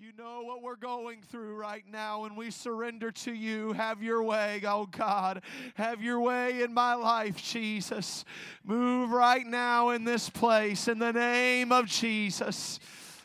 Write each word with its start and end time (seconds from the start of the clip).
You 0.00 0.12
know 0.16 0.42
what 0.44 0.62
we're 0.62 0.76
going 0.76 1.22
through 1.22 1.56
right 1.56 1.82
now, 1.90 2.22
and 2.22 2.36
we 2.36 2.52
surrender 2.52 3.10
to 3.10 3.32
you. 3.32 3.72
Have 3.72 4.00
your 4.00 4.22
way, 4.22 4.62
oh 4.64 4.86
God. 4.86 5.42
Have 5.74 6.00
your 6.00 6.20
way 6.20 6.62
in 6.62 6.72
my 6.72 6.94
life, 6.94 7.42
Jesus. 7.42 8.24
Move 8.62 9.10
right 9.10 9.44
now 9.44 9.88
in 9.90 10.04
this 10.04 10.30
place 10.30 10.86
in 10.86 11.00
the 11.00 11.12
name 11.12 11.72
of 11.72 11.86
Jesus. 11.86 12.78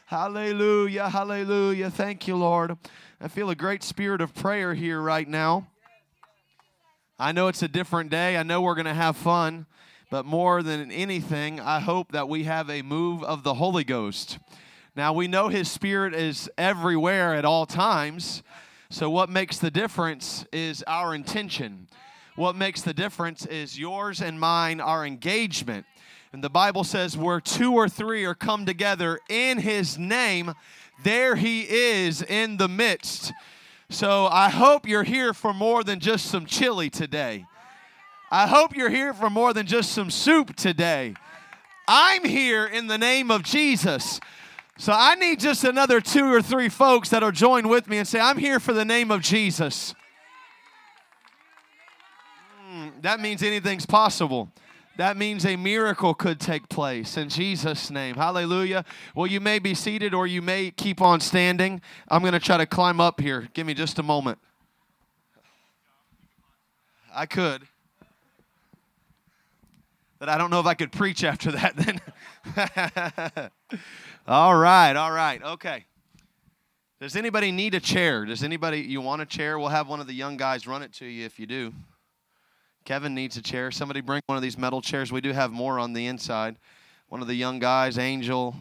Hallelujah, 0.07 1.09
hallelujah. 1.09 1.91
Thank 1.91 2.27
you, 2.27 2.37
Lord. 2.37 2.75
I 3.21 3.27
feel 3.27 3.51
a 3.51 3.55
great 3.55 3.83
spirit 3.83 4.19
of 4.19 4.33
prayer 4.33 4.73
here 4.73 4.99
right 4.99 5.27
now. 5.27 5.67
I 7.19 7.33
know 7.33 7.49
it's 7.49 7.61
a 7.61 7.67
different 7.67 8.09
day. 8.09 8.35
I 8.35 8.41
know 8.41 8.63
we're 8.63 8.73
going 8.73 8.85
to 8.85 8.95
have 8.95 9.15
fun, 9.15 9.67
but 10.09 10.25
more 10.25 10.63
than 10.63 10.91
anything, 10.91 11.59
I 11.59 11.79
hope 11.81 12.13
that 12.13 12.27
we 12.27 12.45
have 12.45 12.71
a 12.71 12.81
move 12.81 13.23
of 13.23 13.43
the 13.43 13.53
Holy 13.53 13.83
Ghost. 13.83 14.39
Now, 14.95 15.11
we 15.11 15.27
know 15.27 15.47
His 15.47 15.71
Spirit 15.71 16.13
is 16.13 16.51
everywhere 16.55 17.33
at 17.33 17.45
all 17.45 17.65
times. 17.65 18.43
So, 18.91 19.09
what 19.09 19.27
makes 19.27 19.57
the 19.57 19.71
difference 19.71 20.45
is 20.51 20.83
our 20.85 21.15
intention. 21.15 21.87
What 22.35 22.55
makes 22.55 22.83
the 22.83 22.93
difference 22.93 23.45
is 23.47 23.79
yours 23.79 24.21
and 24.21 24.39
mine, 24.39 24.79
our 24.79 25.03
engagement. 25.03 25.87
And 26.31 26.43
the 26.43 26.49
Bible 26.49 26.83
says, 26.83 27.17
where 27.17 27.41
two 27.41 27.73
or 27.73 27.89
three 27.89 28.23
are 28.25 28.35
come 28.35 28.67
together 28.67 29.19
in 29.29 29.57
His 29.57 29.97
name, 29.97 30.53
there 31.03 31.35
He 31.35 31.61
is 31.61 32.21
in 32.21 32.57
the 32.57 32.67
midst. 32.67 33.33
So 33.89 34.27
I 34.27 34.49
hope 34.49 34.87
you're 34.87 35.03
here 35.03 35.33
for 35.33 35.55
more 35.55 35.83
than 35.83 35.99
just 35.99 36.27
some 36.27 36.45
chili 36.45 36.91
today. 36.91 37.45
I 38.31 38.45
hope 38.45 38.75
you're 38.75 38.89
here 38.89 39.13
for 39.13 39.31
more 39.31 39.53
than 39.53 39.65
just 39.65 39.91
some 39.91 40.11
soup 40.11 40.55
today. 40.55 41.15
I'm 41.87 42.23
here 42.23 42.65
in 42.65 42.87
the 42.87 42.97
name 42.97 43.31
of 43.31 43.41
Jesus. 43.41 44.19
So 44.83 44.91
I 44.91 45.15
need 45.15 45.39
just 45.39 45.63
another 45.63 46.01
two 46.01 46.25
or 46.25 46.41
three 46.41 46.67
folks 46.67 47.07
that'll 47.07 47.31
join 47.31 47.69
with 47.69 47.87
me 47.87 47.99
and 47.99 48.07
say, 48.07 48.19
I'm 48.19 48.37
here 48.37 48.59
for 48.59 48.73
the 48.73 48.83
name 48.83 49.11
of 49.11 49.21
Jesus. 49.21 49.95
Mm, 52.69 53.01
that 53.01 53.21
means 53.21 53.41
anything's 53.43 53.85
possible 53.85 54.51
that 54.97 55.17
means 55.17 55.45
a 55.45 55.55
miracle 55.55 56.13
could 56.13 56.39
take 56.39 56.69
place 56.69 57.17
in 57.17 57.29
Jesus' 57.29 57.89
name. 57.89 58.15
Hallelujah. 58.15 58.85
Well, 59.15 59.25
you 59.25 59.39
may 59.39 59.57
be 59.57 59.73
seated 59.73 60.13
or 60.13 60.27
you 60.27 60.41
may 60.41 60.69
keep 60.69 61.01
on 61.01 61.19
standing. 61.19 61.81
I'm 62.09 62.21
going 62.21 62.33
to 62.33 62.39
try 62.39 62.57
to 62.57 62.65
climb 62.65 62.99
up 62.99 63.19
here. 63.19 63.49
Give 63.53 63.65
me 63.65 63.73
just 63.73 63.97
a 63.97 64.03
moment. 64.03 64.37
I 67.13 67.25
could. 67.25 67.63
But 70.23 70.29
I 70.29 70.37
don't 70.37 70.51
know 70.51 70.61
if 70.61 70.65
I 70.65 70.73
could 70.73 70.93
preach 70.93 71.25
after 71.25 71.51
that 71.51 71.75
then. 73.35 73.51
all 74.25 74.55
right, 74.55 74.95
all 74.95 75.11
right, 75.11 75.43
okay. 75.43 75.83
Does 77.01 77.17
anybody 77.17 77.51
need 77.51 77.75
a 77.75 77.81
chair? 77.81 78.23
Does 78.23 78.41
anybody, 78.41 78.79
you 78.79 79.01
want 79.01 79.21
a 79.21 79.25
chair? 79.25 79.59
We'll 79.59 79.67
have 79.67 79.89
one 79.89 79.99
of 79.99 80.07
the 80.07 80.13
young 80.13 80.37
guys 80.37 80.65
run 80.65 80.81
it 80.81 80.93
to 80.93 81.05
you 81.05 81.25
if 81.25 81.41
you 81.41 81.45
do. 81.45 81.73
Kevin 82.85 83.13
needs 83.13 83.35
a 83.35 83.41
chair. 83.41 83.69
Somebody 83.69 83.99
bring 83.99 84.21
one 84.27 84.37
of 84.37 84.41
these 84.41 84.57
metal 84.57 84.81
chairs. 84.81 85.11
We 85.11 85.19
do 85.19 85.33
have 85.33 85.51
more 85.51 85.77
on 85.77 85.91
the 85.91 86.07
inside. 86.07 86.55
One 87.09 87.21
of 87.21 87.27
the 87.27 87.35
young 87.35 87.59
guys, 87.59 87.97
Angel, 87.97 88.55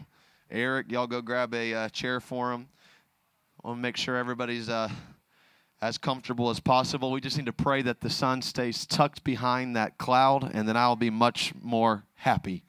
Eric, 0.51 0.91
y'all 0.91 1.07
go 1.07 1.21
grab 1.21 1.53
a 1.53 1.73
uh, 1.73 1.87
chair 1.87 2.19
for 2.19 2.51
him. 2.51 2.67
To 3.63 3.73
make 3.73 3.95
sure 3.95 4.17
everybody's 4.17 4.67
uh, 4.67 4.89
as 5.83 5.97
comfortable 5.97 6.49
as 6.49 6.61
possible. 6.61 7.11
We 7.11 7.19
just 7.19 7.37
need 7.37 7.45
to 7.47 7.53
pray 7.53 7.81
that 7.81 7.99
the 7.99 8.09
sun 8.09 8.41
stays 8.41 8.85
tucked 8.85 9.25
behind 9.25 9.75
that 9.75 9.97
cloud, 9.97 10.49
and 10.53 10.67
then 10.67 10.77
I'll 10.77 10.95
be 10.95 11.09
much 11.09 11.53
more 11.61 12.05
happy. 12.15 12.63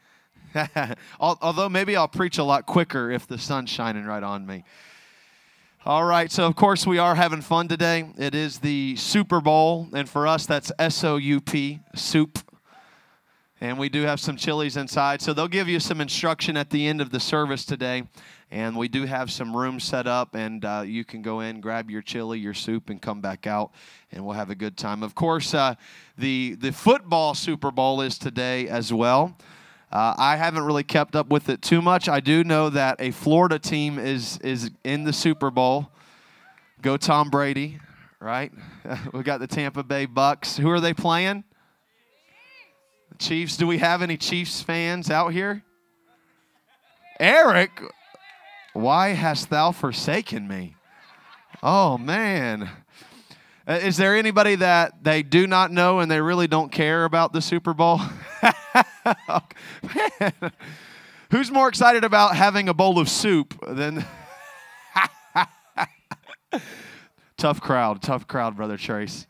Although 1.20 1.68
maybe 1.68 1.94
I'll 1.94 2.08
preach 2.08 2.38
a 2.38 2.44
lot 2.44 2.66
quicker 2.66 3.12
if 3.12 3.28
the 3.28 3.38
sun's 3.38 3.70
shining 3.70 4.04
right 4.04 4.22
on 4.22 4.44
me. 4.44 4.64
All 5.86 6.04
right, 6.04 6.32
so 6.32 6.44
of 6.46 6.56
course 6.56 6.86
we 6.86 6.98
are 6.98 7.14
having 7.14 7.40
fun 7.40 7.68
today. 7.68 8.10
It 8.18 8.34
is 8.34 8.58
the 8.58 8.96
Super 8.96 9.40
Bowl, 9.40 9.88
and 9.92 10.08
for 10.08 10.26
us 10.26 10.44
that's 10.44 10.72
S 10.78 11.04
O 11.04 11.16
U 11.16 11.40
P, 11.40 11.80
soup. 11.94 12.38
And 13.60 13.78
we 13.78 13.88
do 13.88 14.02
have 14.02 14.18
some 14.18 14.36
chilies 14.36 14.76
inside. 14.76 15.22
So 15.22 15.32
they'll 15.32 15.46
give 15.46 15.68
you 15.68 15.78
some 15.78 16.00
instruction 16.00 16.56
at 16.56 16.70
the 16.70 16.86
end 16.86 17.00
of 17.00 17.10
the 17.10 17.20
service 17.20 17.64
today. 17.64 18.04
And 18.54 18.76
we 18.76 18.86
do 18.86 19.04
have 19.04 19.32
some 19.32 19.56
rooms 19.56 19.82
set 19.82 20.06
up, 20.06 20.36
and 20.36 20.64
uh, 20.64 20.84
you 20.86 21.04
can 21.04 21.22
go 21.22 21.40
in, 21.40 21.60
grab 21.60 21.90
your 21.90 22.02
chili, 22.02 22.38
your 22.38 22.54
soup, 22.54 22.88
and 22.88 23.02
come 23.02 23.20
back 23.20 23.48
out, 23.48 23.72
and 24.12 24.24
we'll 24.24 24.36
have 24.36 24.48
a 24.48 24.54
good 24.54 24.76
time. 24.76 25.02
Of 25.02 25.16
course, 25.16 25.54
uh, 25.54 25.74
the, 26.16 26.54
the 26.60 26.70
football 26.70 27.34
Super 27.34 27.72
Bowl 27.72 28.00
is 28.00 28.16
today 28.16 28.68
as 28.68 28.92
well. 28.92 29.36
Uh, 29.90 30.14
I 30.16 30.36
haven't 30.36 30.62
really 30.62 30.84
kept 30.84 31.16
up 31.16 31.30
with 31.30 31.48
it 31.48 31.62
too 31.62 31.82
much. 31.82 32.08
I 32.08 32.20
do 32.20 32.44
know 32.44 32.70
that 32.70 33.00
a 33.00 33.10
Florida 33.10 33.58
team 33.58 33.98
is 33.98 34.38
is 34.38 34.70
in 34.84 35.02
the 35.02 35.12
Super 35.12 35.50
Bowl. 35.50 35.90
Go 36.80 36.96
Tom 36.96 37.30
Brady, 37.30 37.80
right? 38.20 38.52
we 39.12 39.24
got 39.24 39.40
the 39.40 39.48
Tampa 39.48 39.82
Bay 39.82 40.06
Bucks. 40.06 40.56
Who 40.56 40.70
are 40.70 40.80
they 40.80 40.94
playing? 40.94 41.42
Chiefs. 43.18 43.56
Do 43.56 43.66
we 43.66 43.78
have 43.78 44.00
any 44.00 44.16
Chiefs 44.16 44.62
fans 44.62 45.10
out 45.10 45.32
here? 45.32 45.64
Eric, 47.18 47.82
why 48.74 49.10
hast 49.10 49.48
thou 49.48 49.72
forsaken 49.72 50.46
me? 50.46 50.76
Oh 51.62 51.96
man. 51.96 52.68
Uh, 53.66 53.80
is 53.82 53.96
there 53.96 54.14
anybody 54.14 54.56
that 54.56 55.02
they 55.02 55.22
do 55.22 55.46
not 55.46 55.72
know 55.72 56.00
and 56.00 56.10
they 56.10 56.20
really 56.20 56.46
don't 56.46 56.70
care 56.70 57.06
about 57.06 57.32
the 57.32 57.40
Super 57.40 57.72
Bowl? 57.72 57.98
Who's 61.30 61.50
more 61.50 61.68
excited 61.68 62.04
about 62.04 62.36
having 62.36 62.68
a 62.68 62.74
bowl 62.74 62.98
of 62.98 63.08
soup 63.08 63.58
than. 63.66 64.04
tough 67.38 67.60
crowd, 67.60 68.02
tough 68.02 68.26
crowd, 68.26 68.56
Brother 68.56 68.76
Trace. 68.76 69.26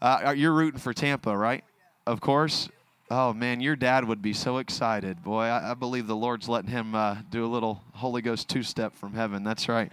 Uh, 0.00 0.32
you're 0.36 0.52
rooting 0.52 0.80
for 0.80 0.94
Tampa, 0.94 1.36
right? 1.36 1.64
Of 2.06 2.20
course. 2.20 2.68
Oh, 3.10 3.32
man, 3.32 3.60
your 3.60 3.74
dad 3.74 4.06
would 4.06 4.20
be 4.20 4.34
so 4.34 4.58
excited. 4.58 5.24
Boy, 5.24 5.44
I, 5.44 5.70
I 5.70 5.74
believe 5.74 6.06
the 6.06 6.16
Lord's 6.16 6.46
letting 6.46 6.70
him 6.70 6.94
uh, 6.94 7.16
do 7.30 7.42
a 7.42 7.48
little 7.48 7.82
Holy 7.92 8.20
Ghost 8.20 8.50
two 8.50 8.62
step 8.62 8.94
from 8.94 9.14
heaven. 9.14 9.42
That's 9.44 9.66
right. 9.66 9.90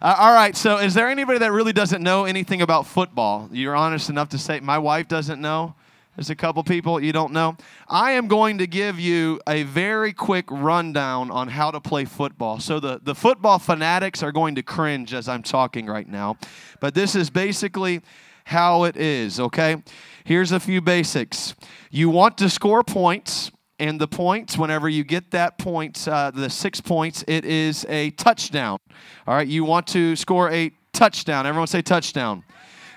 Uh, 0.00 0.14
all 0.16 0.32
right, 0.32 0.56
so 0.56 0.78
is 0.78 0.94
there 0.94 1.08
anybody 1.08 1.40
that 1.40 1.50
really 1.50 1.72
doesn't 1.72 2.00
know 2.00 2.26
anything 2.26 2.62
about 2.62 2.86
football? 2.86 3.48
You're 3.50 3.74
honest 3.74 4.08
enough 4.08 4.28
to 4.28 4.38
say, 4.38 4.60
my 4.60 4.78
wife 4.78 5.08
doesn't 5.08 5.40
know. 5.40 5.74
There's 6.14 6.30
a 6.30 6.36
couple 6.36 6.62
people 6.62 7.02
you 7.02 7.12
don't 7.12 7.32
know. 7.32 7.56
I 7.88 8.12
am 8.12 8.28
going 8.28 8.58
to 8.58 8.68
give 8.68 9.00
you 9.00 9.40
a 9.48 9.64
very 9.64 10.12
quick 10.12 10.48
rundown 10.48 11.32
on 11.32 11.48
how 11.48 11.72
to 11.72 11.80
play 11.80 12.04
football. 12.04 12.60
So, 12.60 12.78
the, 12.78 13.00
the 13.02 13.16
football 13.16 13.58
fanatics 13.58 14.22
are 14.22 14.30
going 14.30 14.54
to 14.54 14.62
cringe 14.62 15.12
as 15.12 15.28
I'm 15.28 15.42
talking 15.42 15.86
right 15.86 16.08
now, 16.08 16.36
but 16.78 16.94
this 16.94 17.16
is 17.16 17.30
basically 17.30 18.00
how 18.44 18.84
it 18.84 18.96
is, 18.96 19.40
okay? 19.40 19.82
Here's 20.26 20.52
a 20.52 20.60
few 20.60 20.80
basics. 20.80 21.54
You 21.90 22.08
want 22.08 22.38
to 22.38 22.48
score 22.48 22.82
points, 22.82 23.50
and 23.78 24.00
the 24.00 24.08
points, 24.08 24.56
whenever 24.56 24.88
you 24.88 25.04
get 25.04 25.32
that 25.32 25.58
point, 25.58 26.08
uh, 26.08 26.30
the 26.30 26.48
six 26.48 26.80
points, 26.80 27.22
it 27.28 27.44
is 27.44 27.84
a 27.90 28.08
touchdown. 28.12 28.78
All 29.26 29.34
right, 29.34 29.46
you 29.46 29.66
want 29.66 29.86
to 29.88 30.16
score 30.16 30.50
a 30.50 30.70
touchdown. 30.94 31.46
Everyone 31.46 31.66
say 31.66 31.82
touchdown. 31.82 32.42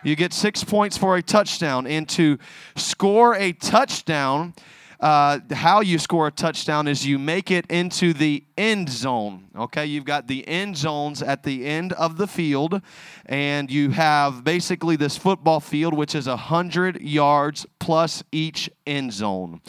You 0.05 0.15
get 0.15 0.31
six 0.31 0.63
points 0.63 0.97
for 0.97 1.17
a 1.17 1.21
touchdown. 1.21 1.85
And 1.85 2.07
to 2.09 2.37
score 2.77 3.35
a 3.35 3.51
touchdown, 3.51 4.53
uh, 4.99 5.39
how 5.51 5.81
you 5.81 5.99
score 5.99 6.27
a 6.27 6.31
touchdown 6.31 6.87
is 6.87 7.05
you 7.05 7.19
make 7.19 7.51
it 7.51 7.65
into 7.69 8.13
the 8.13 8.43
end 8.57 8.89
zone. 8.89 9.47
Okay, 9.55 9.85
you've 9.85 10.05
got 10.05 10.27
the 10.27 10.47
end 10.47 10.75
zones 10.75 11.21
at 11.21 11.43
the 11.43 11.65
end 11.65 11.93
of 11.93 12.17
the 12.17 12.27
field, 12.27 12.81
and 13.27 13.69
you 13.69 13.91
have 13.91 14.43
basically 14.43 14.95
this 14.95 15.15
football 15.15 15.59
field, 15.59 15.93
which 15.93 16.15
is 16.15 16.27
100 16.27 17.01
yards 17.01 17.65
plus 17.79 18.23
each 18.31 18.69
end 18.87 19.13
zone. 19.13 19.61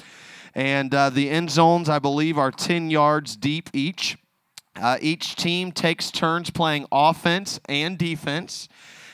And 0.55 0.95
uh, 0.95 1.11
the 1.11 1.29
end 1.29 1.51
zones, 1.51 1.89
I 1.89 1.99
believe, 1.99 2.39
are 2.39 2.51
10 2.51 2.91
yards 2.91 3.37
deep 3.37 3.69
each. 3.75 4.17
Uh, 4.75 4.97
each 5.01 5.37
team 5.37 5.73
takes 5.73 6.11
turns 6.11 6.51
playing 6.51 6.87
offense 6.91 7.61
and 7.69 7.99
defense. 7.99 8.69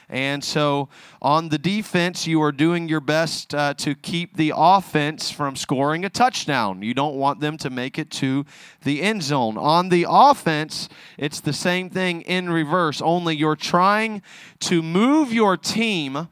And 0.09 0.45
so 0.45 0.89
on 1.23 1.49
the 1.49 1.59
defense, 1.59 2.27
you 2.27 2.43
are 2.43 2.53
doing 2.53 2.89
your 2.89 3.01
best 3.01 3.55
uh, 3.55 3.75
to 3.75 3.95
keep 3.95 4.37
the 4.37 4.53
offense 4.55 5.31
from 5.31 5.56
scoring 5.56 6.05
a 6.05 6.11
touchdown. 6.11 6.83
You 6.83 6.95
don't 6.95 7.17
want 7.17 7.41
them 7.41 7.56
to 7.59 7.71
make 7.71 7.99
it 7.99 8.11
to 8.12 8.45
the 8.83 9.03
end 9.03 9.23
zone. 9.23 9.56
On 9.56 9.89
the 9.89 10.06
offense, 10.09 10.89
it's 11.17 11.41
the 11.41 11.53
same 11.53 11.91
thing 11.91 12.23
in 12.23 12.51
reverse, 12.51 13.01
only 13.01 13.37
you're 13.37 13.56
trying 13.56 14.23
to 14.61 14.83
move 14.83 15.33
your 15.33 15.56
team. 15.56 16.29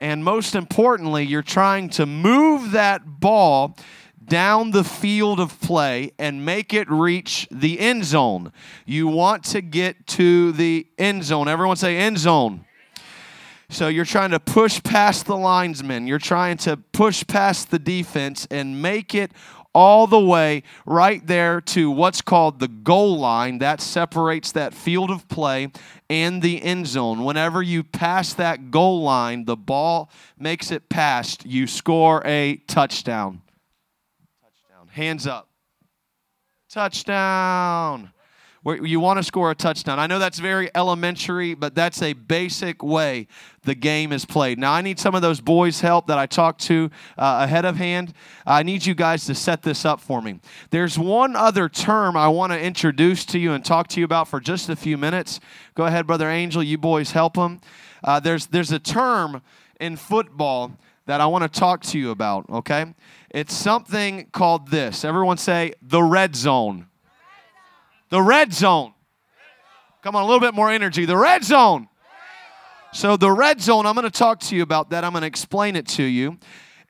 And 0.00 0.24
most 0.24 0.56
importantly, 0.56 1.24
you're 1.24 1.42
trying 1.42 1.88
to 1.90 2.06
move 2.06 2.72
that 2.72 3.20
ball 3.20 3.76
down 4.24 4.70
the 4.70 4.84
field 4.84 5.40
of 5.40 5.60
play 5.60 6.12
and 6.18 6.44
make 6.44 6.72
it 6.72 6.90
reach 6.90 7.46
the 7.50 7.78
end 7.78 8.04
zone. 8.04 8.52
You 8.84 9.06
want 9.06 9.44
to 9.44 9.60
get 9.60 10.06
to 10.08 10.52
the 10.52 10.86
end 10.98 11.24
zone. 11.24 11.48
Everyone 11.48 11.76
say 11.76 11.96
end 11.96 12.18
zone. 12.18 12.64
So 13.72 13.88
you're 13.88 14.04
trying 14.04 14.32
to 14.32 14.38
push 14.38 14.82
past 14.82 15.24
the 15.24 15.36
linesmen. 15.36 16.06
You're 16.06 16.18
trying 16.18 16.58
to 16.58 16.76
push 16.76 17.26
past 17.26 17.70
the 17.70 17.78
defense 17.78 18.46
and 18.50 18.82
make 18.82 19.14
it 19.14 19.32
all 19.74 20.06
the 20.06 20.20
way 20.20 20.62
right 20.84 21.26
there 21.26 21.62
to 21.62 21.90
what's 21.90 22.20
called 22.20 22.60
the 22.60 22.68
goal 22.68 23.18
line 23.18 23.60
that 23.60 23.80
separates 23.80 24.52
that 24.52 24.74
field 24.74 25.10
of 25.10 25.26
play 25.26 25.72
and 26.10 26.42
the 26.42 26.62
end 26.62 26.86
zone. 26.86 27.24
Whenever 27.24 27.62
you 27.62 27.82
pass 27.82 28.34
that 28.34 28.70
goal 28.70 29.00
line, 29.00 29.46
the 29.46 29.56
ball 29.56 30.10
makes 30.38 30.70
it 30.70 30.90
past, 30.90 31.46
you 31.46 31.66
score 31.66 32.20
a 32.26 32.56
touchdown. 32.66 33.40
Touchdown. 34.42 34.88
Hands 34.88 35.26
up. 35.26 35.48
Touchdown 36.68 38.11
where 38.62 38.84
you 38.84 39.00
want 39.00 39.18
to 39.18 39.22
score 39.22 39.50
a 39.50 39.54
touchdown. 39.54 39.98
I 39.98 40.06
know 40.06 40.18
that's 40.18 40.38
very 40.38 40.70
elementary, 40.74 41.54
but 41.54 41.74
that's 41.74 42.00
a 42.00 42.12
basic 42.12 42.82
way 42.82 43.26
the 43.64 43.74
game 43.74 44.12
is 44.12 44.24
played. 44.24 44.58
Now, 44.58 44.72
I 44.72 44.82
need 44.82 44.98
some 44.98 45.14
of 45.14 45.22
those 45.22 45.40
boys' 45.40 45.80
help 45.80 46.06
that 46.06 46.18
I 46.18 46.26
talked 46.26 46.60
to 46.62 46.90
uh, 47.18 47.40
ahead 47.42 47.64
of 47.64 47.76
hand. 47.76 48.12
I 48.46 48.62
need 48.62 48.86
you 48.86 48.94
guys 48.94 49.26
to 49.26 49.34
set 49.34 49.62
this 49.62 49.84
up 49.84 50.00
for 50.00 50.22
me. 50.22 50.40
There's 50.70 50.98
one 50.98 51.34
other 51.34 51.68
term 51.68 52.16
I 52.16 52.28
want 52.28 52.52
to 52.52 52.60
introduce 52.60 53.24
to 53.26 53.38
you 53.38 53.52
and 53.52 53.64
talk 53.64 53.88
to 53.88 54.00
you 54.00 54.04
about 54.04 54.28
for 54.28 54.40
just 54.40 54.68
a 54.68 54.76
few 54.76 54.96
minutes. 54.96 55.40
Go 55.74 55.86
ahead, 55.86 56.06
Brother 56.06 56.30
Angel. 56.30 56.62
You 56.62 56.78
boys 56.78 57.12
help 57.12 57.34
them. 57.34 57.60
Uh, 58.04 58.20
there's, 58.20 58.46
there's 58.46 58.72
a 58.72 58.78
term 58.78 59.42
in 59.80 59.96
football 59.96 60.72
that 61.06 61.20
I 61.20 61.26
want 61.26 61.42
to 61.42 61.60
talk 61.60 61.82
to 61.82 61.98
you 61.98 62.10
about, 62.10 62.48
okay? 62.48 62.86
It's 63.30 63.54
something 63.54 64.26
called 64.32 64.70
this. 64.70 65.04
Everyone 65.04 65.36
say 65.36 65.72
the 65.82 66.02
red 66.02 66.36
zone. 66.36 66.86
The 68.12 68.20
red 68.20 68.52
zone. 68.52 68.92
Come 70.02 70.16
on, 70.16 70.22
a 70.22 70.26
little 70.26 70.38
bit 70.38 70.52
more 70.52 70.70
energy. 70.70 71.06
The 71.06 71.16
red 71.16 71.42
zone. 71.42 71.88
So, 72.92 73.16
the 73.16 73.30
red 73.32 73.62
zone, 73.62 73.86
I'm 73.86 73.94
going 73.94 74.04
to 74.04 74.10
talk 74.10 74.38
to 74.40 74.54
you 74.54 74.62
about 74.62 74.90
that. 74.90 75.02
I'm 75.02 75.12
going 75.12 75.22
to 75.22 75.26
explain 75.26 75.76
it 75.76 75.88
to 75.88 76.02
you. 76.02 76.36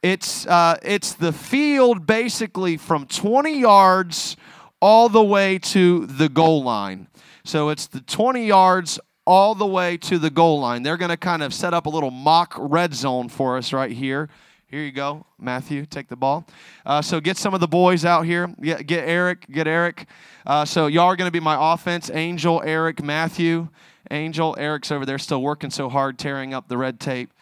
It's, 0.02 0.48
uh, 0.48 0.78
it's 0.82 1.12
the 1.12 1.32
field 1.32 2.08
basically 2.08 2.76
from 2.76 3.06
20 3.06 3.56
yards 3.56 4.36
all 4.80 5.08
the 5.08 5.22
way 5.22 5.60
to 5.60 6.06
the 6.06 6.28
goal 6.28 6.64
line. 6.64 7.06
So, 7.44 7.69
it's 7.69 7.86
the 7.86 8.00
20 8.00 8.44
yards 8.44 8.98
all 9.24 9.54
the 9.54 9.64
way 9.64 9.96
to 9.98 10.19
the 10.19 10.28
goal 10.28 10.58
line. 10.58 10.82
They're 10.82 10.96
going 10.96 11.10
to 11.10 11.16
kind 11.16 11.44
of 11.44 11.54
set 11.54 11.72
up 11.72 11.86
a 11.86 11.88
little 11.88 12.10
mock 12.10 12.52
red 12.58 12.94
zone 12.94 13.28
for 13.28 13.56
us 13.56 13.72
right 13.72 13.92
here. 13.92 14.28
Here 14.72 14.80
you 14.80 14.90
go, 14.90 15.26
Matthew. 15.38 15.84
Take 15.84 16.08
the 16.08 16.16
ball. 16.16 16.46
Uh, 16.86 17.02
so 17.02 17.20
get 17.20 17.36
some 17.36 17.52
of 17.52 17.60
the 17.60 17.69
boys 17.69 18.06
out 18.06 18.22
here. 18.22 18.46
Get, 18.58 18.86
get 18.86 19.06
Eric. 19.06 19.46
Get 19.52 19.69
Eric. 19.69 20.06
Uh, 20.46 20.64
so 20.64 20.86
y'all 20.86 21.08
are 21.08 21.16
going 21.16 21.28
to 21.28 21.32
be 21.32 21.40
my 21.40 21.74
offense. 21.74 22.10
Angel, 22.10 22.62
Eric, 22.64 23.02
Matthew. 23.02 23.69
Angel, 24.10 24.56
Eric's 24.58 24.90
over 24.90 25.04
there 25.04 25.19
still 25.19 25.42
working 25.42 25.69
so 25.69 25.90
hard, 25.90 26.19
tearing 26.19 26.54
up 26.54 26.69
the 26.69 26.78
red 26.78 27.00
tape. 27.00 27.34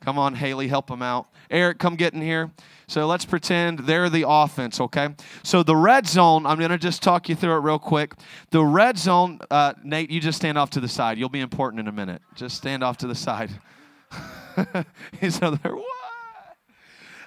Come 0.00 0.18
on, 0.18 0.36
Haley, 0.36 0.68
help 0.68 0.90
him 0.90 1.02
out. 1.02 1.26
Eric, 1.50 1.78
come 1.78 1.96
get 1.96 2.14
in 2.14 2.22
here. 2.22 2.50
So 2.86 3.06
let's 3.06 3.26
pretend 3.26 3.80
they're 3.80 4.08
the 4.08 4.24
offense, 4.26 4.80
okay? 4.80 5.10
So 5.42 5.62
the 5.62 5.76
red 5.76 6.06
zone, 6.06 6.46
I'm 6.46 6.56
going 6.56 6.70
to 6.70 6.78
just 6.78 7.02
talk 7.02 7.28
you 7.28 7.34
through 7.34 7.56
it 7.56 7.60
real 7.60 7.78
quick. 7.78 8.14
The 8.52 8.64
red 8.64 8.96
zone, 8.96 9.38
uh, 9.50 9.74
Nate, 9.84 10.10
you 10.10 10.18
just 10.18 10.38
stand 10.38 10.56
off 10.56 10.70
to 10.70 10.80
the 10.80 10.88
side. 10.88 11.18
You'll 11.18 11.28
be 11.28 11.40
important 11.40 11.80
in 11.80 11.88
a 11.88 11.92
minute. 11.92 12.22
Just 12.34 12.56
stand 12.56 12.82
off 12.82 12.96
to 12.98 13.06
the 13.06 13.14
side. 13.14 13.50
He's 15.20 15.42
over 15.42 15.60
there. 15.62 15.76
What? 15.76 15.99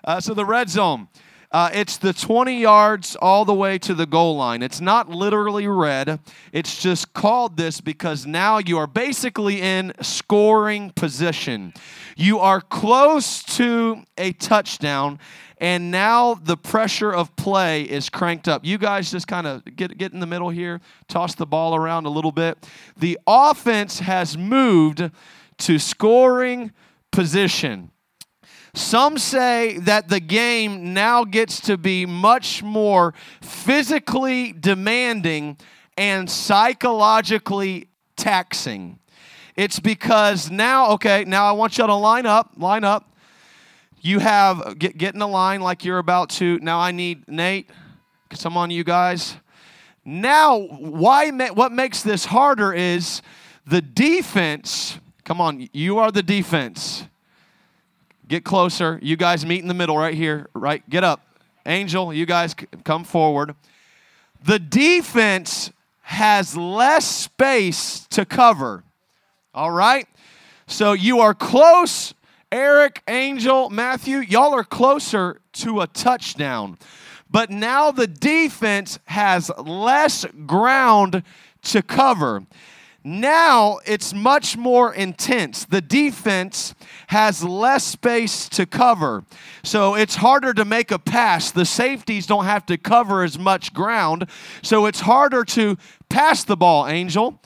Uh, 0.04 0.20
so 0.20 0.34
the 0.34 0.46
red 0.46 0.70
zone. 0.70 1.08
Uh, 1.54 1.70
it's 1.72 1.98
the 1.98 2.12
20 2.12 2.60
yards 2.60 3.16
all 3.18 3.46
the 3.46 3.54
way 3.54 3.78
to 3.78 3.94
the 3.94 4.08
goal 4.08 4.36
line. 4.36 4.64
It's 4.64 4.82
not 4.82 5.08
literally 5.08 5.68
red. 5.68 6.20
It's 6.52 6.82
just 6.82 7.14
called 7.14 7.58
this 7.58 7.80
because 7.80 8.26
now 8.26 8.58
you 8.58 8.80
are 8.80 8.88
basically 8.88 9.62
in 9.62 9.94
scoring 10.02 10.90
position. 10.96 11.72
You 12.18 12.40
are 12.40 12.60
close 12.60 13.44
to 13.58 14.02
a 14.18 14.32
touchdown, 14.32 15.20
and 15.60 15.92
now 15.92 16.34
the 16.34 16.58
pressure 16.58 17.14
of 17.14 17.36
play 17.36 17.84
is 17.84 18.10
cranked 18.10 18.48
up. 18.48 18.66
You 18.66 18.80
guys 18.80 19.12
just 19.12 19.28
kind 19.28 19.46
of 19.46 19.64
get, 19.76 19.96
get 19.96 20.12
in 20.12 20.20
the 20.20 20.26
middle 20.26 20.50
here, 20.50 20.82
toss 21.08 21.36
the 21.36 21.46
ball 21.46 21.76
around 21.76 22.08
a 22.08 22.10
little 22.10 22.32
bit. 22.32 22.68
The 22.98 23.20
offense 23.28 24.00
has 24.00 24.36
moved 24.36 25.08
to 25.60 25.78
scoring 25.78 26.72
position. 27.12 27.92
Some 28.76 29.20
say 29.20 29.78
that 29.80 30.10
the 30.10 30.20
game 30.20 30.94
now 30.94 31.26
gets 31.26 31.60
to 31.62 31.78
be 31.78 32.08
much 32.08 32.64
more 32.64 33.14
physically 33.40 34.52
demanding 34.52 35.58
and 35.96 36.30
psychologically 36.30 37.88
taxing. 38.16 38.98
It's 39.56 39.80
because 39.80 40.50
now, 40.50 40.92
okay, 40.94 41.24
now 41.26 41.46
I 41.46 41.52
want 41.52 41.78
y'all 41.78 41.86
to 41.88 41.94
line 41.94 42.26
up, 42.26 42.54
line 42.58 42.84
up. 42.84 43.16
You 44.02 44.18
have, 44.20 44.80
get, 44.80 44.98
get 44.98 45.14
in 45.14 45.22
a 45.22 45.28
line 45.28 45.62
like 45.62 45.86
you're 45.86 46.00
about 46.00 46.32
to. 46.32 46.58
Now 46.60 46.80
I 46.80 46.92
need 46.92 47.28
Nate, 47.28 47.70
some 48.34 48.58
on 48.58 48.72
you 48.72 48.84
guys. 48.84 49.38
Now, 50.04 50.58
why, 50.58 51.30
what 51.30 51.72
makes 51.72 52.02
this 52.02 52.26
harder 52.26 52.74
is 52.74 53.22
the 53.68 53.82
defense. 53.82 54.98
Come 55.24 55.40
on, 55.40 55.70
you 55.72 56.00
are 56.00 56.12
the 56.12 56.24
defense. 56.24 57.06
Get 58.34 58.44
closer. 58.44 58.98
You 59.04 59.16
guys 59.16 59.46
meet 59.46 59.62
in 59.62 59.68
the 59.68 59.76
middle 59.76 59.96
right 59.96 60.16
here. 60.16 60.50
Right? 60.56 60.82
Get 60.90 61.04
up. 61.04 61.22
Angel, 61.68 62.12
you 62.12 62.26
guys 62.26 62.56
come 62.84 63.04
forward. 63.04 63.54
The 64.44 64.58
defense 64.58 65.72
has 66.02 66.58
less 66.58 67.06
space 67.06 68.08
to 68.10 68.26
cover. 68.26 68.86
All 69.54 69.70
right? 69.70 70.08
So 70.66 70.94
you 70.94 71.20
are 71.20 71.36
close. 71.36 72.16
Eric, 72.52 73.04
Angel, 73.08 73.70
Matthew, 73.70 74.18
y'all 74.18 74.56
are 74.56 74.64
closer 74.64 75.40
to 75.52 75.82
a 75.82 75.86
touchdown. 75.86 76.80
But 77.30 77.52
now 77.52 77.92
the 77.92 78.08
defense 78.08 78.98
has 79.06 79.52
less 79.60 80.26
ground 80.48 81.22
to 81.66 81.84
cover. 81.84 82.48
Now 83.04 83.80
it's 83.86 84.14
much 84.14 84.56
more 84.56 84.94
intense. 84.94 85.66
The 85.66 85.82
defense 85.82 86.74
has 87.08 87.44
less 87.44 87.84
space 87.84 88.48
to 88.50 88.66
cover. 88.66 89.26
So 89.64 89.96
it's 89.96 90.16
harder 90.16 90.54
to 90.54 90.64
make 90.64 90.90
a 90.90 91.00
pass. 91.00 91.52
The 91.52 91.66
safeties 91.66 92.26
don't 92.26 92.46
have 92.46 92.66
to 92.68 92.78
cover 92.78 93.24
as 93.24 93.38
much 93.38 93.74
ground. 93.74 94.30
So 94.62 94.86
it's 94.86 95.02
harder 95.02 95.44
to 95.46 95.78
pass 96.08 96.46
the 96.46 96.56
ball, 96.56 96.88
Angel. 96.88 97.42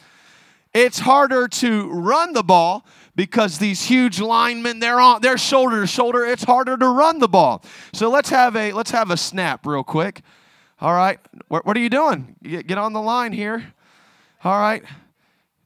It's 0.76 1.00
harder 1.00 1.48
to 1.48 1.90
run 1.90 2.34
the 2.34 2.44
ball 2.44 2.86
because 3.16 3.58
these 3.58 3.84
huge 3.84 4.20
linemen 4.22 4.80
they're 4.80 5.00
on 5.00 5.22
they're 5.22 5.40
shoulder 5.40 5.82
to 5.82 5.88
shoulder. 5.88 6.24
It's 6.24 6.44
harder 6.44 6.78
to 6.78 6.88
run 6.88 7.18
the 7.18 7.28
ball. 7.28 7.64
So 7.94 8.12
let's 8.12 8.30
have 8.30 8.56
a 8.56 8.74
let's 8.74 8.92
have 8.92 9.10
a 9.10 9.18
snap 9.18 9.66
real 9.66 9.84
quick. 9.84 10.22
All 10.80 10.94
right. 10.94 11.20
What, 11.48 11.66
what 11.66 11.76
are 11.76 11.80
you 11.80 11.90
doing? 11.90 12.36
Get 12.44 12.78
on 12.78 12.94
the 12.94 13.02
line 13.02 13.34
here. 13.34 13.74
All 14.44 14.60
right. 14.60 14.84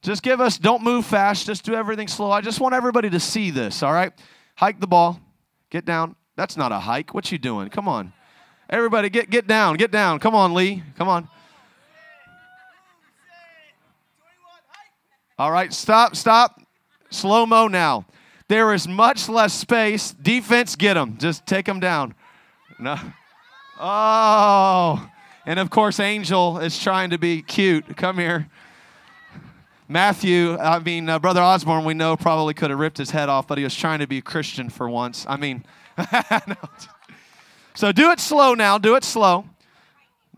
Just 0.01 0.24
give 0.24 0.42
us, 0.42 0.57
don't 0.57 0.83
move 0.83 1.06
fast, 1.06 1.45
just 1.45 1.63
do 1.63 1.75
everything 1.75 2.07
slow. 2.07 2.31
I 2.31 2.41
just 2.41 2.60
want 2.60 2.74
everybody 2.74 3.10
to 3.12 3.20
see 3.20 3.51
this, 3.51 3.84
all 3.84 3.93
right? 3.93 4.12
Hike 4.55 4.79
the 4.79 4.88
ball, 4.88 5.20
get 5.70 5.86
down. 5.86 6.15
That's 6.36 6.58
not 6.58 6.72
a 6.72 6.79
hike. 6.79 7.13
What 7.13 7.31
you 7.31 7.38
doing? 7.38 7.70
Come 7.70 7.88
on. 7.88 8.13
Everybody 8.70 9.10
get 9.10 9.29
get 9.29 9.48
down, 9.48 9.75
get 9.75 9.91
down. 9.91 10.20
Come 10.20 10.34
on, 10.34 10.53
Lee. 10.53 10.81
Come 10.98 11.10
on. 11.10 11.27
All 15.38 15.51
right, 15.51 15.74
stop, 15.74 16.15
stop. 16.15 16.62
Slow 17.10 17.46
mo 17.46 17.67
now. 17.67 18.05
There 18.48 18.74
is 18.74 18.88
much 18.88 19.27
less 19.27 19.53
space. 19.53 20.12
Defense, 20.12 20.75
get 20.75 20.96
them. 20.96 21.17
Just 21.17 21.46
take 21.46 21.65
them 21.65 21.79
down. 21.79 22.15
No. 22.79 22.98
Oh. 23.79 25.10
And 25.46 25.60
of 25.60 25.70
course, 25.70 26.00
Angel 26.00 26.60
is 26.60 26.77
trying 26.77 27.10
to 27.10 27.17
be 27.17 27.41
cute. 27.41 27.98
Come 27.98 28.17
here. 28.17 28.50
Matthew, 29.91 30.57
I 30.57 30.79
mean, 30.79 31.10
uh, 31.10 31.19
Brother 31.19 31.41
Osborne, 31.41 31.83
we 31.83 31.93
know 31.93 32.15
probably 32.15 32.53
could 32.53 32.69
have 32.69 32.79
ripped 32.79 32.98
his 32.98 33.12
head 33.12 33.27
off, 33.27 33.45
but 33.45 33.57
he 33.57 33.65
was 33.65 33.75
trying 33.75 34.00
to 34.00 34.07
be 34.07 34.19
a 34.19 34.21
Christian 34.21 34.69
for 34.69 34.89
once. 34.89 35.25
I 35.27 35.36
mean, 35.36 35.65
no. 36.48 36.55
so 37.74 37.91
do 37.91 38.10
it 38.12 38.21
slow 38.21 38.53
now. 38.53 38.77
Do 38.77 38.95
it 38.95 39.03
slow. 39.03 39.43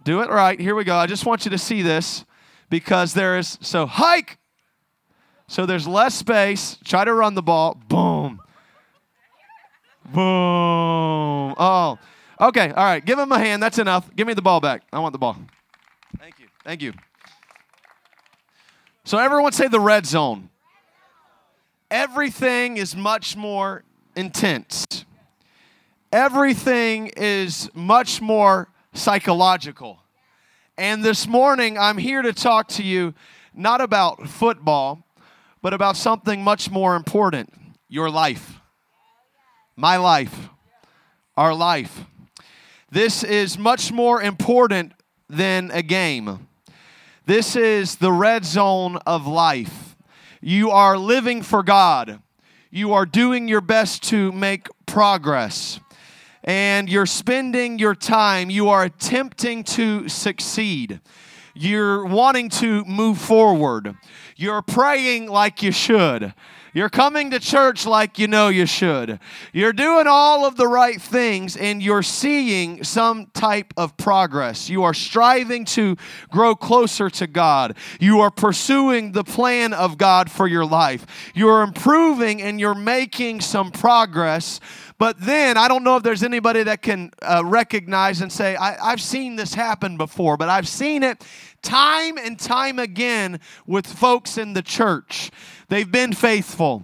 Do 0.03 0.21
it 0.21 0.29
right. 0.29 0.59
Here 0.59 0.73
we 0.73 0.83
go. 0.83 0.95
I 0.95 1.05
just 1.05 1.27
want 1.27 1.45
you 1.45 1.51
to 1.51 1.59
see 1.59 1.83
this 1.83 2.25
because 2.71 3.13
there 3.13 3.37
is, 3.37 3.59
so 3.61 3.85
hike. 3.85 4.39
So 5.47 5.67
there's 5.67 5.87
less 5.87 6.15
space. 6.15 6.77
Try 6.83 7.05
to 7.05 7.13
run 7.13 7.35
the 7.35 7.43
ball. 7.43 7.77
Boom. 7.87 8.41
Boom. 10.05 11.53
Oh, 11.59 11.99
okay. 12.41 12.71
All 12.71 12.83
right. 12.83 13.05
Give 13.05 13.19
him 13.19 13.31
a 13.31 13.37
hand. 13.37 13.61
That's 13.61 13.77
enough. 13.77 14.09
Give 14.15 14.25
me 14.25 14.33
the 14.33 14.41
ball 14.41 14.59
back. 14.59 14.81
I 14.91 14.97
want 14.97 15.13
the 15.13 15.19
ball. 15.19 15.37
Thank 16.17 16.39
you. 16.39 16.47
Thank 16.63 16.81
you. 16.81 16.93
So, 19.05 19.17
everyone 19.17 19.51
say 19.51 19.67
the 19.67 19.81
red 19.81 20.05
zone. 20.05 20.49
Everything 21.91 22.77
is 22.77 22.95
much 22.95 23.35
more 23.35 23.83
intense. 24.15 24.85
Everything 26.11 27.11
is 27.17 27.69
much 27.73 28.21
more 28.21 28.69
psychological. 28.93 29.99
And 30.77 31.03
this 31.03 31.27
morning, 31.27 31.77
I'm 31.77 31.97
here 31.97 32.21
to 32.21 32.31
talk 32.31 32.69
to 32.69 32.83
you 32.83 33.13
not 33.53 33.81
about 33.81 34.27
football, 34.29 35.05
but 35.61 35.73
about 35.73 35.97
something 35.97 36.41
much 36.41 36.71
more 36.71 36.95
important 36.95 37.53
your 37.89 38.09
life, 38.09 38.59
my 39.75 39.97
life, 39.97 40.49
our 41.35 41.53
life. 41.53 42.05
This 42.89 43.23
is 43.23 43.57
much 43.57 43.91
more 43.91 44.21
important 44.21 44.93
than 45.29 45.71
a 45.71 45.83
game. 45.83 46.47
This 47.25 47.55
is 47.55 47.95
the 47.95 48.11
red 48.11 48.43
zone 48.43 48.97
of 49.05 49.25
life. 49.25 49.95
You 50.41 50.71
are 50.71 50.97
living 50.97 51.41
for 51.41 51.63
God. 51.63 52.19
You 52.69 52.91
are 52.91 53.05
doing 53.05 53.47
your 53.47 53.61
best 53.61 54.03
to 54.09 54.33
make 54.33 54.67
progress. 54.85 55.79
And 56.43 56.89
you're 56.89 57.05
spending 57.05 57.79
your 57.79 57.95
time, 57.95 58.49
you 58.49 58.67
are 58.67 58.83
attempting 58.83 59.63
to 59.63 60.09
succeed. 60.09 60.99
You're 61.53 62.03
wanting 62.03 62.49
to 62.49 62.83
move 62.83 63.19
forward. 63.19 63.95
You're 64.35 64.61
praying 64.61 65.27
like 65.27 65.63
you 65.63 65.71
should. 65.71 66.33
You're 66.73 66.89
coming 66.89 67.29
to 67.31 67.39
church 67.39 67.85
like 67.85 68.17
you 68.17 68.27
know 68.27 68.47
you 68.47 68.65
should. 68.65 69.19
You're 69.53 69.73
doing 69.73 70.07
all 70.07 70.43
of 70.43 70.55
the 70.55 70.67
right 70.67 70.99
things 70.99 71.55
and 71.55 71.83
you're 71.83 72.01
seeing 72.01 72.83
some 72.83 73.27
type 73.27 73.73
of 73.77 73.95
progress. 73.95 74.69
You 74.69 74.81
are 74.83 74.93
striving 74.95 75.65
to 75.65 75.95
grow 76.31 76.55
closer 76.55 77.11
to 77.11 77.27
God. 77.27 77.77
You 77.99 78.21
are 78.21 78.31
pursuing 78.31 79.11
the 79.11 79.23
plan 79.23 79.73
of 79.73 79.99
God 79.99 80.31
for 80.31 80.47
your 80.47 80.65
life. 80.65 81.05
You're 81.35 81.61
improving 81.61 82.41
and 82.41 82.59
you're 82.59 82.73
making 82.73 83.41
some 83.41 83.69
progress. 83.69 84.59
But 84.97 85.19
then, 85.19 85.57
I 85.57 85.67
don't 85.67 85.83
know 85.83 85.97
if 85.97 86.03
there's 86.03 86.23
anybody 86.23 86.63
that 86.63 86.81
can 86.81 87.11
uh, 87.21 87.43
recognize 87.45 88.21
and 88.21 88.31
say, 88.31 88.55
I, 88.55 88.91
I've 88.91 89.01
seen 89.01 89.35
this 89.35 89.53
happen 89.53 89.97
before, 89.97 90.37
but 90.37 90.49
I've 90.49 90.67
seen 90.67 91.03
it 91.03 91.25
time 91.61 92.17
and 92.17 92.39
time 92.39 92.79
again 92.79 93.39
with 93.65 93.87
folks 93.87 94.37
in 94.37 94.53
the 94.53 94.61
church. 94.61 95.31
They've 95.69 95.91
been 95.91 96.13
faithful. 96.13 96.83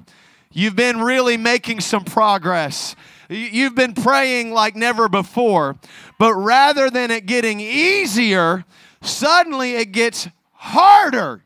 You've 0.52 0.76
been 0.76 1.02
really 1.02 1.38
making 1.38 1.82
some 1.82 2.04
progress. 2.04 2.96
You've 3.30 3.76
been 3.76 3.94
praying 3.94 4.52
like 4.52 4.76
never 4.76 5.08
before. 5.08 5.78
But 6.18 6.34
rather 6.34 6.90
than 6.90 7.12
it 7.12 7.28
getting 7.28 7.60
easier, 7.60 8.66
suddenly 9.02 9.76
it 9.76 9.92
gets 9.92 10.28
harder. 10.54 11.44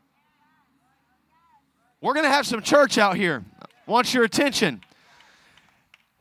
We're 2.00 2.14
going 2.14 2.24
to 2.24 2.30
have 2.30 2.46
some 2.46 2.62
church 2.62 2.96
out 2.96 3.16
here. 3.16 3.44
Want 3.86 4.14
your 4.14 4.24
attention. 4.24 4.80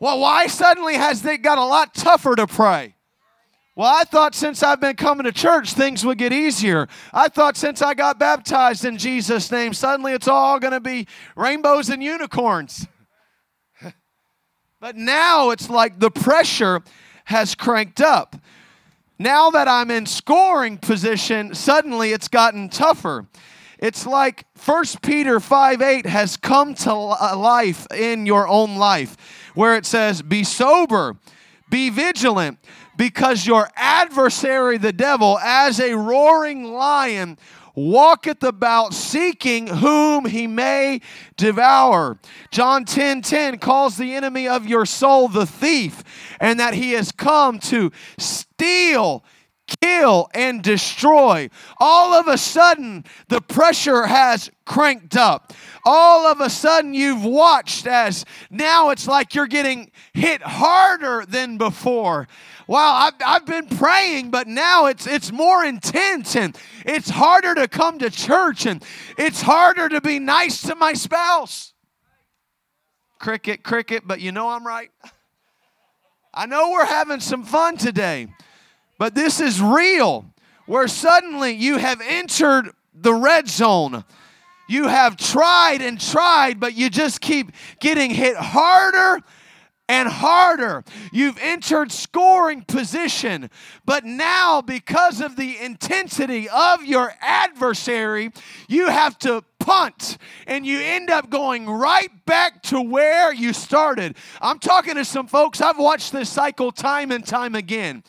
Well, 0.03 0.19
why 0.19 0.47
suddenly 0.47 0.95
has 0.95 1.23
it 1.23 1.43
got 1.43 1.57
a 1.57 1.63
lot 1.63 1.93
tougher 1.93 2.35
to 2.35 2.45
pray? 2.45 2.95
Well, 3.73 3.87
I 3.87 4.03
thought 4.03 4.35
since 4.35 4.61
I've 4.61 4.81
been 4.81 4.97
coming 4.97 5.23
to 5.23 5.31
church, 5.31 5.71
things 5.71 6.05
would 6.05 6.17
get 6.17 6.33
easier. 6.33 6.89
I 7.13 7.29
thought 7.29 7.55
since 7.55 7.81
I 7.81 7.93
got 7.93 8.19
baptized 8.19 8.83
in 8.83 8.97
Jesus' 8.97 9.49
name, 9.49 9.73
suddenly 9.73 10.11
it's 10.11 10.27
all 10.27 10.59
going 10.59 10.73
to 10.73 10.81
be 10.81 11.07
rainbows 11.37 11.87
and 11.87 12.03
unicorns. 12.03 12.85
but 14.81 14.97
now 14.97 15.51
it's 15.51 15.69
like 15.69 16.01
the 16.01 16.11
pressure 16.11 16.81
has 17.23 17.55
cranked 17.55 18.01
up. 18.01 18.35
Now 19.17 19.51
that 19.51 19.69
I'm 19.69 19.89
in 19.89 20.05
scoring 20.05 20.79
position, 20.79 21.55
suddenly 21.55 22.11
it's 22.11 22.27
gotten 22.27 22.67
tougher. 22.67 23.27
It's 23.83 24.05
like 24.05 24.45
1 24.63 24.85
Peter 25.01 25.41
5 25.41 25.81
8 25.81 26.05
has 26.05 26.37
come 26.37 26.73
to 26.73 26.93
life 26.93 27.85
in 27.93 28.25
your 28.25 28.47
own 28.47 28.77
life, 28.77 29.17
where 29.53 29.75
it 29.75 29.85
says, 29.85 30.21
Be 30.21 30.43
sober, 30.43 31.17
be 31.69 31.89
vigilant 31.89 32.59
because 32.95 33.45
your 33.45 33.69
adversary, 33.75 34.77
the 34.77 34.93
devil, 34.93 35.39
as 35.39 35.79
a 35.79 35.93
roaring 35.95 36.65
lion, 36.73 37.37
walketh 37.75 38.43
about 38.43 38.93
seeking 38.93 39.67
whom 39.67 40.25
he 40.25 40.47
may 40.47 41.01
devour. 41.37 42.19
John 42.51 42.85
10 42.85 43.21
10 43.21 43.57
calls 43.57 43.97
the 43.97 44.13
enemy 44.13 44.47
of 44.47 44.67
your 44.67 44.85
soul 44.85 45.27
the 45.27 45.45
thief, 45.45 46.03
and 46.39 46.59
that 46.59 46.73
he 46.73 46.91
has 46.91 47.11
come 47.11 47.59
to 47.59 47.91
steal, 48.17 49.23
kill, 49.81 50.29
and 50.33 50.61
destroy. 50.61 51.49
All 51.79 52.13
of 52.13 52.27
a 52.27 52.37
sudden, 52.37 53.05
the 53.29 53.41
pressure 53.41 54.05
has 54.05 54.51
cranked 54.65 55.15
up. 55.15 55.53
All 55.85 56.25
of 56.25 56.39
a 56.39 56.49
sudden, 56.49 56.93
you've 56.93 57.25
watched 57.25 57.87
as 57.87 58.25
now 58.49 58.89
it's 58.89 59.07
like 59.07 59.35
you're 59.35 59.47
getting 59.47 59.91
hit 60.13 60.41
harder 60.41 61.25
than 61.27 61.57
before 61.57 62.27
wow, 62.67 62.93
I've, 62.93 63.13
I've 63.25 63.45
been 63.45 63.67
praying, 63.67 64.31
but 64.31 64.47
now 64.47 64.85
it's, 64.87 65.07
it's 65.07 65.31
more 65.31 65.63
intense 65.63 66.35
and 66.35 66.57
it's 66.85 67.09
harder 67.09 67.55
to 67.55 67.67
come 67.67 67.99
to 67.99 68.09
church 68.09 68.65
and 68.65 68.83
it's 69.17 69.41
harder 69.41 69.89
to 69.89 70.01
be 70.01 70.19
nice 70.19 70.61
to 70.63 70.75
my 70.75 70.93
spouse. 70.93 71.73
Cricket, 73.19 73.63
cricket, 73.63 74.03
but 74.05 74.19
you 74.19 74.31
know 74.31 74.49
I'm 74.49 74.65
right. 74.65 74.91
I 76.33 76.45
know 76.45 76.71
we're 76.71 76.85
having 76.85 77.19
some 77.19 77.43
fun 77.43 77.77
today, 77.77 78.27
but 78.97 79.15
this 79.15 79.39
is 79.39 79.61
real 79.61 80.25
where 80.65 80.87
suddenly 80.87 81.51
you 81.51 81.77
have 81.77 82.01
entered 82.01 82.71
the 82.93 83.13
red 83.13 83.47
zone. 83.47 84.03
You 84.73 84.87
have 84.87 85.17
tried 85.17 85.83
and 85.83 86.01
tried, 86.01 86.59
but 86.59 86.73
you 86.73 86.89
just 86.89 87.21
keep 87.21 87.51
getting 87.79 88.09
hit 88.09 88.35
harder 88.35 89.19
and 89.87 90.09
harder. 90.09 90.83
You've 91.11 91.37
entered 91.37 91.91
scoring 91.91 92.63
position, 92.63 93.51
but 93.85 94.03
now, 94.03 94.63
because 94.63 95.21
of 95.21 95.35
the 95.35 95.59
intensity 95.59 96.49
of 96.49 96.83
your 96.83 97.13
adversary, 97.21 98.31
you 98.67 98.87
have 98.87 99.19
to 99.19 99.43
punt 99.59 100.17
and 100.47 100.65
you 100.65 100.79
end 100.81 101.11
up 101.11 101.29
going 101.29 101.69
right 101.69 102.25
back 102.25 102.63
to 102.63 102.81
where 102.81 103.31
you 103.31 103.53
started. 103.53 104.17
I'm 104.41 104.57
talking 104.57 104.95
to 104.95 105.05
some 105.05 105.27
folks, 105.27 105.61
I've 105.61 105.77
watched 105.77 106.11
this 106.11 106.29
cycle 106.29 106.71
time 106.71 107.11
and 107.11 107.23
time 107.23 107.53
again. 107.53 108.03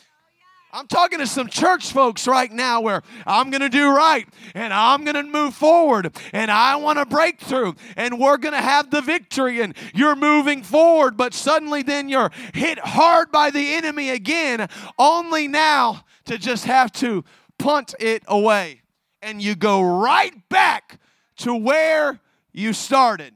I'm 0.75 0.87
talking 0.87 1.19
to 1.19 1.27
some 1.27 1.47
church 1.47 1.93
folks 1.93 2.27
right 2.27 2.51
now 2.51 2.81
where 2.81 3.01
I'm 3.25 3.49
going 3.49 3.61
to 3.61 3.69
do 3.69 3.95
right 3.95 4.27
and 4.53 4.73
I'm 4.73 5.05
going 5.05 5.15
to 5.15 5.23
move 5.23 5.55
forward 5.55 6.13
and 6.33 6.51
I 6.51 6.75
want 6.75 6.99
a 6.99 7.05
breakthrough 7.05 7.75
and 7.95 8.19
we're 8.19 8.35
going 8.35 8.53
to 8.53 8.61
have 8.61 8.91
the 8.91 8.99
victory 8.99 9.61
and 9.61 9.73
you're 9.93 10.17
moving 10.17 10.63
forward, 10.63 11.15
but 11.15 11.33
suddenly 11.33 11.81
then 11.81 12.09
you're 12.09 12.29
hit 12.53 12.77
hard 12.77 13.31
by 13.31 13.51
the 13.51 13.75
enemy 13.75 14.09
again, 14.09 14.67
only 14.99 15.47
now 15.47 16.03
to 16.25 16.37
just 16.37 16.65
have 16.65 16.91
to 16.93 17.23
punt 17.57 17.95
it 17.97 18.23
away. 18.27 18.81
And 19.21 19.41
you 19.41 19.55
go 19.55 19.81
right 19.81 20.33
back 20.49 20.99
to 21.37 21.55
where 21.55 22.19
you 22.51 22.73
started, 22.73 23.33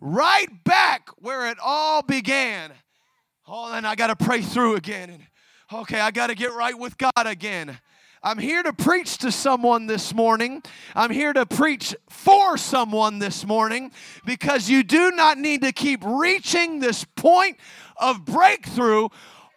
right 0.00 0.48
back 0.64 1.08
where 1.18 1.48
it 1.48 1.58
all 1.62 2.02
began. 2.02 2.72
Oh, 3.46 3.70
then 3.70 3.84
I 3.84 3.94
got 3.94 4.08
to 4.08 4.16
pray 4.16 4.42
through 4.42 4.74
again. 4.74 5.10
And 5.10 5.22
okay, 5.72 6.00
I 6.00 6.10
got 6.10 6.28
to 6.28 6.34
get 6.34 6.52
right 6.52 6.78
with 6.78 6.96
God 6.98 7.12
again. 7.16 7.78
I'm 8.22 8.38
here 8.38 8.62
to 8.62 8.72
preach 8.72 9.18
to 9.18 9.30
someone 9.30 9.86
this 9.86 10.12
morning. 10.14 10.62
I'm 10.94 11.10
here 11.10 11.32
to 11.32 11.46
preach 11.46 11.94
for 12.08 12.56
someone 12.56 13.18
this 13.18 13.46
morning 13.46 13.92
because 14.24 14.68
you 14.68 14.82
do 14.82 15.12
not 15.12 15.38
need 15.38 15.62
to 15.62 15.72
keep 15.72 16.02
reaching 16.04 16.80
this 16.80 17.04
point 17.04 17.58
of 17.96 18.24
breakthrough 18.24 19.08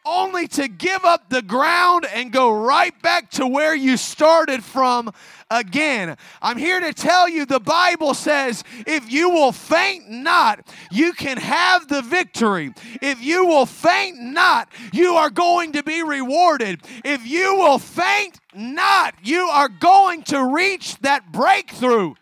only 0.06 0.48
to 0.48 0.68
give 0.68 1.04
up 1.06 1.30
the 1.30 1.42
ground 1.42 2.06
and 2.14 2.32
go 2.32 2.52
right 2.52 3.00
back 3.02 3.30
to 3.32 3.48
where 3.48 3.76
you 3.76 3.98
started 3.98 4.64
from 4.64 5.12
again. 5.52 6.18
I'm 6.42 6.58
here 6.58 6.80
to 6.80 6.94
tell 6.94 7.28
you 7.28 7.46
the 7.46 7.60
Bible 7.60 8.14
says 8.14 8.64
if 8.86 9.12
you 9.12 9.30
will 9.30 9.52
faint 9.52 10.10
not, 10.10 10.68
you 10.92 11.14
can 11.14 11.38
have 11.38 11.88
the 11.88 12.02
victory. 12.02 12.74
If 13.02 13.22
you 13.22 13.46
will 13.46 13.66
faint 13.66 14.20
not, 14.20 14.70
you 14.94 15.16
are 15.16 15.30
going 15.30 15.74
to 15.74 15.84
be 15.84 16.04
rewarded. 16.04 16.82
If 17.04 17.26
you 17.26 17.56
will 17.56 17.80
faint 17.80 18.40
not, 18.54 19.16
you 19.24 19.42
are 19.42 19.70
going 19.70 20.24
to 20.24 20.46
reach 20.46 20.98
that 20.98 21.32
breakthrough. 21.32 22.14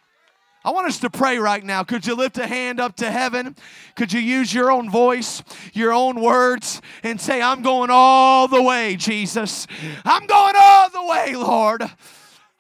I 0.68 0.72
want 0.72 0.86
us 0.86 1.00
to 1.00 1.10
pray 1.10 1.38
right 1.38 1.64
now. 1.64 1.86
Could 1.86 2.06
you 2.06 2.14
lift 2.14 2.38
a 2.38 2.46
hand 2.46 2.82
up 2.82 2.98
to 2.98 3.10
heaven? 3.10 3.56
Could 3.96 4.12
you 4.12 4.20
use 4.20 4.54
your 4.54 4.70
own 4.70 4.90
voice, 4.90 5.42
your 5.72 5.94
own 5.94 6.20
words, 6.20 6.82
and 7.04 7.22
say, 7.22 7.42
I'm 7.42 7.62
going 7.62 7.90
all 7.90 8.50
the 8.50 8.62
way, 8.62 8.98
Jesus. 8.98 9.66
I'm 10.04 10.28
going 10.28 10.56
all 10.60 10.90
the 10.90 11.06
way, 11.06 11.36
Lord. 11.38 11.90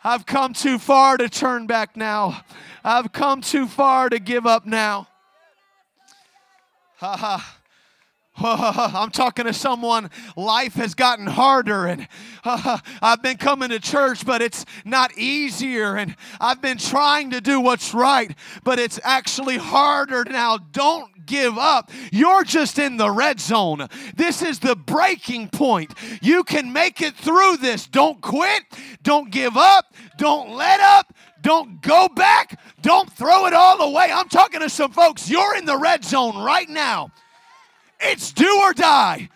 I've 0.05 0.25
come 0.25 0.53
too 0.53 0.79
far 0.79 1.17
to 1.17 1.27
turn 1.27 1.67
back 1.67 1.97
now. 1.97 2.45
I've 2.81 3.11
come 3.11 3.41
too 3.41 3.67
far 3.67 4.07
to 4.07 4.19
give 4.19 4.45
up 4.45 4.65
now. 4.65 5.09
Ha 6.99 7.17
ha. 7.17 7.56
I'm 8.43 9.09
talking 9.09 9.45
to 9.45 9.53
someone, 9.53 10.11
life 10.35 10.75
has 10.75 10.93
gotten 10.93 11.25
harder, 11.25 11.87
and 11.87 12.07
uh, 12.43 12.77
I've 13.01 13.23
been 13.23 13.37
coming 13.37 13.69
to 13.69 13.79
church, 13.79 14.25
but 14.25 14.41
it's 14.43 14.63
not 14.85 15.17
easier, 15.17 15.95
and 15.95 16.15
I've 16.39 16.61
been 16.61 16.77
trying 16.77 17.31
to 17.31 17.41
do 17.41 17.59
what's 17.59 17.95
right, 17.95 18.35
but 18.63 18.77
it's 18.77 18.99
actually 19.03 19.57
harder 19.57 20.23
now. 20.23 20.57
Don't 20.57 21.25
give 21.25 21.57
up. 21.57 21.91
You're 22.11 22.43
just 22.43 22.77
in 22.77 22.97
the 22.97 23.09
red 23.09 23.39
zone. 23.39 23.87
This 24.15 24.41
is 24.41 24.59
the 24.59 24.75
breaking 24.75 25.49
point. 25.49 25.93
You 26.21 26.43
can 26.43 26.71
make 26.71 27.01
it 27.01 27.15
through 27.15 27.57
this. 27.57 27.87
Don't 27.87 28.21
quit. 28.21 28.63
Don't 29.03 29.31
give 29.31 29.57
up. 29.57 29.93
Don't 30.17 30.51
let 30.51 30.79
up. 30.79 31.13
Don't 31.41 31.81
go 31.81 32.07
back. 32.07 32.59
Don't 32.81 33.11
throw 33.11 33.47
it 33.47 33.53
all 33.53 33.81
away. 33.81 34.09
I'm 34.11 34.29
talking 34.29 34.61
to 34.61 34.69
some 34.69 34.91
folks. 34.91 35.29
You're 35.29 35.55
in 35.55 35.65
the 35.65 35.77
red 35.77 36.03
zone 36.03 36.37
right 36.37 36.69
now. 36.69 37.11
It's 37.99 38.31
do 38.31 38.61
or 38.63 38.73
die. 38.73 39.29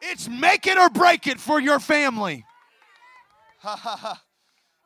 It's 0.00 0.28
make 0.28 0.66
it 0.66 0.78
or 0.78 0.88
break 0.88 1.26
it 1.26 1.40
for 1.40 1.60
your 1.60 1.78
family. 1.78 2.44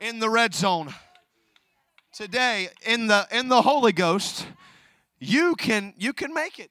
in 0.01 0.19
the 0.19 0.31
red 0.31 0.55
zone. 0.55 0.95
Today 2.13 2.69
in 2.85 3.07
the 3.07 3.27
in 3.31 3.49
the 3.49 3.63
Holy 3.63 3.93
Ghost, 3.93 4.47
you 5.19 5.55
can 5.55 5.95
you 5.97 6.13
can 6.13 6.35
make 6.35 6.59
it. 6.59 6.71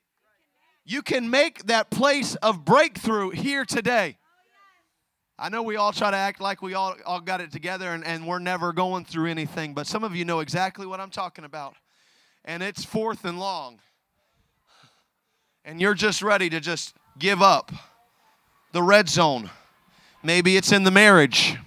You 0.86 1.02
can 1.02 1.30
make 1.30 1.66
that 1.66 1.92
place 1.92 2.36
of 2.36 2.66
breakthrough 2.66 3.30
here 3.30 3.64
today. 3.64 4.18
I 5.38 5.48
know 5.48 5.64
we 5.64 5.78
all 5.78 5.94
try 5.94 6.12
to 6.12 6.18
act 6.18 6.42
like 6.42 6.62
we 6.62 6.74
all, 6.74 6.96
all 7.06 7.22
got 7.22 7.40
it 7.40 7.52
together 7.52 7.94
and, 7.94 8.04
and 8.04 8.28
we're 8.28 8.40
never 8.40 8.74
going 8.74 9.06
through 9.06 9.30
anything, 9.30 9.74
but 9.74 9.88
some 9.88 10.04
of 10.04 10.14
you 10.14 10.26
know 10.26 10.42
exactly 10.42 10.86
what 10.86 11.00
I'm 11.00 11.12
talking 11.12 11.46
about. 11.46 11.76
And 12.44 12.62
it's 12.62 12.84
fourth 12.84 13.24
and 13.24 13.40
long. 13.40 13.80
And 15.70 15.80
you're 15.80 15.94
just 15.94 16.24
ready 16.24 16.50
to 16.50 16.60
just 16.60 16.96
give 17.20 17.44
up 17.44 17.72
the 18.72 18.82
red 18.82 19.08
zone. 19.08 19.52
Maybe 20.24 20.58
it's 20.58 20.72
in 20.72 20.84
the 20.84 20.90
marriage. 20.90 21.58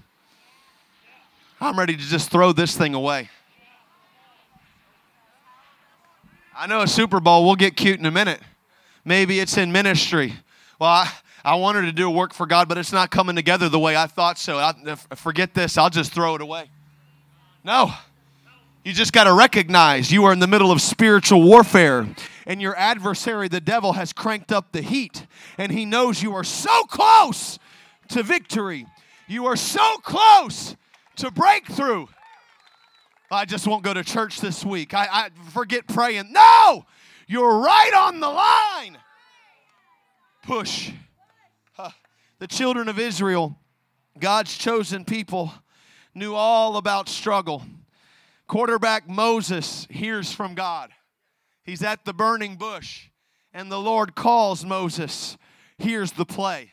I'm 1.60 1.78
ready 1.78 1.96
to 1.96 2.02
just 2.02 2.28
throw 2.28 2.50
this 2.50 2.76
thing 2.76 2.94
away. 2.94 3.30
I 6.52 6.66
know 6.66 6.82
a 6.82 6.88
Super 6.88 7.20
Bowl, 7.20 7.44
we'll 7.44 7.54
get 7.54 7.76
cute 7.76 8.00
in 8.00 8.04
a 8.04 8.10
minute. 8.10 8.40
Maybe 9.04 9.38
it's 9.38 9.56
in 9.56 9.70
ministry. 9.70 10.34
Well, 10.80 10.90
I, 10.90 11.12
I 11.44 11.54
wanted 11.54 11.82
to 11.82 11.92
do 11.92 12.08
a 12.08 12.10
work 12.10 12.34
for 12.34 12.44
God, 12.44 12.68
but 12.68 12.78
it's 12.78 12.92
not 12.92 13.12
coming 13.12 13.36
together 13.36 13.68
the 13.68 13.78
way 13.78 13.96
I 13.96 14.08
thought 14.08 14.36
so. 14.36 14.58
I, 14.58 14.96
forget 15.14 15.54
this, 15.54 15.78
I'll 15.78 15.90
just 15.90 16.12
throw 16.12 16.34
it 16.34 16.40
away. 16.40 16.68
No. 17.62 17.94
You 18.84 18.92
just 18.92 19.12
got 19.12 19.24
to 19.24 19.32
recognize 19.32 20.10
you 20.10 20.24
are 20.24 20.32
in 20.32 20.40
the 20.40 20.48
middle 20.48 20.72
of 20.72 20.82
spiritual 20.82 21.42
warfare, 21.42 22.04
and 22.46 22.60
your 22.60 22.76
adversary, 22.76 23.46
the 23.46 23.60
devil, 23.60 23.92
has 23.92 24.12
cranked 24.12 24.50
up 24.50 24.72
the 24.72 24.82
heat, 24.82 25.24
and 25.56 25.70
he 25.70 25.84
knows 25.84 26.20
you 26.20 26.34
are 26.34 26.42
so 26.42 26.82
close 26.84 27.60
to 28.08 28.24
victory. 28.24 28.86
You 29.28 29.46
are 29.46 29.54
so 29.54 29.98
close 29.98 30.74
to 31.16 31.30
breakthrough. 31.30 32.06
I 33.30 33.44
just 33.44 33.68
won't 33.68 33.84
go 33.84 33.94
to 33.94 34.02
church 34.02 34.40
this 34.40 34.64
week. 34.64 34.94
I, 34.94 35.06
I 35.10 35.50
forget 35.50 35.86
praying. 35.86 36.32
No, 36.32 36.84
you're 37.28 37.60
right 37.60 37.92
on 37.94 38.18
the 38.18 38.28
line. 38.28 38.98
Push. 40.42 40.90
The 42.40 42.48
children 42.48 42.88
of 42.88 42.98
Israel, 42.98 43.56
God's 44.18 44.58
chosen 44.58 45.04
people, 45.04 45.54
knew 46.16 46.34
all 46.34 46.76
about 46.76 47.08
struggle. 47.08 47.62
Quarterback 48.46 49.08
Moses 49.08 49.86
hears 49.90 50.32
from 50.32 50.54
God. 50.54 50.90
He's 51.64 51.82
at 51.82 52.04
the 52.04 52.12
burning 52.12 52.56
bush, 52.56 53.08
and 53.52 53.70
the 53.70 53.80
Lord 53.80 54.14
calls 54.14 54.64
Moses. 54.64 55.36
Here's 55.78 56.12
the 56.12 56.26
play. 56.26 56.72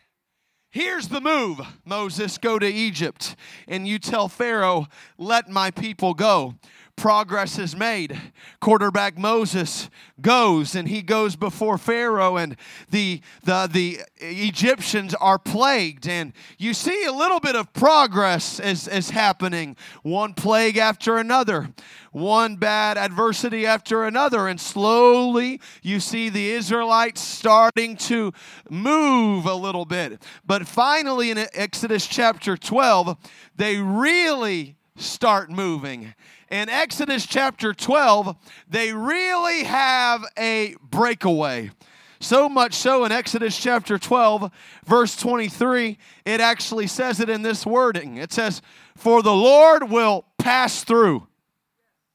Here's 0.71 1.07
the 1.07 1.21
move, 1.21 1.59
Moses 1.83 2.38
go 2.38 2.59
to 2.59 2.67
Egypt, 2.67 3.35
and 3.67 3.88
you 3.88 3.97
tell 3.97 4.29
Pharaoh, 4.29 4.88
let 5.17 5.49
my 5.49 5.71
people 5.71 6.13
go 6.13 6.55
progress 7.00 7.58
is 7.58 7.77
made. 7.77 8.20
Quarterback 8.60 9.18
Moses 9.18 9.89
goes 10.20 10.75
and 10.75 10.86
he 10.89 11.01
goes 11.01 11.38
before 11.38 11.77
Pharaoh 11.77 12.36
and 12.36 12.58
the, 12.89 13.22
the, 13.46 13.70
the 13.72 14.01
Egyptians 14.18 15.15
are 15.15 15.39
plagued. 15.39 16.10
And 16.10 16.34
you 16.58 16.74
see 16.74 17.06
a 17.06 17.13
little 17.13 17.39
bit 17.39 17.56
of 17.56 17.72
progress 17.72 18.60
is, 18.60 18.86
is 18.89 19.12
happening. 19.12 19.77
One 20.03 20.34
plague 20.34 20.75
after 20.75 21.18
another, 21.18 21.70
one 22.12 22.58
bad 22.58 22.98
adversity 22.98 23.65
after 23.65 24.03
another. 24.03 24.50
And 24.50 24.60
slowly 24.60 25.62
you 25.82 26.01
see 26.01 26.27
the 26.27 26.51
Israelites 26.51 27.22
starting 27.22 27.96
to 27.96 28.34
move 28.70 29.46
a 29.46 29.56
little 29.56 29.86
bit. 29.86 30.22
But 30.46 30.68
finally 30.68 31.32
in 31.32 31.38
Exodus 31.53 32.06
chapter 32.06 32.58
12, 32.58 33.15
they 33.56 33.77
really 33.77 34.75
start 34.98 35.50
moving 35.50 36.13
in 36.50 36.70
Exodus 36.70 37.25
chapter 37.25 37.74
12, 37.74 38.36
they 38.68 38.94
really 38.94 39.63
have 39.63 40.24
a 40.38 40.75
breakaway. 40.82 41.72
So 42.20 42.50
much 42.50 42.73
so 42.73 43.06
in 43.06 43.12
Exodus 43.12 43.58
chapter 43.58 43.97
12, 43.97 44.52
verse 44.86 45.15
23, 45.15 45.97
it 46.26 46.41
actually 46.41 46.88
says 46.88 47.19
it 47.19 47.30
in 47.30 47.43
this 47.43 47.65
wording. 47.65 48.17
It 48.17 48.34
says, 48.34 48.62
For 48.95 49.21
the 49.21 49.34
Lord 49.34 49.89
will 49.89 50.26
pass 50.38 50.84
through. 50.84 51.28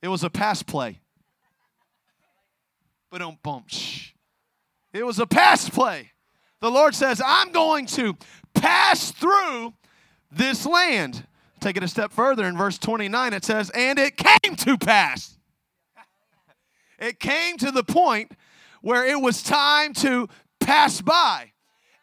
It 0.03 0.09
was 0.09 0.23
a 0.23 0.31
pass 0.31 0.63
play. 0.63 1.01
But 3.11 3.19
don't 3.19 3.43
bump. 3.43 3.69
It 4.93 5.07
was 5.07 5.19
a 5.19 5.27
pass 5.27 5.71
play. 5.71 6.11
The 6.61 6.71
Lord 6.71 6.95
says, 6.95 7.23
I'm 7.25 7.53
going 7.53 7.87
to 7.87 8.17
pass 8.53 9.11
through 9.11 9.75
this 10.31 10.67
land. 10.67 11.27
Take 11.65 11.79
it 11.79 11.83
a 11.83 11.89
step 11.89 12.13
further 12.13 12.45
in 12.45 12.59
verse 12.59 12.77
29, 12.77 13.33
it 13.33 13.43
says, 13.43 13.71
And 13.71 13.99
it 13.99 14.19
came 14.19 14.55
to 14.55 14.77
pass. 14.77 15.39
It 16.99 17.19
came 17.19 17.57
to 17.57 17.71
the 17.71 17.83
point 17.83 18.33
where 18.83 19.07
it 19.07 19.19
was 19.19 19.43
time 19.43 19.95
to 19.95 20.29
pass 20.61 21.01
by. 21.01 21.53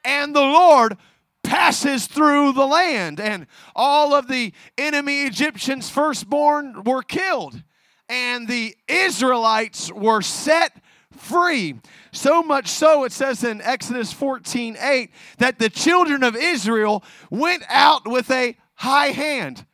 And 0.03 0.35
the 0.35 0.41
Lord 0.41 0.97
passes 1.43 2.07
through 2.07 2.53
the 2.53 2.65
land, 2.65 3.19
and 3.19 3.45
all 3.75 4.15
of 4.15 4.27
the 4.27 4.51
enemy 4.79 5.25
Egyptians' 5.25 5.91
firstborn 5.91 6.83
were 6.83 7.03
killed, 7.03 7.61
and 8.09 8.47
the 8.47 8.75
Israelites 8.87 9.91
were 9.91 10.23
set 10.23 10.75
free. 11.15 11.79
So 12.11 12.41
much 12.41 12.67
so, 12.67 13.03
it 13.03 13.11
says 13.11 13.43
in 13.43 13.61
Exodus 13.61 14.11
14 14.11 14.75
8 14.79 15.11
that 15.37 15.59
the 15.59 15.69
children 15.69 16.23
of 16.23 16.35
Israel 16.35 17.03
went 17.29 17.61
out 17.69 18.07
with 18.07 18.31
a 18.31 18.55
high 18.81 19.11
hand. 19.11 19.65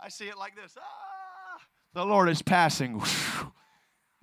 I 0.00 0.08
see 0.08 0.24
it 0.24 0.36
like 0.36 0.56
this. 0.56 0.76
Ah, 0.78 1.60
the 1.94 2.04
Lord 2.04 2.28
is 2.28 2.42
passing. 2.42 3.00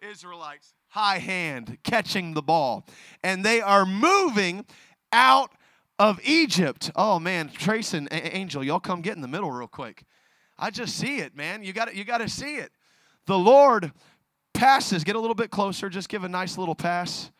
Israelites, 0.02 0.74
high 0.90 1.20
hand, 1.20 1.78
catching 1.84 2.34
the 2.34 2.42
ball. 2.42 2.86
And 3.24 3.44
they 3.46 3.62
are 3.62 3.86
moving 3.86 4.66
out 5.12 5.52
of 5.98 6.20
Egypt. 6.24 6.92
Oh 6.96 7.18
man, 7.18 7.50
Trace 7.50 7.94
and 7.94 8.10
Angel, 8.12 8.64
y'all 8.64 8.82
come 8.82 9.02
get 9.02 9.16
in 9.16 9.22
the 9.22 9.28
middle 9.28 9.52
real 9.52 9.68
quick. 9.68 10.04
I 10.60 10.70
just 10.70 10.98
see 10.98 11.20
it, 11.20 11.36
man. 11.36 11.64
You 11.64 11.72
got 11.72 11.96
you 11.96 12.04
got 12.04 12.20
to 12.20 12.30
see 12.30 12.58
it. 12.58 12.72
The 13.28 13.38
Lord 13.38 13.94
passes. 14.54 15.04
Get 15.06 15.16
a 15.16 15.20
little 15.20 15.36
bit 15.36 15.50
closer. 15.50 15.90
Just 15.90 16.10
give 16.10 16.24
a 16.26 16.30
nice 16.30 16.58
little 16.58 16.76
pass. 16.76 17.32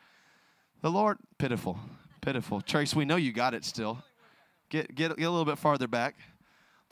The 0.80 0.90
Lord, 0.90 1.18
pitiful, 1.38 1.78
pitiful. 2.22 2.62
Trace, 2.62 2.94
we 2.94 3.04
know 3.04 3.16
you 3.16 3.32
got 3.32 3.52
it 3.52 3.64
still. 3.66 4.02
Get 4.70 4.94
get, 4.94 5.16
get 5.16 5.26
a 5.26 5.30
little 5.30 5.44
bit 5.44 5.58
farther 5.58 5.88
back. 5.88 6.16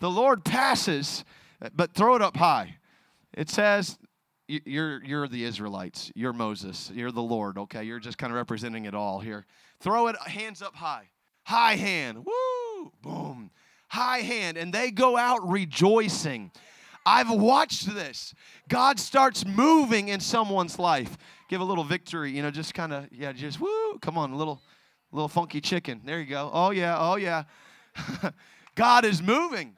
The 0.00 0.10
Lord 0.10 0.44
passes, 0.44 1.24
but 1.74 1.94
throw 1.94 2.16
it 2.16 2.22
up 2.22 2.36
high. 2.36 2.76
It 3.32 3.50
says, 3.50 3.98
you're, 4.46 5.02
you're 5.02 5.28
the 5.28 5.44
Israelites. 5.44 6.12
You're 6.14 6.32
Moses. 6.32 6.90
You're 6.94 7.12
the 7.12 7.22
Lord, 7.22 7.56
okay? 7.58 7.84
You're 7.84 8.00
just 8.00 8.18
kind 8.18 8.32
of 8.32 8.36
representing 8.36 8.84
it 8.84 8.94
all 8.94 9.20
here. 9.20 9.46
Throw 9.80 10.08
it 10.08 10.16
hands 10.26 10.62
up 10.62 10.74
high. 10.74 11.08
High 11.44 11.76
hand. 11.76 12.24
Woo! 12.24 12.92
Boom. 13.02 13.50
High 13.88 14.20
hand. 14.20 14.56
And 14.56 14.72
they 14.72 14.90
go 14.90 15.16
out 15.16 15.48
rejoicing. 15.48 16.50
I've 17.06 17.30
watched 17.30 17.94
this. 17.94 18.34
God 18.68 18.98
starts 18.98 19.44
moving 19.46 20.08
in 20.08 20.20
someone's 20.20 20.78
life. 20.78 21.16
Give 21.48 21.60
a 21.60 21.64
little 21.64 21.84
victory, 21.84 22.32
you 22.32 22.42
know, 22.42 22.50
just 22.50 22.72
kind 22.74 22.92
of, 22.92 23.08
yeah, 23.12 23.32
just 23.32 23.60
woo. 23.60 23.98
Come 24.00 24.16
on, 24.16 24.32
a 24.32 24.36
little, 24.36 24.62
little 25.12 25.28
funky 25.28 25.60
chicken. 25.60 26.00
There 26.04 26.18
you 26.18 26.26
go. 26.26 26.50
Oh, 26.52 26.70
yeah, 26.70 26.96
oh, 26.98 27.16
yeah. 27.16 27.44
God 28.74 29.04
is 29.04 29.22
moving. 29.22 29.74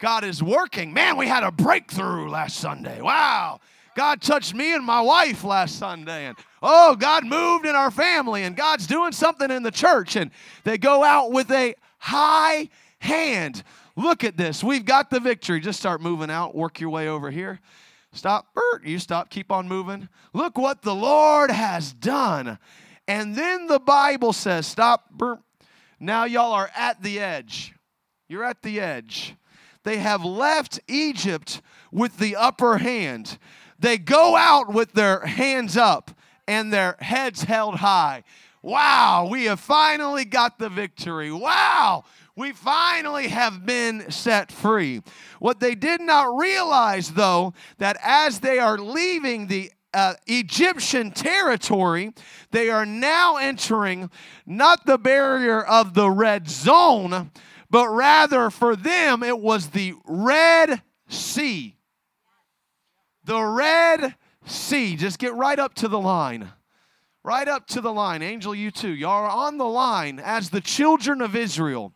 God 0.00 0.24
is 0.24 0.42
working. 0.42 0.92
Man, 0.92 1.16
we 1.16 1.26
had 1.26 1.42
a 1.42 1.52
breakthrough 1.52 2.28
last 2.28 2.56
Sunday. 2.56 3.00
Wow. 3.00 3.60
God 3.94 4.22
touched 4.22 4.54
me 4.54 4.74
and 4.74 4.84
my 4.84 5.02
wife 5.02 5.44
last 5.44 5.78
Sunday. 5.78 6.26
And 6.26 6.36
oh, 6.62 6.96
God 6.96 7.26
moved 7.26 7.66
in 7.66 7.76
our 7.76 7.90
family 7.90 8.44
and 8.44 8.56
God's 8.56 8.86
doing 8.86 9.12
something 9.12 9.50
in 9.50 9.62
the 9.62 9.70
church. 9.70 10.16
And 10.16 10.30
they 10.64 10.78
go 10.78 11.04
out 11.04 11.32
with 11.32 11.50
a 11.50 11.74
high 11.98 12.70
hand. 12.98 13.62
Look 13.94 14.24
at 14.24 14.38
this. 14.38 14.64
We've 14.64 14.86
got 14.86 15.10
the 15.10 15.20
victory. 15.20 15.60
Just 15.60 15.78
start 15.78 16.00
moving 16.00 16.30
out. 16.30 16.54
Work 16.54 16.80
your 16.80 16.90
way 16.90 17.08
over 17.08 17.30
here. 17.30 17.60
Stop. 18.12 18.54
Bert, 18.54 18.84
you 18.84 18.98
stop. 18.98 19.28
Keep 19.28 19.52
on 19.52 19.68
moving. 19.68 20.08
Look 20.32 20.56
what 20.56 20.80
the 20.80 20.94
Lord 20.94 21.50
has 21.50 21.92
done. 21.92 22.58
And 23.06 23.36
then 23.36 23.66
the 23.66 23.80
Bible 23.80 24.32
says, 24.32 24.66
stop. 24.66 25.10
Bert. 25.10 25.40
Now 25.98 26.24
y'all 26.24 26.52
are 26.52 26.70
at 26.74 27.02
the 27.02 27.20
edge. 27.20 27.74
You're 28.28 28.44
at 28.44 28.62
the 28.62 28.80
edge. 28.80 29.34
They 29.84 29.98
have 29.98 30.24
left 30.24 30.80
Egypt 30.88 31.62
with 31.90 32.18
the 32.18 32.36
upper 32.36 32.78
hand. 32.78 33.38
They 33.78 33.98
go 33.98 34.36
out 34.36 34.72
with 34.72 34.92
their 34.92 35.20
hands 35.26 35.76
up 35.76 36.10
and 36.46 36.72
their 36.72 36.96
heads 37.00 37.44
held 37.44 37.76
high. 37.76 38.24
Wow, 38.62 39.28
we 39.30 39.44
have 39.44 39.60
finally 39.60 40.26
got 40.26 40.58
the 40.58 40.68
victory. 40.68 41.32
Wow, 41.32 42.04
we 42.36 42.52
finally 42.52 43.28
have 43.28 43.64
been 43.64 44.10
set 44.10 44.52
free. 44.52 45.00
What 45.38 45.60
they 45.60 45.74
did 45.74 46.02
not 46.02 46.36
realize, 46.36 47.12
though, 47.12 47.54
that 47.78 47.96
as 48.02 48.40
they 48.40 48.58
are 48.58 48.76
leaving 48.76 49.46
the 49.46 49.72
uh, 49.94 50.14
Egyptian 50.26 51.10
territory, 51.10 52.12
they 52.50 52.68
are 52.68 52.84
now 52.84 53.36
entering 53.36 54.10
not 54.44 54.84
the 54.84 54.98
barrier 54.98 55.62
of 55.62 55.94
the 55.94 56.10
red 56.10 56.48
zone, 56.48 57.30
but 57.70 57.88
rather 57.88 58.50
for 58.50 58.74
them 58.74 59.22
it 59.22 59.38
was 59.38 59.70
the 59.70 59.94
Red 60.04 60.82
Sea. 61.08 61.76
The 63.24 63.42
Red 63.42 64.14
Sea. 64.44 64.96
Just 64.96 65.18
get 65.18 65.34
right 65.34 65.58
up 65.58 65.74
to 65.74 65.88
the 65.88 66.00
line. 66.00 66.50
Right 67.22 67.48
up 67.48 67.66
to 67.68 67.80
the 67.80 67.92
line. 67.92 68.22
Angel, 68.22 68.54
you 68.54 68.70
too. 68.70 68.90
Y'all 68.90 69.24
are 69.24 69.28
on 69.28 69.58
the 69.58 69.66
line 69.66 70.18
as 70.18 70.50
the 70.50 70.60
children 70.60 71.20
of 71.20 71.36
Israel. 71.36 71.92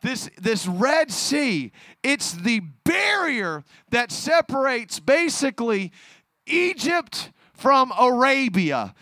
This, 0.00 0.30
this 0.36 0.66
Red 0.66 1.10
Sea, 1.10 1.72
it's 2.02 2.32
the 2.32 2.60
barrier 2.84 3.64
that 3.90 4.12
separates 4.12 5.00
basically 5.00 5.92
Egypt 6.46 7.32
from 7.52 7.92
Arabia. 7.98 8.94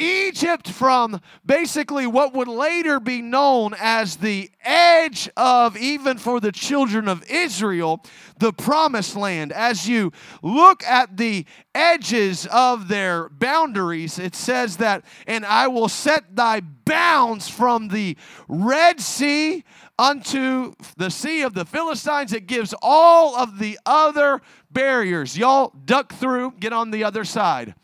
Egypt 0.00 0.68
from 0.68 1.20
basically 1.44 2.06
what 2.06 2.32
would 2.32 2.48
later 2.48 2.98
be 2.98 3.20
known 3.20 3.74
as 3.78 4.16
the 4.16 4.50
edge 4.64 5.28
of, 5.36 5.76
even 5.76 6.16
for 6.16 6.40
the 6.40 6.52
children 6.52 7.06
of 7.06 7.22
Israel, 7.30 8.02
the 8.38 8.52
promised 8.52 9.14
land. 9.14 9.52
As 9.52 9.86
you 9.86 10.12
look 10.42 10.82
at 10.84 11.16
the 11.16 11.44
edges 11.74 12.46
of 12.46 12.88
their 12.88 13.28
boundaries, 13.28 14.18
it 14.18 14.34
says 14.34 14.78
that, 14.78 15.04
and 15.26 15.44
I 15.44 15.68
will 15.68 15.88
set 15.88 16.34
thy 16.34 16.60
bounds 16.60 17.48
from 17.48 17.88
the 17.88 18.16
Red 18.48 19.00
Sea 19.00 19.64
unto 19.98 20.74
the 20.96 21.10
sea 21.10 21.42
of 21.42 21.52
the 21.52 21.66
Philistines. 21.66 22.32
It 22.32 22.46
gives 22.46 22.74
all 22.80 23.36
of 23.36 23.58
the 23.58 23.78
other 23.84 24.40
barriers. 24.70 25.36
Y'all 25.36 25.74
duck 25.84 26.14
through, 26.14 26.54
get 26.58 26.72
on 26.72 26.90
the 26.90 27.04
other 27.04 27.24
side. 27.24 27.74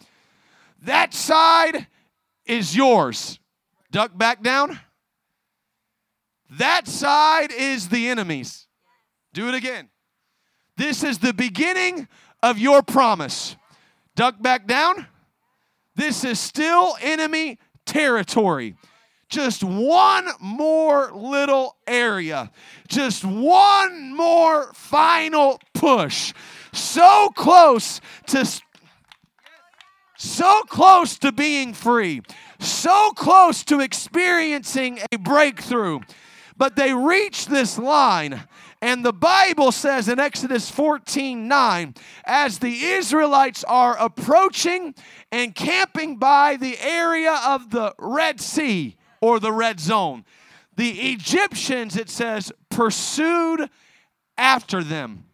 That 0.83 1.13
side 1.13 1.87
is 2.47 2.77
yours. 2.77 3.39
Duck 3.91 4.17
back 4.17 4.43
down. 4.43 4.81
That 6.51 6.87
side 6.87 7.53
is 7.53 7.89
the 7.89 8.09
enemy's. 8.09 8.67
Do 9.33 9.49
it 9.49 9.55
again. 9.55 9.89
This 10.77 11.03
is 11.03 11.19
the 11.19 11.35
beginning 11.35 12.09
of 12.43 12.59
your 12.59 12.83
promise. 12.83 13.57
Duck 14.15 14.41
back 14.41 14.67
down. 14.67 15.07
This 15.95 16.25
is 16.25 16.39
still 16.39 16.97
enemy 17.01 17.59
territory. 17.85 18.77
Just 19.29 19.65
one 19.65 20.29
more 20.41 21.11
little 21.13 21.77
area. 21.87 22.51
Just 22.87 23.25
one 23.25 24.15
more 24.15 24.73
final 24.75 25.61
push. 25.75 26.33
So 26.73 27.31
close 27.35 28.01
to 28.27 28.45
so 30.17 30.63
close 30.69 31.19
to 31.19 31.33
being 31.33 31.73
free, 31.75 32.23
so 32.59 33.11
close 33.13 33.65
to 33.65 33.81
experiencing 33.81 35.01
a 35.13 35.19
breakthrough. 35.19 36.01
But 36.57 36.77
they 36.77 36.95
reach 36.95 37.47
this 37.47 37.79
line, 37.79 38.43
and 38.81 39.05
the 39.05 39.13
Bible 39.13 39.73
says 39.73 40.09
in 40.09 40.19
Exodus 40.19 40.71
14 40.71 41.47
9, 41.47 41.95
as 42.25 42.59
the 42.59 42.83
Israelites 42.83 43.63
are 43.65 43.97
approaching 43.99 44.95
and 45.31 45.55
camping 45.55 46.17
by 46.17 46.57
the 46.57 46.79
area 46.81 47.39
of 47.45 47.71
the 47.71 47.95
Red 47.99 48.41
Sea 48.41 48.97
or 49.21 49.39
the 49.39 49.53
Red 49.53 49.81
Zone, 49.81 50.25
the 50.77 51.13
Egyptians, 51.13 51.97
it 51.97 52.09
says, 52.09 52.53
pursued 52.71 53.69
after 54.39 54.83
them. 54.83 55.25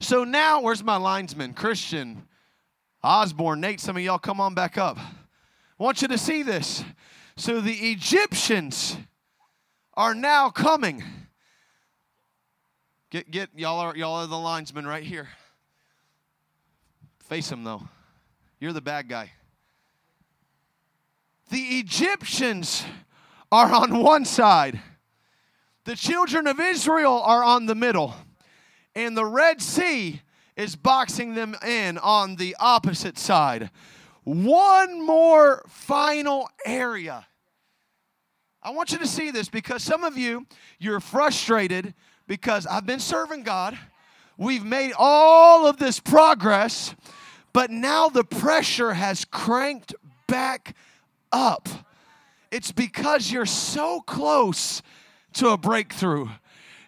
So 0.00 0.24
now, 0.24 0.60
where's 0.60 0.82
my 0.82 0.96
linesman? 0.96 1.54
Christian, 1.54 2.26
Osborne, 3.04 3.60
Nate, 3.60 3.80
some 3.80 3.98
of 3.98 4.02
y'all 4.02 4.18
come 4.18 4.40
on 4.40 4.54
back 4.54 4.78
up. 4.78 4.96
I 4.98 5.82
want 5.82 6.00
you 6.00 6.08
to 6.08 6.16
see 6.16 6.42
this. 6.42 6.82
So 7.36 7.60
the 7.60 7.72
Egyptians 7.72 8.96
are 9.92 10.14
now 10.14 10.48
coming. 10.48 11.04
Get 13.10 13.30
get 13.30 13.50
y'all 13.54 13.78
are 13.78 13.94
y'all 13.94 14.14
are 14.22 14.26
the 14.26 14.38
linesmen 14.38 14.86
right 14.86 15.02
here. 15.02 15.28
Face 17.20 17.50
them 17.50 17.62
though. 17.62 17.82
You're 18.58 18.72
the 18.72 18.80
bad 18.80 19.10
guy. 19.10 19.32
The 21.50 21.58
Egyptians 21.58 22.86
are 23.52 23.70
on 23.70 24.02
one 24.02 24.24
side. 24.24 24.80
The 25.84 25.94
children 25.94 26.46
of 26.46 26.58
Israel 26.58 27.20
are 27.20 27.44
on 27.44 27.66
the 27.66 27.74
middle. 27.74 28.14
And 28.94 29.14
the 29.14 29.26
Red 29.26 29.60
Sea 29.60 30.22
is 30.56 30.76
boxing 30.76 31.34
them 31.34 31.56
in 31.66 31.98
on 31.98 32.36
the 32.36 32.56
opposite 32.58 33.18
side. 33.18 33.70
One 34.24 35.04
more 35.04 35.64
final 35.68 36.48
area. 36.64 37.26
I 38.62 38.70
want 38.70 38.92
you 38.92 38.98
to 38.98 39.06
see 39.06 39.30
this 39.30 39.48
because 39.48 39.82
some 39.82 40.04
of 40.04 40.16
you, 40.16 40.46
you're 40.78 41.00
frustrated 41.00 41.92
because 42.26 42.66
I've 42.66 42.86
been 42.86 43.00
serving 43.00 43.42
God. 43.42 43.78
We've 44.38 44.64
made 44.64 44.92
all 44.98 45.66
of 45.66 45.76
this 45.76 46.00
progress, 46.00 46.94
but 47.52 47.70
now 47.70 48.08
the 48.08 48.24
pressure 48.24 48.94
has 48.94 49.24
cranked 49.24 49.94
back 50.26 50.74
up. 51.30 51.68
It's 52.50 52.72
because 52.72 53.30
you're 53.30 53.46
so 53.46 54.00
close 54.00 54.80
to 55.34 55.48
a 55.48 55.58
breakthrough. 55.58 56.28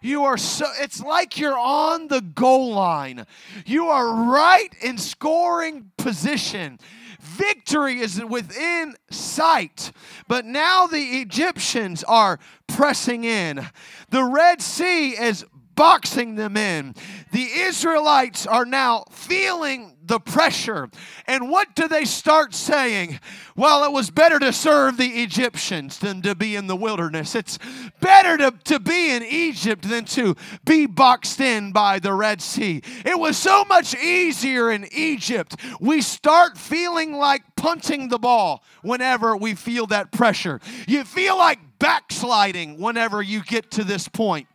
You 0.07 0.23
are 0.23 0.39
so, 0.39 0.67
it's 0.79 1.03
like 1.03 1.37
you're 1.37 1.59
on 1.59 2.07
the 2.07 2.21
goal 2.21 2.73
line. 2.73 3.27
You 3.67 3.89
are 3.89 4.31
right 4.31 4.73
in 4.81 4.99
scoring 4.99 5.91
position. 5.97 6.79
Victory 7.21 7.99
is 7.99 8.25
within 8.25 8.95
sight. 9.11 9.91
But 10.29 10.45
now 10.45 10.87
the 10.87 11.19
Egyptians 11.21 12.05
are 12.05 12.39
pressing 12.69 13.25
in. 13.25 13.67
The 14.11 14.23
Red 14.23 14.63
Sea 14.63 15.11
is 15.11 15.45
boxing 15.77 16.35
them 16.35 16.57
in. 16.57 16.95
The 17.33 17.45
Israelites 17.45 18.47
are 18.47 18.65
now 18.65 19.05
feeling 19.11 19.97
the 20.03 20.19
pressure. 20.19 20.89
And 21.27 21.51
what 21.51 21.75
do 21.75 21.89
they 21.89 22.05
start 22.05 22.55
saying? 22.55 23.21
Well, 23.57 23.85
it 23.85 23.93
was 23.93 24.11
better 24.11 24.39
to 24.39 24.53
serve 24.53 24.97
the 24.97 25.23
Egyptians 25.23 25.99
than 25.99 26.23
to 26.23 26.35
be 26.35 26.57
in 26.57 26.67
the 26.67 26.77
wilderness. 26.77 27.35
It's 27.35 27.59
better 28.01 28.37
to, 28.39 28.55
to 28.65 28.81
be 28.81 29.11
in 29.11 29.23
Egypt 29.23 29.89
than 29.89 30.05
to 30.07 30.37
be 30.65 30.87
boxed 30.87 31.41
in 31.41 31.73
by 31.73 31.99
the 31.99 32.13
Red 32.13 32.41
Sea. 32.41 32.83
It 33.05 33.19
was 33.19 33.37
so 33.37 33.65
much 33.65 33.95
easier 33.97 34.71
in 34.71 34.89
Egypt. 34.93 35.57
We 35.81 36.01
start 36.01 36.57
feeling 36.57 37.13
like 37.13 37.43
punting 37.57 38.09
the 38.09 38.19
ball 38.19 38.63
whenever 38.83 39.37
we 39.37 39.55
feel 39.55 39.87
that 39.89 40.13
pressure. 40.13 40.61
You 40.87 41.05
feel 41.05 41.37
like 41.37 41.59
backsliding 41.79 42.81
whenever 42.81 43.21
you 43.21 43.43
get 43.43 43.71
to 43.73 43.85
this 43.85 44.09
point. 44.09 44.47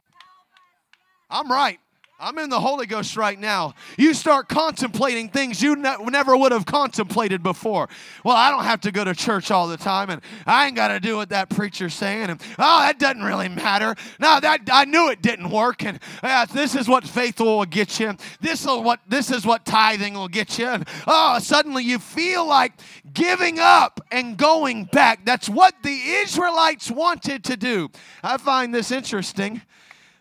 I'm 1.31 1.49
right. 1.51 1.79
I'm 2.21 2.37
in 2.37 2.51
the 2.51 2.59
Holy 2.59 2.85
Ghost 2.85 3.17
right 3.17 3.39
now. 3.39 3.73
You 3.97 4.13
start 4.13 4.47
contemplating 4.47 5.27
things 5.29 5.59
you 5.59 5.75
ne- 5.75 5.97
never 6.05 6.37
would 6.37 6.51
have 6.51 6.67
contemplated 6.67 7.41
before. 7.41 7.89
Well, 8.23 8.35
I 8.35 8.51
don't 8.51 8.63
have 8.63 8.81
to 8.81 8.91
go 8.91 9.03
to 9.03 9.15
church 9.15 9.49
all 9.49 9.67
the 9.67 9.75
time, 9.75 10.11
and 10.11 10.21
I 10.45 10.67
ain't 10.67 10.75
got 10.75 10.89
to 10.89 10.99
do 10.99 11.15
what 11.15 11.29
that 11.29 11.49
preacher's 11.49 11.95
saying. 11.95 12.29
And 12.29 12.39
oh, 12.59 12.81
that 12.81 12.99
doesn't 12.99 13.23
really 13.23 13.49
matter. 13.49 13.95
No, 14.19 14.39
that 14.39 14.69
I 14.71 14.85
knew 14.85 15.09
it 15.09 15.23
didn't 15.23 15.49
work. 15.49 15.83
And 15.83 15.99
uh, 16.21 16.45
this 16.45 16.75
is 16.75 16.87
what 16.87 17.05
faith 17.05 17.39
will 17.39 17.65
get 17.65 17.99
you. 17.99 18.15
This 18.39 18.67
will 18.67 18.83
what 18.83 18.99
this 19.07 19.31
is 19.31 19.43
what 19.43 19.65
tithing 19.65 20.13
will 20.13 20.27
get 20.27 20.59
you. 20.59 20.67
And 20.67 20.87
oh, 21.07 21.39
suddenly 21.39 21.83
you 21.83 21.97
feel 21.97 22.45
like 22.45 22.73
giving 23.13 23.57
up 23.57 23.99
and 24.11 24.37
going 24.37 24.85
back. 24.85 25.25
That's 25.25 25.49
what 25.49 25.73
the 25.81 25.99
Israelites 26.21 26.91
wanted 26.91 27.43
to 27.45 27.57
do. 27.57 27.89
I 28.21 28.37
find 28.37 28.75
this 28.75 28.91
interesting. 28.91 29.63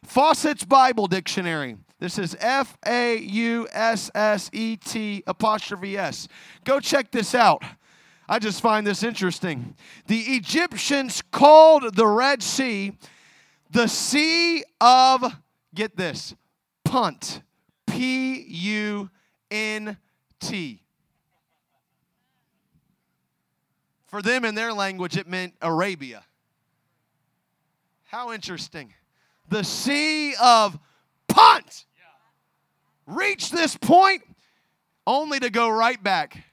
Fausset's 0.05 0.65
Bible 0.65 1.07
Dictionary. 1.07 1.77
This 1.99 2.19
is 2.19 2.37
F 2.41 2.79
A 2.87 3.19
U 3.19 3.69
S 3.73 4.11
S 4.15 4.51
E 4.53 4.77
T 4.77 5.23
apostrophe 5.27 5.99
S. 5.99 6.29
Go 6.65 6.81
check 6.81 7.11
this 7.11 7.35
out. 7.35 7.63
I 8.29 8.39
just 8.39 8.61
find 8.61 8.87
this 8.87 9.03
interesting. 9.03 9.75
The 10.07 10.21
Egyptians 10.21 11.23
called 11.31 11.95
the 11.95 12.07
Red 12.07 12.43
Sea 12.43 12.97
the 13.71 13.87
Sea 13.87 14.65
of, 14.81 15.37
get 15.75 15.97
this, 15.97 16.35
Punt. 16.85 17.43
P 17.87 18.43
U 18.43 19.11
N 19.51 19.97
T. 20.41 20.83
For 24.09 24.23
them 24.23 24.45
in 24.45 24.57
their 24.57 24.73
language, 24.73 25.17
it 25.17 25.29
meant 25.29 25.55
Arabia. 25.63 26.25
How 28.07 28.33
interesting 28.33 28.93
the 29.51 29.65
sea 29.65 30.35
of 30.41 30.79
punt. 31.29 31.85
Reach 33.07 33.51
this 33.51 33.77
point 33.77 34.23
only 35.07 35.41
to 35.41 35.51
go 35.51 35.69
right 35.69 36.03
back. 36.03 36.45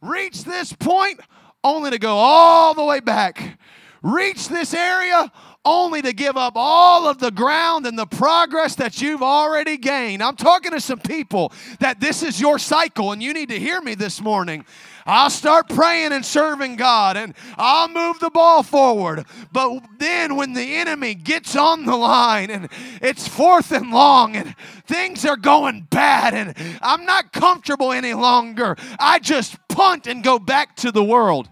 Reach 0.00 0.44
this 0.44 0.72
point 0.72 1.20
only 1.62 1.90
to 1.90 1.98
go 1.98 2.16
all 2.16 2.74
the 2.74 2.84
way 2.84 3.00
back. 3.00 3.58
Reach 4.02 4.48
this 4.48 4.74
area 4.74 5.32
only 5.64 6.02
to 6.02 6.12
give 6.12 6.36
up 6.36 6.52
all 6.56 7.08
of 7.08 7.18
the 7.18 7.30
ground 7.30 7.86
and 7.86 7.98
the 7.98 8.06
progress 8.06 8.74
that 8.74 9.00
you've 9.00 9.22
already 9.22 9.78
gained. 9.78 10.22
I'm 10.22 10.36
talking 10.36 10.72
to 10.72 10.80
some 10.80 10.98
people 10.98 11.52
that 11.80 12.00
this 12.00 12.22
is 12.22 12.38
your 12.38 12.58
cycle, 12.58 13.12
and 13.12 13.22
you 13.22 13.32
need 13.32 13.48
to 13.48 13.58
hear 13.58 13.80
me 13.80 13.94
this 13.94 14.20
morning. 14.20 14.66
I'll 15.06 15.30
start 15.30 15.68
praying 15.68 16.12
and 16.12 16.24
serving 16.24 16.76
God 16.76 17.16
and 17.16 17.34
I'll 17.56 17.88
move 17.88 18.20
the 18.20 18.30
ball 18.30 18.62
forward. 18.62 19.26
But 19.52 19.80
then 19.98 20.36
when 20.36 20.54
the 20.54 20.76
enemy 20.76 21.14
gets 21.14 21.54
on 21.54 21.84
the 21.84 21.96
line 21.96 22.50
and 22.50 22.68
it's 23.02 23.28
fourth 23.28 23.70
and 23.70 23.90
long 23.90 24.34
and 24.36 24.54
things 24.86 25.24
are 25.26 25.36
going 25.36 25.86
bad 25.90 26.34
and 26.34 26.54
I'm 26.80 27.04
not 27.04 27.32
comfortable 27.32 27.92
any 27.92 28.14
longer, 28.14 28.76
I 28.98 29.18
just 29.18 29.56
punt 29.68 30.06
and 30.06 30.24
go 30.24 30.38
back 30.38 30.76
to 30.76 30.90
the 30.90 31.04
world. 31.04 31.48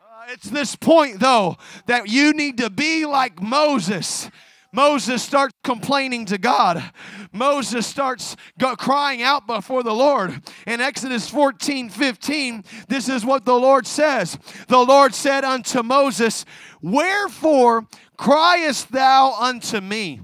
Uh, 0.00 0.26
it's 0.30 0.48
this 0.48 0.76
point, 0.76 1.20
though, 1.20 1.56
that 1.86 2.08
you 2.08 2.32
need 2.32 2.58
to 2.58 2.70
be 2.70 3.04
like 3.04 3.42
Moses 3.42 4.30
Moses 4.72 5.22
starts 5.22 5.54
complaining 5.62 6.24
to 6.26 6.38
God. 6.38 6.82
Moses 7.30 7.86
starts 7.86 8.36
crying 8.78 9.22
out 9.22 9.46
before 9.46 9.82
the 9.82 9.92
Lord. 9.92 10.42
In 10.66 10.80
Exodus 10.80 11.28
14 11.28 11.90
15, 11.90 12.64
this 12.88 13.08
is 13.08 13.24
what 13.24 13.44
the 13.44 13.54
Lord 13.54 13.86
says 13.86 14.38
The 14.68 14.78
Lord 14.78 15.14
said 15.14 15.44
unto 15.44 15.82
Moses, 15.82 16.46
Wherefore 16.80 17.86
criest 18.16 18.90
thou 18.90 19.34
unto 19.38 19.80
me? 19.80 20.22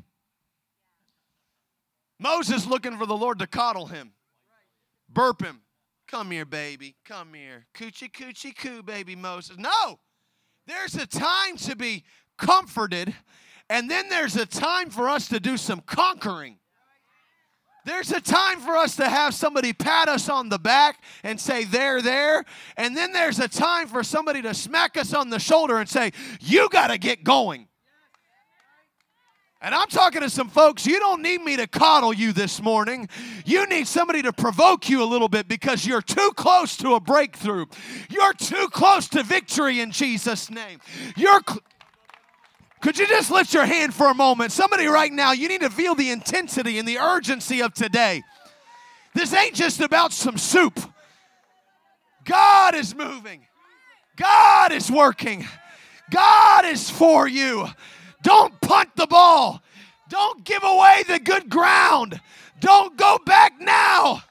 Moses 2.18 2.66
looking 2.66 2.96
for 2.96 3.06
the 3.06 3.16
Lord 3.16 3.38
to 3.40 3.46
coddle 3.46 3.86
him, 3.86 4.12
burp 5.08 5.42
him. 5.42 5.60
Come 6.08 6.30
here, 6.30 6.46
baby. 6.46 6.96
Come 7.04 7.34
here. 7.34 7.66
Coochie, 7.74 8.10
coochie, 8.10 8.56
coo, 8.56 8.82
baby 8.82 9.14
Moses. 9.14 9.58
No, 9.58 9.98
there's 10.66 10.94
a 10.94 11.06
time 11.06 11.58
to 11.58 11.76
be 11.76 12.02
comforted 12.38 13.14
and 13.70 13.90
then 13.90 14.08
there's 14.08 14.36
a 14.36 14.46
time 14.46 14.90
for 14.90 15.08
us 15.08 15.28
to 15.28 15.40
do 15.40 15.56
some 15.56 15.80
conquering. 15.80 16.58
There's 17.84 18.12
a 18.12 18.20
time 18.20 18.60
for 18.60 18.76
us 18.76 18.96
to 18.96 19.08
have 19.08 19.32
somebody 19.32 19.72
pat 19.72 20.10
us 20.10 20.28
on 20.28 20.50
the 20.50 20.58
back 20.58 21.02
and 21.22 21.40
say, 21.40 21.64
There, 21.64 22.02
there. 22.02 22.44
And 22.76 22.94
then 22.94 23.12
there's 23.12 23.38
a 23.38 23.48
time 23.48 23.88
for 23.88 24.02
somebody 24.02 24.42
to 24.42 24.52
smack 24.52 24.96
us 24.98 25.14
on 25.14 25.30
the 25.30 25.38
shoulder 25.38 25.78
and 25.78 25.88
say, 25.88 26.12
You 26.40 26.68
got 26.68 26.88
to 26.88 26.98
get 26.98 27.24
going. 27.24 27.66
And 29.60 29.74
I'm 29.74 29.88
talking 29.88 30.20
to 30.20 30.30
some 30.30 30.50
folks, 30.50 30.86
you 30.86 31.00
don't 31.00 31.20
need 31.20 31.40
me 31.40 31.56
to 31.56 31.66
coddle 31.66 32.12
you 32.12 32.32
this 32.32 32.62
morning. 32.62 33.08
You 33.44 33.66
need 33.66 33.88
somebody 33.88 34.22
to 34.22 34.32
provoke 34.32 34.88
you 34.88 35.02
a 35.02 35.06
little 35.06 35.28
bit 35.28 35.48
because 35.48 35.84
you're 35.84 36.02
too 36.02 36.30
close 36.36 36.76
to 36.76 36.94
a 36.94 37.00
breakthrough. 37.00 37.66
You're 38.08 38.34
too 38.34 38.68
close 38.70 39.08
to 39.08 39.22
victory 39.22 39.80
in 39.80 39.92
Jesus' 39.92 40.50
name. 40.50 40.80
You're. 41.16 41.40
Cl- 41.46 41.62
could 42.80 42.98
you 42.98 43.06
just 43.06 43.30
lift 43.30 43.52
your 43.52 43.66
hand 43.66 43.92
for 43.92 44.10
a 44.10 44.14
moment? 44.14 44.52
Somebody 44.52 44.86
right 44.86 45.12
now, 45.12 45.32
you 45.32 45.48
need 45.48 45.62
to 45.62 45.70
feel 45.70 45.94
the 45.94 46.10
intensity 46.10 46.78
and 46.78 46.86
the 46.86 46.98
urgency 46.98 47.60
of 47.60 47.74
today. 47.74 48.22
This 49.14 49.34
ain't 49.34 49.54
just 49.54 49.80
about 49.80 50.12
some 50.12 50.38
soup. 50.38 50.78
God 52.24 52.74
is 52.74 52.94
moving, 52.94 53.46
God 54.16 54.70
is 54.70 54.90
working, 54.90 55.46
God 56.10 56.66
is 56.66 56.90
for 56.90 57.26
you. 57.26 57.66
Don't 58.22 58.60
punt 58.60 58.90
the 58.96 59.06
ball, 59.06 59.62
don't 60.08 60.44
give 60.44 60.62
away 60.62 61.04
the 61.08 61.18
good 61.18 61.48
ground, 61.48 62.20
don't 62.60 62.96
go 62.96 63.18
back 63.24 63.54
now. 63.60 64.22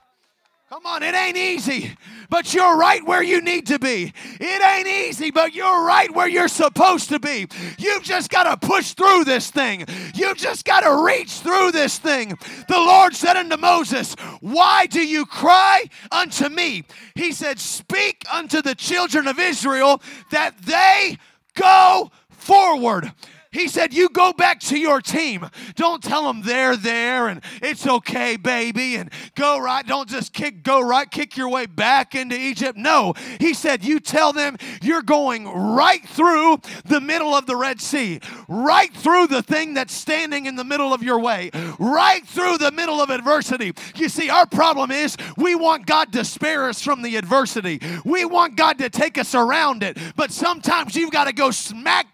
Come 0.70 0.86
on, 0.86 1.02
it 1.02 1.16
ain't 1.16 1.38
easy, 1.38 1.96
but 2.30 2.54
you're 2.54 2.78
right 2.78 3.06
where 3.06 3.24
you 3.24 3.42
need 3.42 3.68
to 3.68 3.80
be. 3.80 4.14
It 4.40 4.64
ain't 4.64 4.88
easy, 4.88 5.32
but 5.32 5.54
you're 5.54 5.86
right 5.86 6.14
where 6.14 6.28
you're 6.28 6.48
supposed 6.48 7.10
to 7.10 7.20
be. 7.20 7.48
You've 7.78 8.04
just 8.04 8.30
got 8.30 8.44
to 8.44 8.68
push 8.68 8.94
through 8.94 9.26
this 9.26 9.50
thing. 9.50 9.86
You've 10.14 10.38
just 10.38 10.66
got 10.66 10.82
to 10.82 11.04
reach 11.06 11.32
through 11.40 11.72
this 11.72 11.98
thing. 11.98 12.38
The 12.68 12.78
Lord 12.78 13.16
said 13.16 13.38
unto 13.38 13.58
Moses, 13.58 14.16
Why 14.42 14.86
do 14.86 15.02
you 15.02 15.26
cry 15.26 15.84
unto 16.12 16.50
me? 16.50 16.84
He 17.16 17.32
said, 17.32 17.60
Speak 17.60 18.24
unto 18.32 18.62
the 18.62 18.76
children 18.76 19.28
of 19.28 19.40
Israel 19.40 20.02
that 20.32 20.58
they 20.62 21.18
go 21.56 22.12
forward. 22.30 23.12
He 23.52 23.68
said, 23.68 23.94
You 23.94 24.10
go 24.10 24.34
back 24.34 24.60
to 24.62 24.78
your 24.78 25.02
team. 25.02 25.50
Don't 25.76 26.04
tell 26.04 26.24
them 26.26 26.42
they're 26.42 26.76
there 26.76 27.28
and 27.28 27.42
it's 27.62 27.88
okay, 27.88 28.36
baby, 28.36 28.96
and 28.96 29.12
go 29.36 29.60
right. 29.60 29.86
Don't 29.86 30.10
just 30.10 30.34
kick, 30.34 30.64
go 30.64 30.82
right, 30.82 31.10
kick 31.10 31.38
your 31.38 31.50
way 31.50 31.66
back 31.66 32.16
into 32.16 32.38
Egypt. 32.38 32.78
No, 32.78 33.14
he 33.40 33.54
said, 33.54 33.84
You 33.84 34.00
tell 34.00 34.34
them 34.34 34.58
you're 34.82 35.02
going 35.02 35.48
right 35.48 36.08
through 36.08 36.60
the 36.86 37.02
middle 37.02 37.34
of 37.34 37.46
the 37.46 37.56
Red 37.56 37.82
Sea, 37.82 38.20
right 38.48 38.94
through 38.94 39.28
the 39.28 39.42
thing 39.42 39.74
that's 39.74 39.94
standing 39.94 40.46
in 40.46 40.56
the 40.56 40.64
middle 40.64 40.94
of 40.94 41.04
your 41.04 41.20
way, 41.20 41.50
right 41.80 42.26
through 42.26 42.58
the 42.58 42.72
middle 42.72 43.02
of 43.02 43.10
adversity. 43.10 43.74
You 43.96 44.10
see, 44.10 44.30
our 44.30 44.46
problem 44.46 44.92
is 44.92 45.18
we 45.38 45.56
want 45.56 45.86
God 45.86 46.12
to 46.14 46.26
spare 46.26 46.68
us 46.68 46.82
from 46.82 47.02
the 47.02 47.16
adversity, 47.16 47.82
we 48.06 48.26
want 48.26 48.56
God 48.56 48.78
to 48.80 48.90
take 48.90 49.18
us 49.18 49.34
around 49.36 49.84
it, 49.84 49.98
but 50.16 50.32
sometimes 50.32 50.96
you've 50.96 51.12
got 51.12 51.26
to 51.26 51.34
go 51.34 51.52
smack 51.52 52.08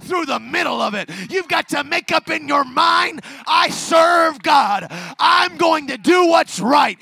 through 0.00 0.26
the 0.26 0.40
middle 0.40 0.80
of 0.80 0.94
it. 0.94 1.10
You've 1.30 1.48
got 1.48 1.68
to 1.70 1.84
make 1.84 2.12
up 2.12 2.30
in 2.30 2.48
your 2.48 2.64
mind 2.64 3.22
I 3.46 3.70
serve 3.70 4.42
God, 4.42 4.86
I'm 5.18 5.56
going 5.56 5.88
to 5.88 5.96
do 5.96 6.26
what's 6.26 6.60
right. 6.60 6.98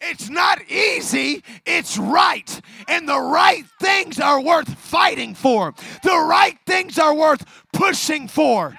It's 0.00 0.28
not 0.28 0.62
easy, 0.70 1.42
it's 1.66 1.98
right. 1.98 2.60
And 2.86 3.08
the 3.08 3.20
right 3.20 3.64
things 3.80 4.20
are 4.20 4.40
worth 4.40 4.72
fighting 4.74 5.34
for, 5.34 5.74
the 6.02 6.10
right 6.10 6.58
things 6.66 6.98
are 6.98 7.14
worth 7.14 7.44
pushing 7.72 8.28
for. 8.28 8.78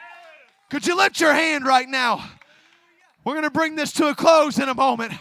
Could 0.70 0.86
you 0.86 0.96
lift 0.96 1.20
your 1.20 1.34
hand 1.34 1.66
right 1.66 1.90
now? 1.90 2.30
We're 3.26 3.34
going 3.34 3.44
to 3.44 3.52
bring 3.52 3.76
this 3.76 3.92
to 3.94 4.08
a 4.08 4.16
close 4.16 4.60
in 4.60 4.70
a 4.70 4.74
moment. 4.74 5.14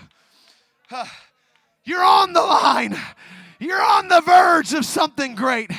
You're 1.84 2.04
on 2.04 2.32
the 2.32 2.42
line. 2.42 2.96
You're 3.58 3.82
on 3.82 4.08
the 4.08 4.20
verge 4.20 4.72
of 4.74 4.84
something 4.84 5.34
great. 5.34 5.70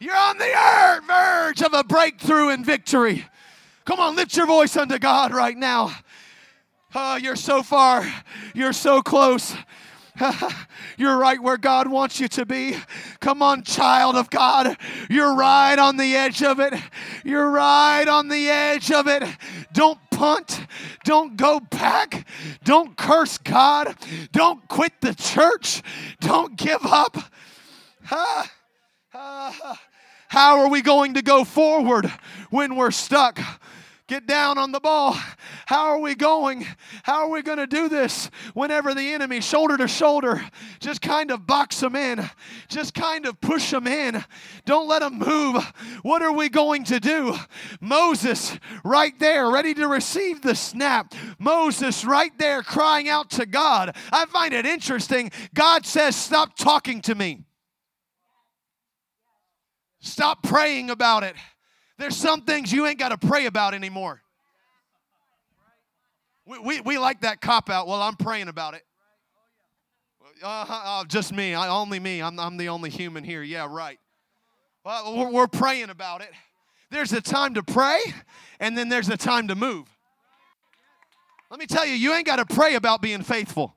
You're 0.00 0.16
on 0.16 0.38
the 0.38 1.02
verge 1.06 1.62
of 1.62 1.74
a 1.74 1.84
breakthrough 1.84 2.48
and 2.48 2.64
victory. 2.64 3.26
Come 3.84 4.00
on, 4.00 4.16
lift 4.16 4.34
your 4.36 4.46
voice 4.46 4.76
unto 4.76 4.98
God 4.98 5.32
right 5.32 5.56
now. 5.56 5.94
Oh, 6.94 7.16
you're 7.16 7.36
so 7.36 7.62
far, 7.62 8.10
you're 8.54 8.72
so 8.72 9.02
close. 9.02 9.54
You're 10.98 11.16
right 11.16 11.40
where 11.42 11.56
God 11.56 11.88
wants 11.88 12.20
you 12.20 12.28
to 12.28 12.44
be. 12.44 12.76
Come 13.20 13.42
on, 13.42 13.62
child 13.62 14.16
of 14.16 14.28
God. 14.28 14.76
You're 15.08 15.34
right 15.34 15.78
on 15.78 15.96
the 15.96 16.14
edge 16.14 16.42
of 16.42 16.60
it. 16.60 16.74
You're 17.24 17.50
right 17.50 18.06
on 18.06 18.28
the 18.28 18.48
edge 18.50 18.90
of 18.90 19.06
it. 19.06 19.22
Don't 19.72 19.98
punt. 20.10 20.66
Don't 21.04 21.36
go 21.36 21.60
back. 21.60 22.26
Don't 22.64 22.96
curse 22.96 23.38
God. 23.38 23.96
Don't 24.32 24.66
quit 24.68 24.92
the 25.00 25.14
church. 25.14 25.82
Don't 26.20 26.56
give 26.56 26.84
up. 26.84 27.16
Ah, 28.12 28.50
ah, 29.14 29.80
how 30.30 30.60
are 30.60 30.68
we 30.68 30.80
going 30.80 31.14
to 31.14 31.22
go 31.22 31.42
forward 31.42 32.06
when 32.50 32.76
we're 32.76 32.92
stuck? 32.92 33.40
Get 34.06 34.28
down 34.28 34.58
on 34.58 34.70
the 34.70 34.78
ball. 34.78 35.16
How 35.66 35.86
are 35.86 35.98
we 35.98 36.14
going? 36.14 36.64
How 37.02 37.24
are 37.24 37.30
we 37.30 37.42
going 37.42 37.58
to 37.58 37.66
do 37.66 37.88
this 37.88 38.30
whenever 38.54 38.94
the 38.94 39.12
enemy, 39.12 39.40
shoulder 39.40 39.76
to 39.76 39.88
shoulder, 39.88 40.40
just 40.78 41.02
kind 41.02 41.32
of 41.32 41.48
box 41.48 41.80
them 41.80 41.96
in, 41.96 42.30
just 42.68 42.94
kind 42.94 43.26
of 43.26 43.40
push 43.40 43.72
them 43.72 43.88
in? 43.88 44.24
Don't 44.66 44.86
let 44.86 45.00
them 45.00 45.18
move. 45.18 45.64
What 46.02 46.22
are 46.22 46.32
we 46.32 46.48
going 46.48 46.84
to 46.84 47.00
do? 47.00 47.36
Moses, 47.80 48.56
right 48.84 49.18
there, 49.18 49.50
ready 49.50 49.74
to 49.74 49.88
receive 49.88 50.42
the 50.42 50.54
snap. 50.54 51.12
Moses, 51.40 52.04
right 52.04 52.36
there, 52.38 52.62
crying 52.62 53.08
out 53.08 53.30
to 53.30 53.46
God. 53.46 53.96
I 54.12 54.26
find 54.26 54.54
it 54.54 54.64
interesting. 54.64 55.32
God 55.54 55.84
says, 55.84 56.14
Stop 56.14 56.54
talking 56.54 57.00
to 57.02 57.16
me. 57.16 57.42
Stop 60.00 60.42
praying 60.42 60.90
about 60.90 61.22
it. 61.22 61.34
There's 61.98 62.16
some 62.16 62.42
things 62.42 62.72
you 62.72 62.86
ain't 62.86 62.98
got 62.98 63.10
to 63.10 63.18
pray 63.18 63.46
about 63.46 63.74
anymore. 63.74 64.22
We, 66.46 66.58
we, 66.58 66.80
we 66.80 66.98
like 66.98 67.20
that 67.20 67.40
cop 67.40 67.68
out. 67.70 67.86
Well, 67.86 68.02
I'm 68.02 68.16
praying 68.16 68.48
about 68.48 68.74
it. 68.74 68.82
Uh, 70.42 70.64
uh, 70.68 71.04
just 71.04 71.32
me. 71.32 71.52
I, 71.54 71.68
only 71.68 72.00
me. 72.00 72.22
I'm, 72.22 72.40
I'm 72.40 72.56
the 72.56 72.70
only 72.70 72.88
human 72.88 73.22
here. 73.22 73.42
Yeah, 73.42 73.66
right. 73.70 73.98
Well, 74.84 75.16
we're, 75.16 75.30
we're 75.30 75.46
praying 75.46 75.90
about 75.90 76.22
it. 76.22 76.30
There's 76.90 77.12
a 77.12 77.20
time 77.20 77.54
to 77.54 77.62
pray, 77.62 78.00
and 78.58 78.76
then 78.76 78.88
there's 78.88 79.08
a 79.10 79.16
time 79.16 79.48
to 79.48 79.54
move. 79.54 79.86
Let 81.50 81.60
me 81.60 81.66
tell 81.66 81.84
you, 81.84 81.94
you 81.94 82.14
ain't 82.14 82.26
got 82.26 82.36
to 82.36 82.46
pray 82.46 82.74
about 82.74 83.02
being 83.02 83.22
faithful. 83.22 83.76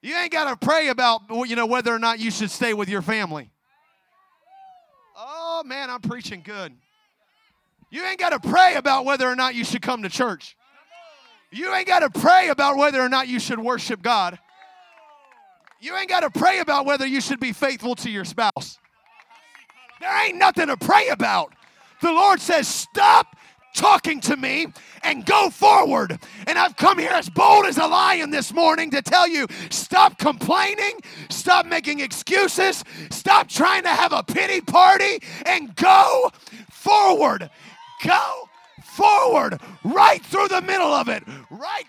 You 0.00 0.16
ain't 0.16 0.32
got 0.32 0.48
to 0.48 0.66
pray 0.66 0.88
about 0.88 1.22
you 1.48 1.56
know 1.56 1.66
whether 1.66 1.92
or 1.92 1.98
not 1.98 2.18
you 2.18 2.30
should 2.30 2.50
stay 2.50 2.72
with 2.72 2.88
your 2.88 3.02
family. 3.02 3.50
Man, 5.66 5.90
I'm 5.90 6.00
preaching 6.00 6.42
good. 6.44 6.72
You 7.90 8.04
ain't 8.04 8.20
got 8.20 8.30
to 8.30 8.48
pray 8.48 8.76
about 8.76 9.04
whether 9.04 9.26
or 9.26 9.34
not 9.34 9.56
you 9.56 9.64
should 9.64 9.82
come 9.82 10.04
to 10.04 10.08
church. 10.08 10.56
You 11.50 11.74
ain't 11.74 11.88
got 11.88 12.00
to 12.00 12.20
pray 12.20 12.48
about 12.48 12.76
whether 12.76 13.00
or 13.00 13.08
not 13.08 13.26
you 13.26 13.40
should 13.40 13.58
worship 13.58 14.00
God. 14.00 14.38
You 15.80 15.96
ain't 15.96 16.08
got 16.08 16.20
to 16.20 16.30
pray 16.30 16.60
about 16.60 16.86
whether 16.86 17.04
you 17.04 17.20
should 17.20 17.40
be 17.40 17.52
faithful 17.52 17.96
to 17.96 18.10
your 18.10 18.24
spouse. 18.24 18.78
There 20.00 20.26
ain't 20.26 20.36
nothing 20.36 20.68
to 20.68 20.76
pray 20.76 21.08
about. 21.08 21.52
The 22.00 22.12
Lord 22.12 22.40
says, 22.40 22.68
Stop 22.68 23.35
talking 23.76 24.20
to 24.22 24.36
me 24.36 24.66
and 25.02 25.24
go 25.24 25.50
forward. 25.50 26.18
And 26.46 26.58
I've 26.58 26.76
come 26.76 26.98
here 26.98 27.12
as 27.12 27.28
bold 27.28 27.66
as 27.66 27.78
a 27.78 27.86
lion 27.86 28.30
this 28.30 28.52
morning 28.52 28.90
to 28.90 29.02
tell 29.02 29.28
you 29.28 29.46
stop 29.70 30.18
complaining, 30.18 30.98
stop 31.28 31.66
making 31.66 32.00
excuses, 32.00 32.82
stop 33.10 33.48
trying 33.48 33.84
to 33.84 33.90
have 33.90 34.12
a 34.12 34.22
pity 34.22 34.60
party, 34.60 35.22
and 35.44 35.74
go 35.76 36.32
forward. 36.70 37.48
Go 38.04 38.48
forward, 38.82 39.60
right 39.84 40.24
through 40.24 40.48
the 40.48 40.62
middle 40.62 40.92
of 40.92 41.08
it, 41.08 41.22
right 41.50 41.84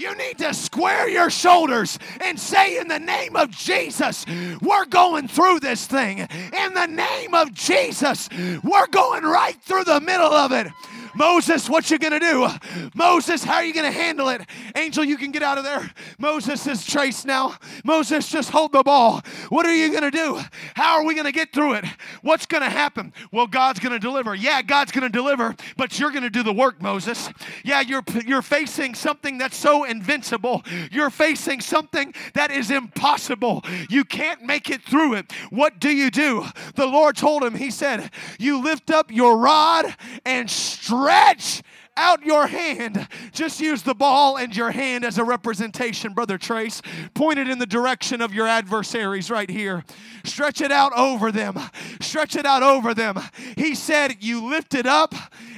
you 0.00 0.16
need 0.16 0.38
to 0.38 0.54
square 0.54 1.08
your 1.10 1.28
shoulders 1.28 1.98
and 2.24 2.40
say, 2.40 2.78
In 2.78 2.88
the 2.88 2.98
name 2.98 3.36
of 3.36 3.50
Jesus, 3.50 4.24
we're 4.62 4.86
going 4.86 5.28
through 5.28 5.60
this 5.60 5.86
thing. 5.86 6.20
In 6.20 6.74
the 6.74 6.86
name 6.86 7.34
of 7.34 7.52
Jesus, 7.52 8.28
we're 8.64 8.86
going 8.86 9.24
right 9.24 9.60
through 9.62 9.84
the 9.84 10.00
middle 10.00 10.32
of 10.32 10.52
it. 10.52 10.68
Moses, 11.14 11.68
what 11.68 11.90
you 11.90 11.98
gonna 11.98 12.20
do? 12.20 12.48
Moses, 12.94 13.44
how 13.44 13.56
are 13.56 13.64
you 13.64 13.74
gonna 13.74 13.90
handle 13.90 14.28
it? 14.28 14.42
Angel, 14.76 15.04
you 15.04 15.16
can 15.16 15.30
get 15.32 15.42
out 15.42 15.58
of 15.58 15.64
there. 15.64 15.90
Moses 16.18 16.66
is 16.66 16.84
traced 16.84 17.26
now. 17.26 17.56
Moses, 17.84 18.28
just 18.28 18.50
hold 18.50 18.72
the 18.72 18.82
ball. 18.82 19.22
What 19.48 19.66
are 19.66 19.74
you 19.74 19.92
gonna 19.92 20.10
do? 20.10 20.40
How 20.74 20.98
are 20.98 21.04
we 21.04 21.14
gonna 21.14 21.32
get 21.32 21.52
through 21.52 21.74
it? 21.74 21.84
What's 22.22 22.46
gonna 22.46 22.70
happen? 22.70 23.12
Well, 23.32 23.46
God's 23.46 23.80
gonna 23.80 23.98
deliver. 23.98 24.34
Yeah, 24.34 24.62
God's 24.62 24.92
gonna 24.92 25.08
deliver, 25.08 25.54
but 25.76 25.98
you're 25.98 26.10
gonna 26.10 26.30
do 26.30 26.42
the 26.42 26.52
work, 26.52 26.80
Moses. 26.80 27.28
Yeah, 27.64 27.80
you're 27.80 28.04
you're 28.26 28.42
facing 28.42 28.94
something 28.94 29.38
that's 29.38 29.56
so 29.56 29.84
invincible. 29.84 30.62
You're 30.90 31.10
facing 31.10 31.60
something 31.60 32.14
that 32.34 32.50
is 32.50 32.70
impossible. 32.70 33.64
You 33.88 34.04
can't 34.04 34.42
make 34.42 34.70
it 34.70 34.82
through 34.82 35.14
it. 35.14 35.32
What 35.50 35.80
do 35.80 35.90
you 35.90 36.10
do? 36.10 36.46
The 36.74 36.86
Lord 36.86 37.16
told 37.16 37.42
him, 37.42 37.54
He 37.54 37.70
said, 37.70 38.10
You 38.38 38.62
lift 38.62 38.90
up 38.90 39.10
your 39.10 39.38
rod 39.38 39.94
and 40.24 40.50
stretch 41.00 41.62
out 41.96 42.24
your 42.24 42.46
hand. 42.46 43.08
Just 43.32 43.60
use 43.60 43.82
the 43.82 43.94
ball 43.94 44.36
and 44.36 44.54
your 44.54 44.70
hand 44.70 45.04
as 45.04 45.18
a 45.18 45.24
representation, 45.24 46.12
Brother 46.12 46.38
Trace. 46.38 46.82
Point 47.14 47.38
it 47.38 47.48
in 47.48 47.58
the 47.58 47.66
direction 47.66 48.20
of 48.20 48.32
your 48.32 48.46
adversaries 48.46 49.30
right 49.30 49.50
here. 49.50 49.84
Stretch 50.24 50.60
it 50.60 50.72
out 50.72 50.92
over 50.96 51.32
them. 51.32 51.58
Stretch 52.00 52.36
it 52.36 52.46
out 52.46 52.62
over 52.62 52.94
them. 52.94 53.18
He 53.56 53.74
said, 53.74 54.16
You 54.20 54.48
lift 54.48 54.74
it 54.74 54.86
up 54.86 55.14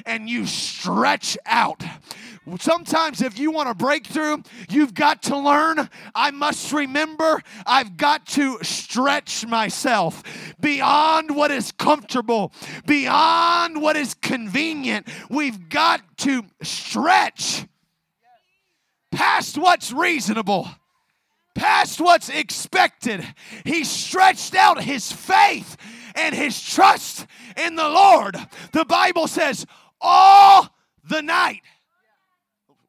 and 0.07 0.29
you 0.29 0.47
stretch 0.47 1.37
out. 1.47 1.83
Sometimes, 2.59 3.23
if 3.23 3.39
you 3.39 3.53
want 3.53 3.69
a 3.69 3.75
breakthrough, 3.75 4.39
you've 4.69 4.95
got 4.95 5.23
to 5.25 5.39
learn. 5.39 5.89
I 6.15 6.33
must 6.33 6.73
remember 6.73 7.41
I've 7.65 7.97
got 7.97 8.27
to 8.29 8.59
stretch 8.63 9.47
myself 9.47 10.23
beyond 10.59 11.37
what 11.37 11.53
is 11.53 11.71
comfortable, 11.71 12.53
beyond 12.85 13.81
what 13.81 13.97
is 13.97 14.15
convenient. 14.15 15.07
We've 15.31 15.69
got 15.69 16.03
to 16.19 16.45
stretch 16.63 17.67
past 19.13 19.57
what's 19.57 19.93
reasonable, 19.93 20.69
past 21.55 22.01
what's 22.01 22.29
expected. 22.29 23.25
He 23.65 23.85
stretched 23.85 24.57
out 24.57 24.83
his 24.83 25.13
faith 25.13 25.77
and 26.17 26.35
his 26.35 26.61
trust 26.61 27.27
in 27.57 27.77
the 27.77 27.89
Lord. 27.89 28.37
The 28.73 28.85
Bible 28.85 29.29
says, 29.29 29.65
all 30.01 30.69
the 31.09 31.23
night. 31.23 31.61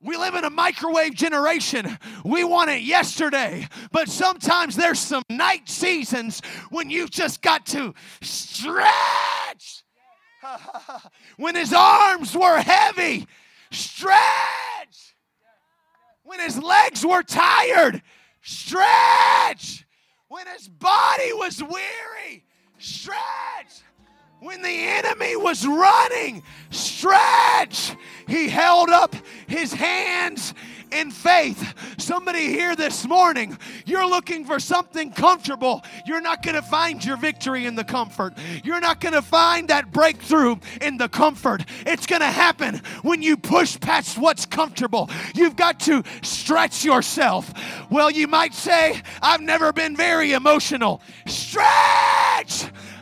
We 0.04 0.18
live 0.18 0.36
in 0.36 0.44
a 0.44 0.50
microwave 0.50 1.16
generation. 1.16 1.98
We 2.26 2.44
want 2.44 2.70
it 2.70 2.82
yesterday. 2.82 3.68
But 3.92 4.10
sometimes 4.10 4.76
there's 4.76 5.00
some 5.00 5.24
night 5.30 5.70
seasons 5.70 6.42
when 6.70 6.90
you've 6.90 7.12
just 7.12 7.42
got 7.42 7.66
to 7.68 7.94
stretch. 8.22 9.84
when 11.38 11.56
his 11.56 11.74
arms 11.74 12.36
were 12.36 12.58
heavy, 12.60 13.26
stretch. 13.72 15.16
When 16.24 16.40
his 16.40 16.62
legs 16.62 17.06
were 17.06 17.24
tired, 17.24 18.02
stretch. 18.42 19.86
When 20.28 20.48
his 20.48 20.68
body 20.68 21.32
was 21.34 21.62
weary, 21.64 22.44
stretch. 22.78 23.84
When 24.44 24.62
the 24.62 24.68
enemy 24.68 25.38
was 25.38 25.66
running, 25.66 26.44
stretch. 26.70 27.96
He 28.28 28.50
held 28.50 28.90
up 28.90 29.16
his 29.48 29.72
hands 29.72 30.54
in 30.92 31.12
faith. 31.12 31.74
Somebody 31.98 32.48
here 32.48 32.76
this 32.76 33.08
morning, 33.08 33.58
you're 33.86 34.06
looking 34.06 34.44
for 34.44 34.60
something 34.60 35.14
comfortable. 35.14 35.82
You're 36.06 36.20
not 36.20 36.44
going 36.44 36.56
to 36.56 36.62
find 36.62 37.04
your 37.06 37.16
victory 37.16 37.66
in 37.68 37.76
the 37.76 37.86
comfort. 37.86 38.34
You're 38.66 38.82
not 38.82 39.00
going 39.00 39.14
to 39.14 39.22
find 39.22 39.70
that 39.70 39.94
breakthrough 39.94 40.58
in 40.82 40.98
the 40.98 41.08
comfort. 41.08 41.64
It's 41.86 42.06
going 42.06 42.20
to 42.20 42.28
happen 42.28 42.82
when 43.02 43.22
you 43.22 43.38
push 43.38 43.80
past 43.80 44.18
what's 44.18 44.46
comfortable. 44.46 45.10
You've 45.34 45.56
got 45.56 45.80
to 45.82 46.04
stretch 46.22 46.84
yourself. 46.84 47.54
Well, 47.90 48.12
you 48.12 48.28
might 48.28 48.54
say, 48.54 49.02
I've 49.22 49.40
never 49.40 49.72
been 49.72 49.96
very 49.96 50.34
emotional. 50.34 51.02
Stretch! 51.28 52.03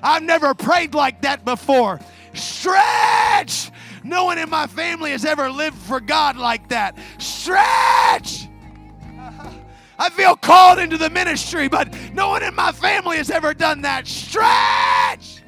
I've 0.04 0.24
never 0.24 0.54
prayed 0.54 0.94
like 0.94 1.22
that 1.22 1.46
before. 1.46 2.00
Stretch! 2.34 3.72
No 4.04 4.26
one 4.26 4.38
in 4.38 4.50
my 4.50 4.68
family 4.68 5.12
has 5.12 5.26
ever 5.26 5.50
lived 5.50 5.78
for 5.78 6.00
God 6.00 6.38
like 6.38 6.70
that. 6.70 6.98
Stretch! 7.20 8.48
I 10.00 10.10
feel 10.10 10.36
called 10.36 10.80
into 10.80 10.98
the 10.98 11.12
ministry, 11.12 11.68
but 11.68 11.96
no 12.14 12.30
one 12.30 12.42
in 12.42 12.56
my 12.56 12.72
family 12.72 13.18
has 13.18 13.30
ever 13.30 13.54
done 13.54 13.82
that. 13.82 14.08
Stretch! 14.08 15.44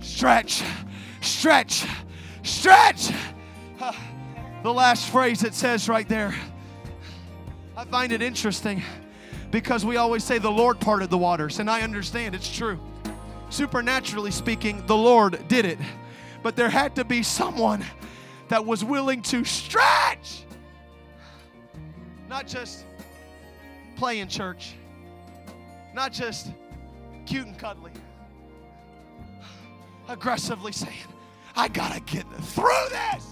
Stretch, 0.00 0.62
stretch, 1.20 1.84
stretch. 2.42 3.10
The 4.62 4.72
last 4.72 5.10
phrase 5.10 5.44
it 5.44 5.52
says 5.52 5.90
right 5.90 6.08
there. 6.08 6.34
I 7.76 7.84
find 7.84 8.10
it 8.12 8.22
interesting 8.22 8.82
because 9.50 9.84
we 9.84 9.98
always 9.98 10.24
say 10.24 10.38
the 10.38 10.50
Lord 10.50 10.80
parted 10.80 11.10
the 11.10 11.18
waters, 11.18 11.58
and 11.58 11.68
I 11.68 11.82
understand 11.82 12.34
it's 12.34 12.50
true 12.50 12.80
supernaturally 13.50 14.30
speaking, 14.30 14.86
the 14.86 14.96
Lord 14.96 15.46
did 15.48 15.64
it. 15.64 15.78
But 16.42 16.56
there 16.56 16.68
had 16.68 16.94
to 16.96 17.04
be 17.04 17.22
someone 17.22 17.84
that 18.48 18.64
was 18.64 18.84
willing 18.84 19.22
to 19.22 19.44
stretch, 19.44 20.44
not 22.28 22.46
just 22.46 22.84
play 23.96 24.20
in 24.20 24.28
church, 24.28 24.74
not 25.94 26.12
just 26.12 26.52
cute 27.24 27.46
and 27.46 27.58
cuddly, 27.58 27.90
aggressively 30.08 30.72
saying, 30.72 30.94
I 31.56 31.68
gotta 31.68 32.00
get 32.00 32.24
through 32.42 32.88
this. 32.90 33.26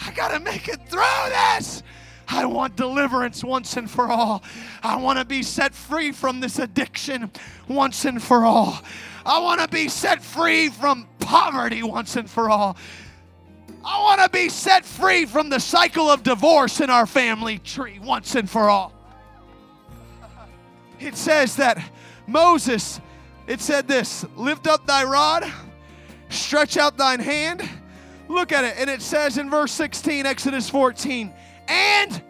I 0.00 0.12
gotta 0.12 0.40
make 0.40 0.68
it 0.68 0.88
through 0.88 1.02
this. 1.28 1.82
I 2.28 2.46
want 2.46 2.76
deliverance 2.76 3.44
once 3.44 3.76
and 3.76 3.90
for 3.90 4.08
all. 4.08 4.42
I 4.82 4.96
want 4.96 5.18
to 5.18 5.24
be 5.24 5.42
set 5.42 5.74
free 5.74 6.12
from 6.12 6.40
this 6.40 6.58
addiction 6.58 7.30
once 7.68 8.04
and 8.06 8.22
for 8.22 8.44
all. 8.44 8.80
I 9.24 9.38
want 9.40 9.60
to 9.60 9.68
be 9.68 9.88
set 9.88 10.22
free 10.22 10.68
from 10.68 11.06
poverty 11.18 11.82
once 11.82 12.16
and 12.16 12.28
for 12.28 12.50
all. 12.50 12.76
I 13.84 14.00
want 14.00 14.20
to 14.22 14.28
be 14.28 14.48
set 14.48 14.84
free 14.84 15.26
from 15.26 15.48
the 15.48 15.58
cycle 15.58 16.08
of 16.10 16.22
divorce 16.22 16.80
in 16.80 16.90
our 16.90 17.06
family 17.06 17.58
tree 17.58 17.98
once 18.00 18.34
and 18.34 18.48
for 18.48 18.68
all. 18.68 18.92
It 21.00 21.16
says 21.16 21.56
that 21.56 21.82
Moses, 22.26 23.00
it 23.46 23.60
said 23.60 23.88
this 23.88 24.24
lift 24.36 24.66
up 24.66 24.86
thy 24.86 25.04
rod, 25.04 25.50
stretch 26.28 26.76
out 26.76 26.96
thine 26.96 27.20
hand. 27.20 27.68
Look 28.28 28.52
at 28.52 28.64
it. 28.64 28.74
And 28.78 28.88
it 28.88 29.02
says 29.02 29.36
in 29.36 29.50
verse 29.50 29.72
16, 29.72 30.26
Exodus 30.26 30.70
14, 30.70 31.32
and 31.68 32.22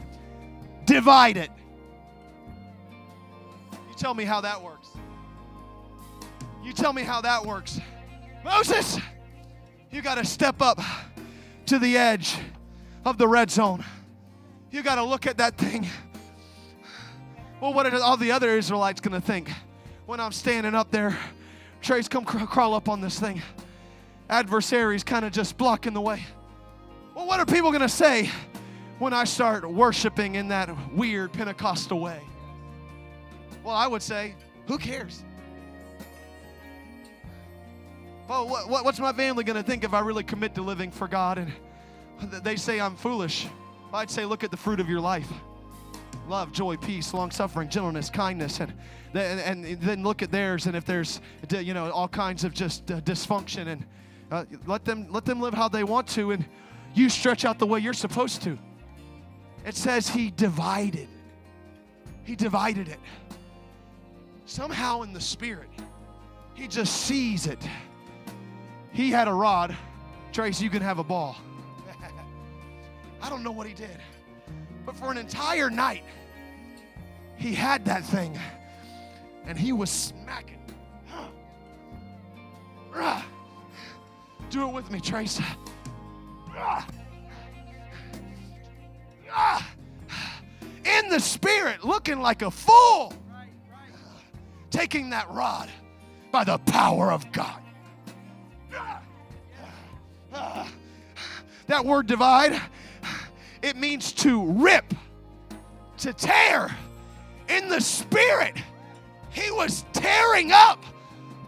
divide 0.84 1.36
it. 1.36 1.50
You 3.88 3.94
tell 3.96 4.14
me 4.14 4.24
how 4.24 4.40
that 4.40 4.60
works. 4.62 4.71
You 6.62 6.72
tell 6.72 6.92
me 6.92 7.02
how 7.02 7.20
that 7.20 7.44
works. 7.44 7.80
Moses, 8.44 8.98
you 9.90 10.00
got 10.00 10.16
to 10.16 10.24
step 10.24 10.62
up 10.62 10.80
to 11.66 11.78
the 11.78 11.96
edge 11.96 12.36
of 13.04 13.18
the 13.18 13.26
red 13.26 13.50
zone. 13.50 13.84
You 14.70 14.82
got 14.82 14.94
to 14.94 15.04
look 15.04 15.26
at 15.26 15.38
that 15.38 15.58
thing. 15.58 15.86
Well, 17.60 17.74
what 17.74 17.86
are 17.86 18.00
all 18.00 18.16
the 18.16 18.32
other 18.32 18.56
Israelites 18.56 19.00
going 19.00 19.20
to 19.20 19.24
think 19.24 19.50
when 20.06 20.18
I'm 20.18 20.32
standing 20.32 20.74
up 20.74 20.90
there? 20.90 21.16
Trace, 21.80 22.08
come 22.08 22.24
cr- 22.24 22.44
crawl 22.46 22.74
up 22.74 22.88
on 22.88 23.00
this 23.00 23.18
thing. 23.18 23.42
Adversaries 24.30 25.04
kind 25.04 25.24
of 25.24 25.32
just 25.32 25.56
blocking 25.58 25.92
the 25.92 26.00
way. 26.00 26.24
Well, 27.14 27.26
what 27.26 27.38
are 27.40 27.46
people 27.46 27.70
going 27.70 27.82
to 27.82 27.88
say 27.88 28.30
when 28.98 29.12
I 29.12 29.24
start 29.24 29.68
worshiping 29.68 30.36
in 30.36 30.48
that 30.48 30.70
weird 30.92 31.32
Pentecostal 31.32 32.00
way? 32.00 32.20
Well, 33.62 33.74
I 33.74 33.86
would 33.86 34.02
say, 34.02 34.34
who 34.66 34.78
cares? 34.78 35.24
What, 38.40 38.84
what's 38.84 38.98
my 38.98 39.12
family 39.12 39.44
going 39.44 39.56
to 39.56 39.62
think 39.62 39.84
if 39.84 39.92
I 39.92 40.00
really 40.00 40.24
commit 40.24 40.54
to 40.54 40.62
living 40.62 40.90
for 40.90 41.06
God 41.06 41.38
and 41.38 41.52
they 42.42 42.56
say 42.56 42.80
I'm 42.80 42.96
foolish? 42.96 43.46
I'd 43.92 44.10
say, 44.10 44.24
look 44.24 44.42
at 44.42 44.50
the 44.50 44.56
fruit 44.56 44.80
of 44.80 44.88
your 44.88 45.00
life 45.00 45.28
love, 46.28 46.52
joy, 46.52 46.76
peace, 46.76 47.12
long 47.12 47.30
suffering, 47.30 47.68
gentleness, 47.68 48.08
kindness, 48.08 48.60
and, 48.60 48.72
and, 49.14 49.64
and 49.66 49.80
then 49.80 50.02
look 50.02 50.22
at 50.22 50.30
theirs. 50.30 50.66
And 50.66 50.76
if 50.76 50.84
there's, 50.84 51.20
you 51.50 51.74
know, 51.74 51.90
all 51.90 52.08
kinds 52.08 52.44
of 52.44 52.54
just 52.54 52.90
uh, 52.90 53.00
dysfunction, 53.00 53.66
and 53.68 53.84
uh, 54.30 54.44
let 54.66 54.84
them 54.84 55.06
let 55.10 55.24
them 55.24 55.40
live 55.40 55.52
how 55.52 55.68
they 55.68 55.84
want 55.84 56.06
to, 56.08 56.30
and 56.30 56.44
you 56.94 57.08
stretch 57.08 57.44
out 57.44 57.58
the 57.58 57.66
way 57.66 57.80
you're 57.80 57.92
supposed 57.92 58.42
to. 58.42 58.58
It 59.66 59.74
says 59.74 60.08
he 60.08 60.30
divided. 60.30 61.08
He 62.24 62.36
divided 62.36 62.88
it. 62.88 63.00
Somehow 64.46 65.02
in 65.02 65.12
the 65.12 65.20
spirit, 65.20 65.68
he 66.54 66.68
just 66.68 67.02
sees 67.02 67.46
it. 67.46 67.60
He 68.92 69.10
had 69.10 69.28
a 69.28 69.32
rod. 69.32 69.76
Trace, 70.32 70.60
you 70.60 70.70
can 70.70 70.82
have 70.82 70.98
a 70.98 71.04
ball. 71.04 71.36
I 73.22 73.28
don't 73.28 73.42
know 73.42 73.52
what 73.52 73.66
he 73.66 73.74
did. 73.74 73.98
But 74.84 74.96
for 74.96 75.10
an 75.10 75.18
entire 75.18 75.70
night, 75.70 76.04
he 77.36 77.54
had 77.54 77.84
that 77.86 78.04
thing 78.04 78.38
and 79.46 79.58
he 79.58 79.72
was 79.72 79.90
smacking. 79.90 80.58
Do 84.50 84.68
it 84.68 84.72
with 84.72 84.90
me, 84.90 85.00
Trace. 85.00 85.40
In 90.84 91.08
the 91.08 91.20
spirit, 91.20 91.84
looking 91.84 92.20
like 92.20 92.42
a 92.42 92.50
fool, 92.50 93.14
taking 94.70 95.08
that 95.10 95.30
rod 95.30 95.70
by 96.30 96.44
the 96.44 96.58
power 96.58 97.10
of 97.10 97.32
God. 97.32 97.62
That 101.72 101.86
word 101.86 102.06
divide, 102.06 102.60
it 103.62 103.76
means 103.78 104.12
to 104.12 104.44
rip, 104.44 104.92
to 105.96 106.12
tear. 106.12 106.76
In 107.48 107.70
the 107.70 107.80
spirit, 107.80 108.58
he 109.30 109.50
was 109.50 109.86
tearing 109.94 110.52
up 110.52 110.84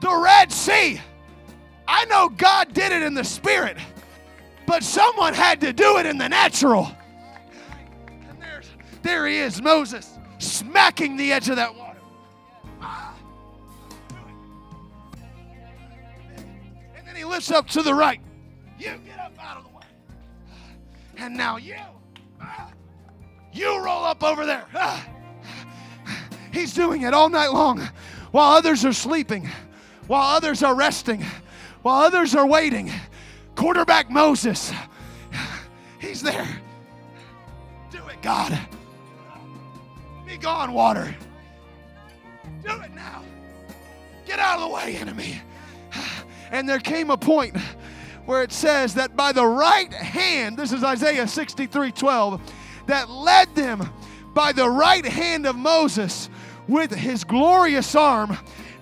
the 0.00 0.16
Red 0.16 0.50
Sea. 0.50 0.98
I 1.86 2.06
know 2.06 2.30
God 2.30 2.72
did 2.72 2.90
it 2.90 3.02
in 3.02 3.12
the 3.12 3.22
spirit, 3.22 3.76
but 4.66 4.82
someone 4.82 5.34
had 5.34 5.60
to 5.60 5.74
do 5.74 5.98
it 5.98 6.06
in 6.06 6.16
the 6.16 6.30
natural. 6.30 6.90
And 8.26 8.40
there's, 8.40 8.70
there 9.02 9.26
he 9.26 9.36
is, 9.36 9.60
Moses, 9.60 10.18
smacking 10.38 11.18
the 11.18 11.34
edge 11.34 11.50
of 11.50 11.56
that 11.56 11.74
water. 11.74 12.00
And 16.96 17.06
then 17.06 17.14
he 17.14 17.26
lifts 17.26 17.50
up 17.50 17.68
to 17.68 17.82
the 17.82 17.92
right. 17.92 18.22
You 18.78 18.94
get 19.06 19.18
up 19.20 19.23
And 21.16 21.36
now 21.36 21.56
you, 21.56 21.76
ah, 22.40 22.70
you 23.52 23.82
roll 23.82 24.04
up 24.04 24.22
over 24.22 24.46
there. 24.46 24.64
Ah. 24.74 25.06
He's 26.52 26.72
doing 26.72 27.02
it 27.02 27.12
all 27.14 27.28
night 27.28 27.52
long 27.52 27.80
while 28.30 28.52
others 28.56 28.84
are 28.84 28.92
sleeping, 28.92 29.48
while 30.06 30.36
others 30.36 30.62
are 30.62 30.74
resting, 30.74 31.22
while 31.82 32.02
others 32.02 32.34
are 32.34 32.46
waiting. 32.46 32.90
Quarterback 33.54 34.10
Moses, 34.10 34.72
he's 36.00 36.22
there. 36.22 36.48
Do 37.90 37.98
it, 38.08 38.20
God. 38.22 38.58
Be 40.26 40.36
gone, 40.36 40.72
water. 40.72 41.14
Do 42.64 42.72
it 42.80 42.92
now. 42.94 43.22
Get 44.26 44.38
out 44.38 44.56
of 44.56 44.68
the 44.68 44.74
way, 44.74 44.96
enemy. 44.96 45.40
And 46.50 46.68
there 46.68 46.78
came 46.78 47.10
a 47.10 47.16
point 47.16 47.56
where 48.26 48.42
it 48.42 48.52
says 48.52 48.94
that 48.94 49.16
by 49.16 49.32
the 49.32 49.46
right 49.46 49.92
hand, 49.92 50.56
this 50.56 50.72
is 50.72 50.82
Isaiah 50.82 51.28
63 51.28 51.92
12, 51.92 52.40
that 52.86 53.10
led 53.10 53.54
them 53.54 53.88
by 54.34 54.52
the 54.52 54.68
right 54.68 55.04
hand 55.04 55.46
of 55.46 55.56
Moses 55.56 56.28
with 56.66 56.92
his 56.92 57.24
glorious 57.24 57.94
arm, 57.94 58.36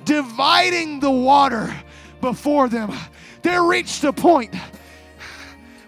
dividing 0.05 1.01
the 1.01 1.11
water 1.11 1.74
before 2.20 2.68
them. 2.68 2.93
They 3.43 3.59
reached 3.59 4.05
a 4.05 4.12
point 4.12 4.55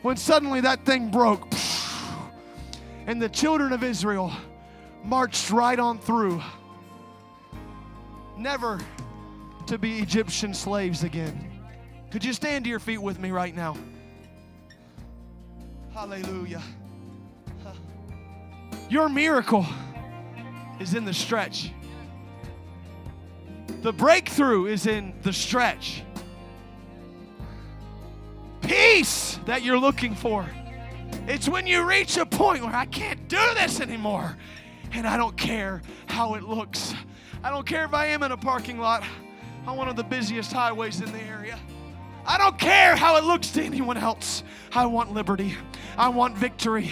when 0.03 0.17
suddenly 0.17 0.61
that 0.61 0.85
thing 0.85 1.11
broke, 1.11 1.53
and 3.07 3.23
the 3.23 3.29
children 3.29 3.73
of 3.73 3.83
Israel 3.83 4.33
marched 5.05 5.51
right 5.51 5.79
on 5.79 5.99
through, 5.99 6.43
never 8.37 8.81
to 9.67 9.79
be 9.79 9.99
Egyptian 9.99 10.53
slaves 10.53 11.05
again. 11.05 11.54
Could 12.15 12.25
you 12.25 12.33
stand 12.33 12.63
to 12.63 12.71
your 12.71 12.79
feet 12.79 12.99
with 12.99 13.19
me 13.19 13.33
right 13.33 13.53
now? 13.57 13.77
Hallelujah. 15.93 16.63
Your 18.89 19.09
miracle 19.09 19.67
is 20.79 20.95
in 20.95 21.05
the 21.05 21.13
stretch. 21.13 21.73
The 23.83 23.93
breakthrough 23.93 24.67
is 24.67 24.87
in 24.87 25.13
the 25.23 25.33
stretch. 25.33 26.05
Peace 28.61 29.41
that 29.47 29.65
you're 29.65 29.77
looking 29.77 30.15
for. 30.15 30.47
It's 31.27 31.49
when 31.49 31.67
you 31.67 31.83
reach 31.83 32.17
a 32.17 32.25
point 32.25 32.63
where 32.63 32.77
I 32.77 32.87
can't 32.87 33.27
do 33.27 33.43
this 33.55 33.81
anymore. 33.81 34.37
And 34.93 35.05
I 35.05 35.17
don't 35.17 35.37
care 35.37 35.83
how 36.07 36.35
it 36.35 36.45
looks. 36.45 36.95
I 37.43 37.51
don't 37.51 37.67
care 37.67 37.85
if 37.85 37.93
I 37.93 38.07
am 38.07 38.23
in 38.23 38.31
a 38.31 38.37
parking 38.37 38.79
lot 38.79 39.03
on 39.67 39.77
one 39.77 39.89
of 39.89 39.97
the 39.97 40.05
busiest 40.05 40.53
highways 40.53 41.01
in 41.01 41.11
the 41.11 41.21
area. 41.23 41.59
I 42.27 42.39
don't 42.39 42.59
care 42.59 42.97
how 42.97 43.17
it 43.17 43.25
looks 43.25 43.51
to 43.53 43.63
anyone 43.63 43.97
else. 43.97 44.43
I 44.73 44.87
want 44.87 45.13
liberty. 45.13 45.55
I 45.97 46.09
want 46.09 46.37
victory. 46.37 46.91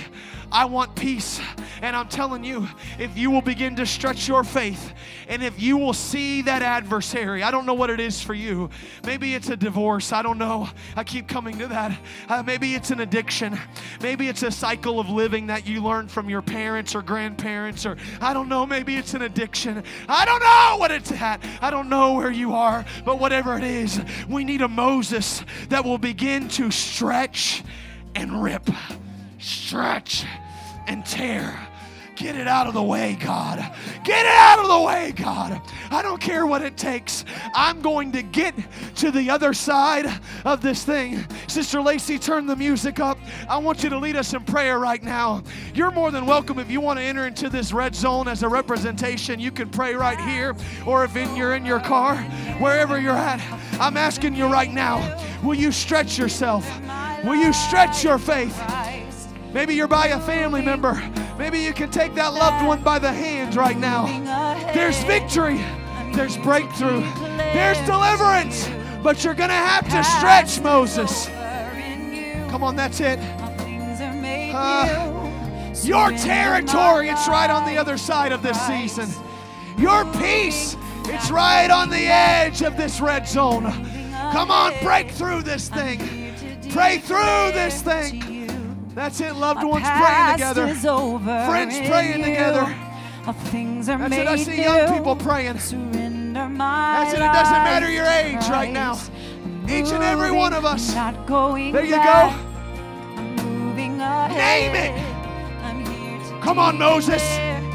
I 0.53 0.67
want 0.67 0.95
peace. 0.95 1.41
And 1.81 1.97
I'm 1.97 2.09
telling 2.09 2.45
you, 2.45 2.69
if 2.99 3.19
you 3.19 3.31
will 3.31 3.43
begin 3.43 3.75
to 3.77 3.87
stretch 3.87 4.29
your 4.29 4.45
faith 4.45 4.93
and 5.29 5.43
if 5.43 5.61
you 5.61 5.77
will 5.77 5.95
see 5.95 6.43
that 6.43 6.63
adversary, 6.63 7.43
I 7.43 7.51
don't 7.51 7.67
know 7.67 7.75
what 7.75 7.91
it 7.91 7.99
is 7.99 8.23
for 8.23 8.35
you. 8.35 8.71
Maybe 9.05 9.35
it's 9.35 9.49
a 9.49 9.57
divorce. 9.57 10.13
I 10.13 10.23
don't 10.23 10.39
know. 10.39 10.69
I 10.95 11.03
keep 11.05 11.27
coming 11.27 11.59
to 11.59 11.67
that. 11.69 11.99
Uh, 12.29 12.43
maybe 12.45 12.75
it's 12.75 12.91
an 12.91 13.01
addiction. 13.01 13.59
Maybe 14.01 14.29
it's 14.29 14.43
a 14.43 14.51
cycle 14.51 15.01
of 15.01 15.09
living 15.09 15.47
that 15.49 15.67
you 15.67 15.83
learned 15.83 16.11
from 16.11 16.29
your 16.29 16.43
parents 16.43 16.95
or 16.95 17.03
grandparents, 17.03 17.85
or 17.85 17.97
I 18.21 18.33
don't 18.33 18.49
know. 18.49 18.67
Maybe 18.67 18.97
it's 18.97 19.15
an 19.15 19.23
addiction. 19.23 19.83
I 20.09 20.25
don't 20.25 20.41
know 20.41 20.77
what 20.79 20.91
it's 20.91 21.11
at. 21.13 21.43
I 21.61 21.71
don't 21.71 21.89
know 21.89 22.15
where 22.15 22.31
you 22.31 22.53
are, 22.53 22.85
but 23.05 23.19
whatever 23.19 23.57
it 23.57 23.65
is, 23.65 24.01
we 24.29 24.45
need 24.45 24.63
a 24.63 24.69
Moses 24.69 25.43
that 25.69 25.85
will 25.85 25.99
begin 25.99 26.49
to 26.49 26.71
stretch 26.71 27.63
and 28.15 28.43
rip, 28.43 28.69
stretch 29.43 30.25
and 30.87 31.05
tear. 31.05 31.59
Get 32.15 32.37
it 32.37 32.47
out 32.47 32.67
of 32.67 32.75
the 32.75 32.83
way, 32.83 33.17
God. 33.19 33.59
Get 34.05 34.27
it 34.27 34.33
out 34.33 34.59
of 34.59 34.69
the 34.69 34.81
way, 34.81 35.13
God. 35.13 35.61
I 35.91 36.03
don't 36.03 36.21
care 36.21 36.47
what 36.47 36.63
it 36.63 36.77
takes. 36.77 37.25
I'm 37.55 37.81
going 37.81 38.13
to 38.13 38.23
get 38.23 38.55
to 38.97 39.11
the 39.11 39.31
other 39.31 39.55
side 39.55 40.07
of 40.45 40.61
this 40.61 40.85
thing. 40.85 41.25
Sister 41.49 41.81
Lacey, 41.81 42.19
turn 42.19 42.47
the 42.47 42.55
music 42.55 43.01
up. 43.01 43.19
I 43.49 43.57
want 43.57 43.83
you 43.83 43.89
to 43.91 43.99
lead 43.99 44.17
us 44.17 44.35
in 44.35 44.45
prayer 44.45 44.79
right 44.79 45.03
now. 45.03 45.43
You're 45.75 45.91
more 45.91 46.11
than 46.11 46.27
welcome 46.27 46.59
if 46.59 46.71
you 46.71 46.81
want 46.81 46.99
to 46.99 47.03
enter 47.03 47.27
into 47.27 47.49
this 47.49 47.73
red 47.73 47.95
zone 47.95 48.29
as 48.29 48.43
a 48.43 48.49
representation. 48.49 49.41
You 49.41 49.51
can 49.51 49.71
pray 49.71 49.95
right 49.95 50.21
here, 50.21 50.55
or 50.87 51.05
if 51.05 51.17
in, 51.17 51.35
you're 51.35 51.55
in 51.55 51.65
your 51.65 51.81
car, 51.81 52.17
wherever 52.61 53.01
you're 53.01 53.13
at. 53.13 53.41
I'm 53.81 53.97
asking 53.97 54.37
you 54.37 54.47
right 54.47 54.71
now 54.71 55.19
will 55.43 55.57
you 55.57 55.73
stretch 55.73 56.19
yourself? 56.19 56.65
Will 57.25 57.37
you 57.37 57.53
stretch 57.53 58.05
your 58.05 58.19
faith? 58.19 58.57
Maybe 59.53 59.75
you're 59.75 59.89
by 59.89 60.09
a 60.09 60.21
family 60.21 60.63
member. 60.63 60.95
Maybe 61.39 61.59
you 61.59 61.73
can 61.73 61.91
take 61.91 62.15
that 62.15 62.33
loved 62.33 62.67
one 62.67 62.83
by 62.83 62.99
the 62.99 63.13
hand 63.13 63.55
right 63.55 63.77
now. 63.77 64.07
There's 64.73 65.03
victory, 65.05 65.61
there's 66.15 66.37
breakthrough, 66.39 67.01
there's 67.37 67.79
deliverance, 67.87 68.69
but 69.03 69.23
you're 69.23 69.35
going 69.35 69.51
to 69.51 69.55
have 69.55 69.85
to 69.91 70.03
stretch, 70.05 70.61
Moses. 70.61 71.27
Come 72.51 72.63
on, 72.63 72.77
that's 72.77 73.01
it. 73.01 73.19
Uh, 74.55 75.29
your 75.83 76.11
territory, 76.13 77.09
it's 77.09 77.29
right 77.29 77.51
on 77.51 77.67
the 77.67 77.77
other 77.77 77.99
side 77.99 78.33
of 78.33 78.43
this 78.43 78.61
season. 78.67 79.09
Your 79.77 80.05
peace, 80.15 80.77
it's 81.07 81.31
right 81.31 81.71
on 81.71 81.91
the 81.91 82.07
edge 82.07 82.63
of 82.63 82.77
this 82.77 83.01
red 83.01 83.29
zone. 83.29 83.65
Come 84.33 84.51
on, 84.51 84.73
break 84.83 85.11
through 85.11 85.43
this 85.43 85.69
thing. 85.69 85.99
Pray 86.71 86.99
through 86.99 87.53
this 87.53 87.83
thing. 87.83 88.32
That's 88.95 89.21
it, 89.21 89.35
loved 89.35 89.65
ones 89.65 89.85
praying 89.85 90.33
together. 90.35 90.75
Friends 90.75 91.89
praying 91.89 92.23
together. 92.23 92.75
Things 93.51 93.89
are 93.89 93.99
That's 93.99 94.15
it, 94.15 94.27
I 94.27 94.37
see 94.37 94.63
young 94.63 94.93
people 94.93 95.17
praying. 95.17 95.59
surrender 95.59 96.49
That's 96.59 97.13
it, 97.13 97.17
it 97.17 97.21
doesn't 97.21 97.53
matter 97.53 97.91
your 97.91 98.05
age 98.05 98.49
right 98.51 98.71
now. 98.71 98.99
Each 99.65 99.93
and 99.93 100.03
every 100.03 100.31
one 100.31 100.53
of 100.53 100.65
us. 100.65 100.95
Not 100.95 101.27
going 101.27 101.73
There 101.73 101.85
you 101.85 101.93
go. 101.93 102.35
Name 103.97 104.75
it. 104.75 106.43
Come 106.43 106.59
on, 106.59 106.77
Moses. 106.77 107.23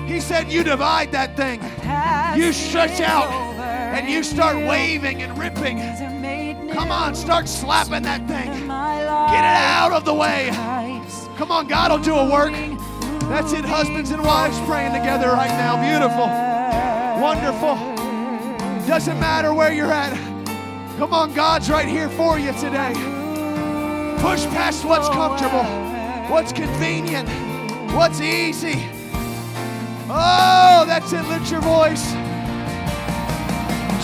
He 0.06 0.20
said, 0.20 0.52
You 0.52 0.64
divide 0.64 1.12
that 1.14 1.36
thing. 1.38 1.62
You 2.40 2.52
stretch 2.52 3.00
out 3.00 3.32
and 3.98 4.08
you 4.08 4.22
start 4.24 4.58
waving 4.58 5.24
and 5.24 5.38
ripping. 5.38 5.80
Come 6.74 6.92
on, 6.92 7.16
start 7.16 7.48
slapping 7.48 8.04
that 8.04 8.28
thing. 8.28 8.68
Get 8.68 9.44
it 9.44 9.58
out 9.58 9.94
of 9.94 10.06
the 10.06 10.14
way. 10.14 10.52
Come 11.38 11.52
on, 11.52 11.68
God 11.68 11.92
will 11.92 12.00
do 12.00 12.16
a 12.16 12.32
work. 12.32 12.52
That's 13.30 13.54
it, 13.54 13.64
husbands 13.64 14.10
and 14.10 14.24
wives 14.24 14.60
praying 14.62 14.94
together 14.94 15.28
right 15.28 15.52
now. 15.52 15.78
Beautiful. 15.78 16.26
Wonderful. 17.22 17.76
Doesn't 18.88 19.20
matter 19.20 19.54
where 19.54 19.72
you're 19.72 19.92
at. 19.92 20.14
Come 20.98 21.14
on, 21.14 21.34
God's 21.36 21.70
right 21.70 21.88
here 21.88 22.10
for 22.10 22.40
you 22.40 22.54
today. 22.54 22.94
Push 24.20 24.48
past 24.48 24.84
what's 24.84 25.10
comfortable. 25.10 25.64
what's 26.28 26.52
convenient, 26.52 27.30
what's 27.94 28.20
easy. 28.20 28.90
Oh, 30.10 30.86
that's 30.88 31.14
it. 31.14 31.24
Lift 31.28 31.52
your 31.52 31.62
voice. 31.62 32.14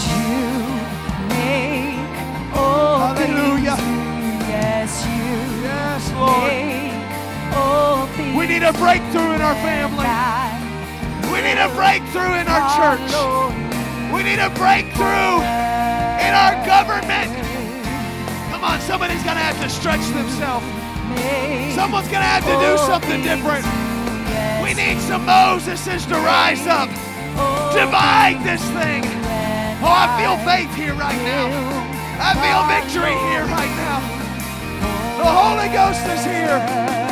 You 0.08 0.54
make 1.30 2.56
all 2.56 3.16
Hallelujah. 3.16 3.76
Yes, 4.48 5.04
you 5.06 5.64
Yes, 5.64 6.12
Lord. 6.14 6.93
We 8.38 8.48
need 8.48 8.64
a 8.64 8.74
breakthrough 8.74 9.34
in 9.34 9.42
our 9.42 9.56
family. 9.64 10.10
We 11.32 11.42
need 11.42 11.58
a 11.58 11.70
breakthrough 11.74 12.36
in 12.38 12.48
our 12.48 12.66
church. 12.76 13.10
We 14.14 14.22
need 14.24 14.40
a 14.40 14.50
breakthrough 14.54 15.42
in 16.22 16.34
our 16.36 16.54
government. 16.66 17.32
Come 18.52 18.64
on, 18.64 18.80
somebody's 18.82 19.24
going 19.24 19.38
to 19.38 19.44
have 19.44 19.60
to 19.62 19.70
stretch 19.70 20.06
themselves. 20.14 20.66
Someone's 21.76 22.08
going 22.08 22.22
to 22.22 22.32
have 22.32 22.46
to 22.46 22.56
do 22.62 22.78
something 22.86 23.22
different. 23.22 23.66
We 24.64 24.74
need 24.74 25.02
some 25.02 25.26
Moseses 25.26 26.08
to 26.10 26.16
rise 26.16 26.68
up. 26.68 26.90
Divide 27.74 28.44
this 28.44 28.62
thing. 28.72 29.04
Oh, 29.82 29.92
I 29.92 30.08
feel 30.16 30.38
faith 30.46 30.74
here 30.76 30.94
right 30.94 31.22
now. 31.26 31.50
I 32.22 32.34
feel 32.40 32.62
victory 32.70 33.18
here 33.32 33.46
right 33.50 33.74
now. 33.84 34.00
The 35.18 35.26
Holy 35.26 35.70
Ghost 35.74 36.06
is 36.08 36.24
here. 36.24 37.03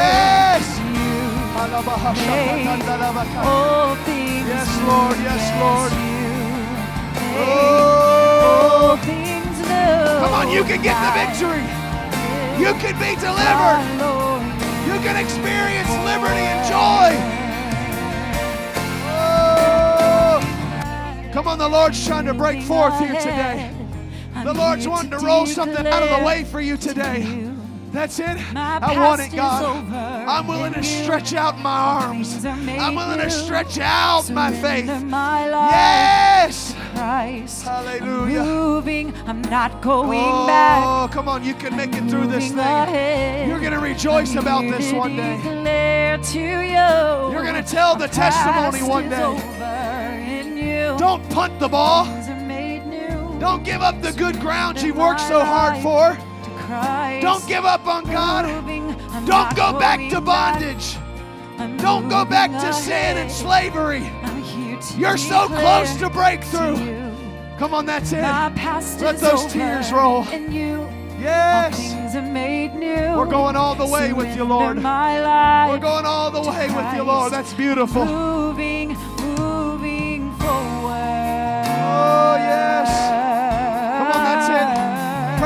Yes. 0.00 0.64
All 3.44 3.94
things 4.04 4.48
Yes. 4.48 4.68
Lord. 4.88 5.16
Yes, 5.18 5.44
Lord. 5.60 5.92
you 5.92 6.08
Oh. 7.42 8.90
All 8.90 8.96
things 8.98 9.58
new. 9.58 10.20
Come 10.22 10.34
on, 10.34 10.48
you 10.50 10.64
can 10.64 10.82
get 10.82 10.96
the 11.04 11.10
victory. 11.20 11.64
You 12.58 12.72
can 12.82 12.94
be 12.98 13.14
delivered. 13.20 13.80
You 14.86 14.98
can 15.00 15.16
experience 15.16 15.88
liberty 16.04 16.44
and 16.52 16.60
joy. 16.68 17.10
Oh. 19.06 20.40
Come 21.32 21.46
on, 21.46 21.58
the 21.58 21.68
Lord's 21.68 22.04
trying 22.06 22.26
to 22.26 22.34
break 22.34 22.62
forth 22.62 22.98
here 22.98 23.14
today. 23.14 23.70
The 24.44 24.52
Lord's 24.54 24.88
wanting 24.88 25.10
to 25.10 25.18
roll 25.18 25.46
something 25.46 25.86
out 25.86 26.02
of 26.02 26.10
the 26.18 26.24
way 26.24 26.44
for 26.44 26.60
you 26.60 26.76
today. 26.76 27.49
That's 27.92 28.20
it. 28.20 28.36
I 28.56 28.96
want 28.96 29.20
it, 29.20 29.34
God. 29.34 29.64
I'm 29.92 30.46
willing 30.46 30.72
to 30.74 30.82
stretch 30.82 31.34
out 31.34 31.58
my 31.58 31.76
arms. 31.76 32.44
I'm 32.44 32.94
willing 32.94 33.18
to 33.18 33.30
stretch 33.30 33.78
out 33.78 34.30
my 34.30 34.52
faith. 34.52 34.86
Yes. 34.86 36.74
Christ. 36.94 37.64
Hallelujah. 37.64 38.40
I'm 38.40 38.46
moving. 38.46 39.14
I'm 39.26 39.42
not 39.42 39.82
going 39.82 40.20
oh, 40.22 40.46
back. 40.46 40.84
Oh, 40.84 41.08
come 41.12 41.28
on, 41.28 41.42
you 41.44 41.54
can 41.54 41.76
make 41.76 41.94
it 41.94 42.08
through 42.08 42.28
this 42.28 42.48
thing. 42.48 42.58
ahead. 42.58 43.48
You're 43.48 43.60
going 43.60 43.72
to 43.72 43.80
rejoice 43.80 44.32
I'm 44.32 44.38
about 44.38 44.62
this 44.70 44.92
one 44.92 45.16
day. 45.16 46.18
to 46.22 46.38
you. 46.38 47.32
You're 47.32 47.44
going 47.44 47.62
to 47.62 47.68
tell 47.68 47.96
the 47.96 48.06
testimony 48.06 48.82
one 48.82 49.08
day. 49.08 49.22
over 49.22 50.20
in 50.20 50.56
you. 50.56 50.96
Don't 50.98 51.28
punt 51.30 51.58
the 51.58 51.68
ball. 51.68 52.04
Don't 53.40 53.64
give 53.64 53.80
up 53.80 54.00
the 54.02 54.12
good 54.12 54.38
ground 54.38 54.80
you've 54.82 54.98
worked 54.98 55.20
so 55.22 55.42
hard 55.44 55.82
for. 55.82 56.29
Christ. 56.70 57.22
Don't 57.22 57.46
give 57.48 57.64
up 57.64 57.84
on 57.86 58.04
God. 58.04 58.44
Don't 59.26 59.56
go 59.56 59.76
back 59.78 59.98
to 60.10 60.20
bondage. 60.20 60.96
Don't 61.82 62.08
go 62.08 62.24
back 62.24 62.50
to 62.50 62.72
sin 62.72 63.16
and 63.18 63.30
slavery. 63.30 64.06
I'm 64.22 64.40
here 64.42 64.78
to 64.80 64.98
You're 64.98 65.18
so 65.18 65.48
close 65.48 65.96
to 65.96 66.08
breakthrough. 66.08 66.76
Come 67.58 67.74
on, 67.74 67.86
that's 67.86 68.12
it. 68.12 68.22
Let 68.22 69.18
those 69.18 69.52
tears 69.52 69.92
roll. 69.92 70.26
In 70.28 70.52
you, 70.52 70.88
Yes. 71.18 72.14
are 72.14 72.22
made 72.22 72.74
new. 72.74 73.16
We're 73.18 73.26
going 73.26 73.56
all 73.56 73.74
the 73.74 73.86
way 73.86 74.12
with 74.12 74.34
you, 74.36 74.44
Lord. 74.44 74.76
We're 74.76 75.78
going 75.78 76.06
all 76.06 76.30
the 76.30 76.40
way 76.40 76.68
with 76.68 76.94
you, 76.94 77.02
Lord. 77.02 77.32
That's 77.32 77.52
beautiful. 77.52 78.04
Moving, 78.04 78.96
moving 79.36 80.32
forward. 80.36 81.66
Oh, 81.66 82.36
yes. 82.38 83.09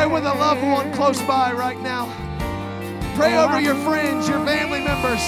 Pray 0.05 0.13
with 0.13 0.27
a 0.27 0.35
loved 0.35 0.63
one 0.63 0.93
close 0.93 1.23
by 1.23 1.51
right 1.55 1.81
now. 1.81 2.13
Pray 3.17 3.39
over 3.39 3.59
your 3.59 3.75
friends, 3.77 4.29
your 4.29 4.45
family 4.45 4.81
members. 4.81 5.23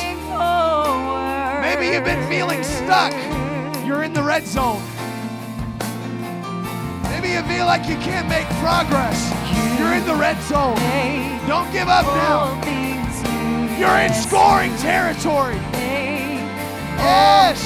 Maybe 1.64 1.94
you've 1.94 2.04
been 2.04 2.28
feeling 2.28 2.62
stuck. 2.62 3.14
You're 3.86 4.04
in 4.04 4.12
the 4.12 4.22
red 4.22 4.46
zone. 4.46 4.82
Maybe 7.04 7.30
you 7.30 7.40
feel 7.44 7.64
like 7.64 7.88
you 7.88 7.96
can't 8.04 8.28
make 8.28 8.46
progress. 8.60 9.16
You're 9.78 9.94
in 9.94 10.04
the 10.04 10.14
red 10.14 10.38
zone. 10.42 10.76
Don't 11.48 11.72
give 11.72 11.88
up 11.88 12.04
now. 12.04 12.60
You're 13.80 13.98
in 14.04 14.12
scoring 14.12 14.76
territory. 14.76 15.56
Yes. 17.00 17.64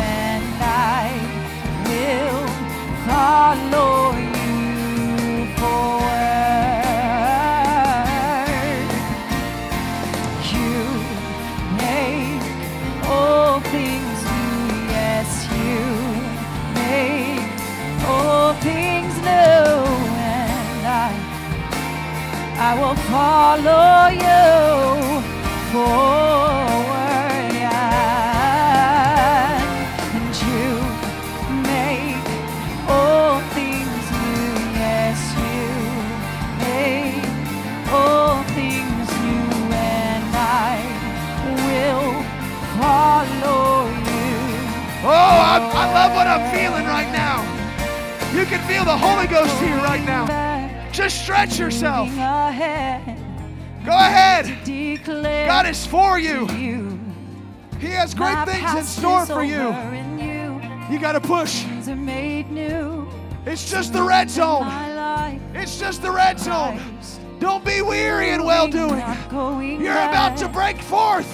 and 0.00 0.42
I 0.58 1.12
will 1.84 2.46
follow 3.04 4.16
you 4.18 4.31
I 22.72 22.74
will 22.74 22.96
follow 23.12 24.08
you 24.16 25.20
forward, 25.72 26.88
and 30.16 30.32
you 30.40 30.80
make 31.68 32.24
all 32.88 33.44
things 33.52 34.04
new. 34.24 34.56
Yes, 34.80 35.20
you 35.36 35.68
make 36.64 37.28
all 37.92 38.40
things 38.56 39.08
new, 39.20 39.52
and 39.76 40.24
I 40.32 40.80
will 41.68 42.24
follow 42.80 43.84
you. 44.08 44.32
Oh, 45.04 45.12
I, 45.12 45.60
I 45.60 45.84
love 45.92 46.10
what 46.16 46.26
I'm 46.26 46.44
feeling 46.56 46.86
right 46.86 47.12
now. 47.12 47.44
You 48.32 48.46
can 48.46 48.64
feel 48.66 48.86
the 48.86 48.96
Holy 48.96 49.26
Ghost 49.26 49.60
here 49.60 49.76
right 49.76 50.04
now. 50.06 50.41
Just 51.02 51.24
stretch 51.24 51.58
yourself. 51.58 52.08
Go 52.10 53.90
ahead. 53.90 54.46
God 55.48 55.66
is 55.66 55.84
for 55.84 56.20
you. 56.20 56.46
He 57.80 57.88
has 57.88 58.14
great 58.14 58.46
things 58.46 58.72
in 58.72 58.84
store 58.84 59.26
for 59.26 59.42
you. 59.42 59.74
you. 60.88 61.00
Got 61.00 61.12
to 61.12 61.20
push. 61.20 61.62
Things 61.62 61.88
are 61.88 61.96
made 61.96 62.52
new. 62.52 63.08
It's 63.44 63.68
just 63.68 63.92
the 63.92 64.00
red 64.04 64.30
zone. 64.30 64.62
It's 65.54 65.76
just 65.80 66.02
the 66.02 66.12
red 66.12 66.38
zone. 66.38 66.80
Don't 67.40 67.64
be 67.64 67.82
weary 67.82 68.30
in 68.30 68.44
well 68.44 68.68
doing. 68.68 69.02
You're 69.80 69.90
about 69.90 70.36
to 70.36 70.48
break 70.48 70.80
forth 70.80 71.26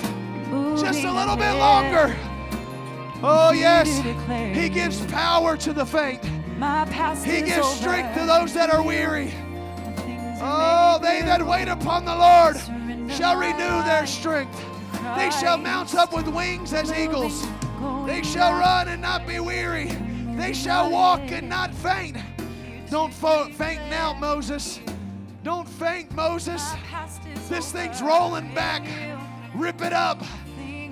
just 0.81 1.05
a 1.05 1.13
little 1.13 1.37
bit 1.37 1.53
longer. 1.53 2.17
Oh, 3.23 3.53
yes. 3.53 3.99
He 4.57 4.71
gives 4.71 5.05
power 5.13 5.59
to 5.59 5.75
the 5.75 5.85
faint. 5.85 6.25
He 6.25 7.43
gives 7.43 7.69
strength 7.69 8.19
to 8.19 8.25
those 8.25 8.55
that 8.55 8.71
are 8.71 8.83
weary. 8.83 9.35
Oh, 10.41 10.99
they 11.03 11.23
that 11.23 11.45
wait 11.45 11.69
upon 11.69 12.05
the 12.05 12.15
Lord 12.15 12.57
shall 13.11 13.37
renew 13.37 13.83
their 13.85 14.07
strength. 14.07 14.59
They 15.17 15.31
shall 15.31 15.59
mount 15.59 15.95
up 15.95 16.13
with 16.13 16.29
wings 16.29 16.73
as 16.73 16.93
eagles. 16.93 17.47
They 18.07 18.23
shall 18.23 18.53
run 18.53 18.89
and 18.89 19.03
not 19.03 19.27
be 19.27 19.41
weary. 19.41 19.87
They 20.37 20.53
shall 20.53 20.91
walk 20.91 21.21
and 21.33 21.49
not 21.49 21.75
faint. 21.75 22.17
Don't 22.91 23.13
fo- 23.13 23.49
faint 23.51 23.81
now, 23.91 24.13
Moses. 24.15 24.81
Don't 25.43 25.69
faint, 25.69 26.13
Moses. 26.15 26.73
My 26.73 26.79
past 26.81 27.21
is 27.27 27.49
This 27.49 27.73
thing's 27.73 28.03
rolling 28.03 28.55
back. 28.55 28.87
Rip 29.55 29.83
it 29.83 29.93
up. 29.93 30.23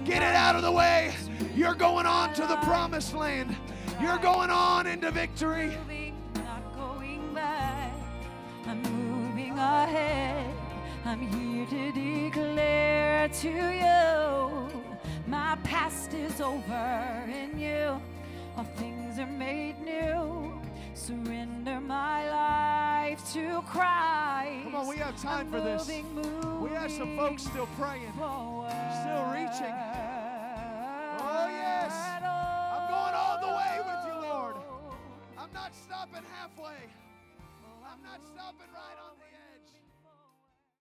Get 0.04 0.22
it 0.22 0.34
out 0.34 0.56
of 0.56 0.62
the 0.62 0.72
way. 0.72 1.14
You're 1.54 1.74
going 1.74 2.06
on 2.06 2.32
to 2.34 2.42
the 2.42 2.56
promised 2.58 3.14
land. 3.14 3.54
You're 4.00 4.18
going 4.18 4.50
on 4.50 4.86
into 4.86 5.10
victory. 5.10 5.76
Moving 9.66 9.94
ahead. 9.94 10.54
I'm 11.04 11.20
here 11.20 11.66
to 11.66 11.92
declare 11.92 13.28
to 13.28 13.48
you 13.48 14.82
my 15.26 15.56
past 15.64 16.14
is 16.14 16.40
over 16.40 17.24
in 17.28 17.58
you. 17.58 18.00
All 18.56 18.64
things 18.76 19.18
are 19.18 19.26
made 19.26 19.78
new. 19.80 20.52
Surrender 20.94 21.80
my 21.80 22.30
life 22.30 23.32
to 23.32 23.60
Christ. 23.62 24.64
Come 24.64 24.74
on, 24.76 24.86
we 24.88 24.96
have 24.96 25.20
time 25.20 25.46
I'm 25.46 25.52
for 25.52 25.60
this. 25.60 25.86
moving, 25.86 26.60
We 26.62 26.70
have 26.70 26.90
some 26.90 27.16
folks 27.16 27.42
still 27.44 27.68
praying. 27.78 28.12
forward. 28.12 28.70
still 29.02 29.24
reaching. 29.30 29.76
Oh, 31.18 31.48
yes. 31.50 31.92
I'm 31.92 32.88
going 32.90 33.14
all 33.14 33.38
the 33.40 33.52
way 33.60 33.78
with 33.84 34.02
you, 34.06 34.28
Lord. 34.28 34.56
I'm 35.38 35.52
not 35.52 35.74
stopping 35.74 36.22
halfway. 36.38 36.80
I'm 37.84 38.02
not 38.02 38.20
stopping 38.24 38.70
right 38.72 38.98
on. 39.04 39.05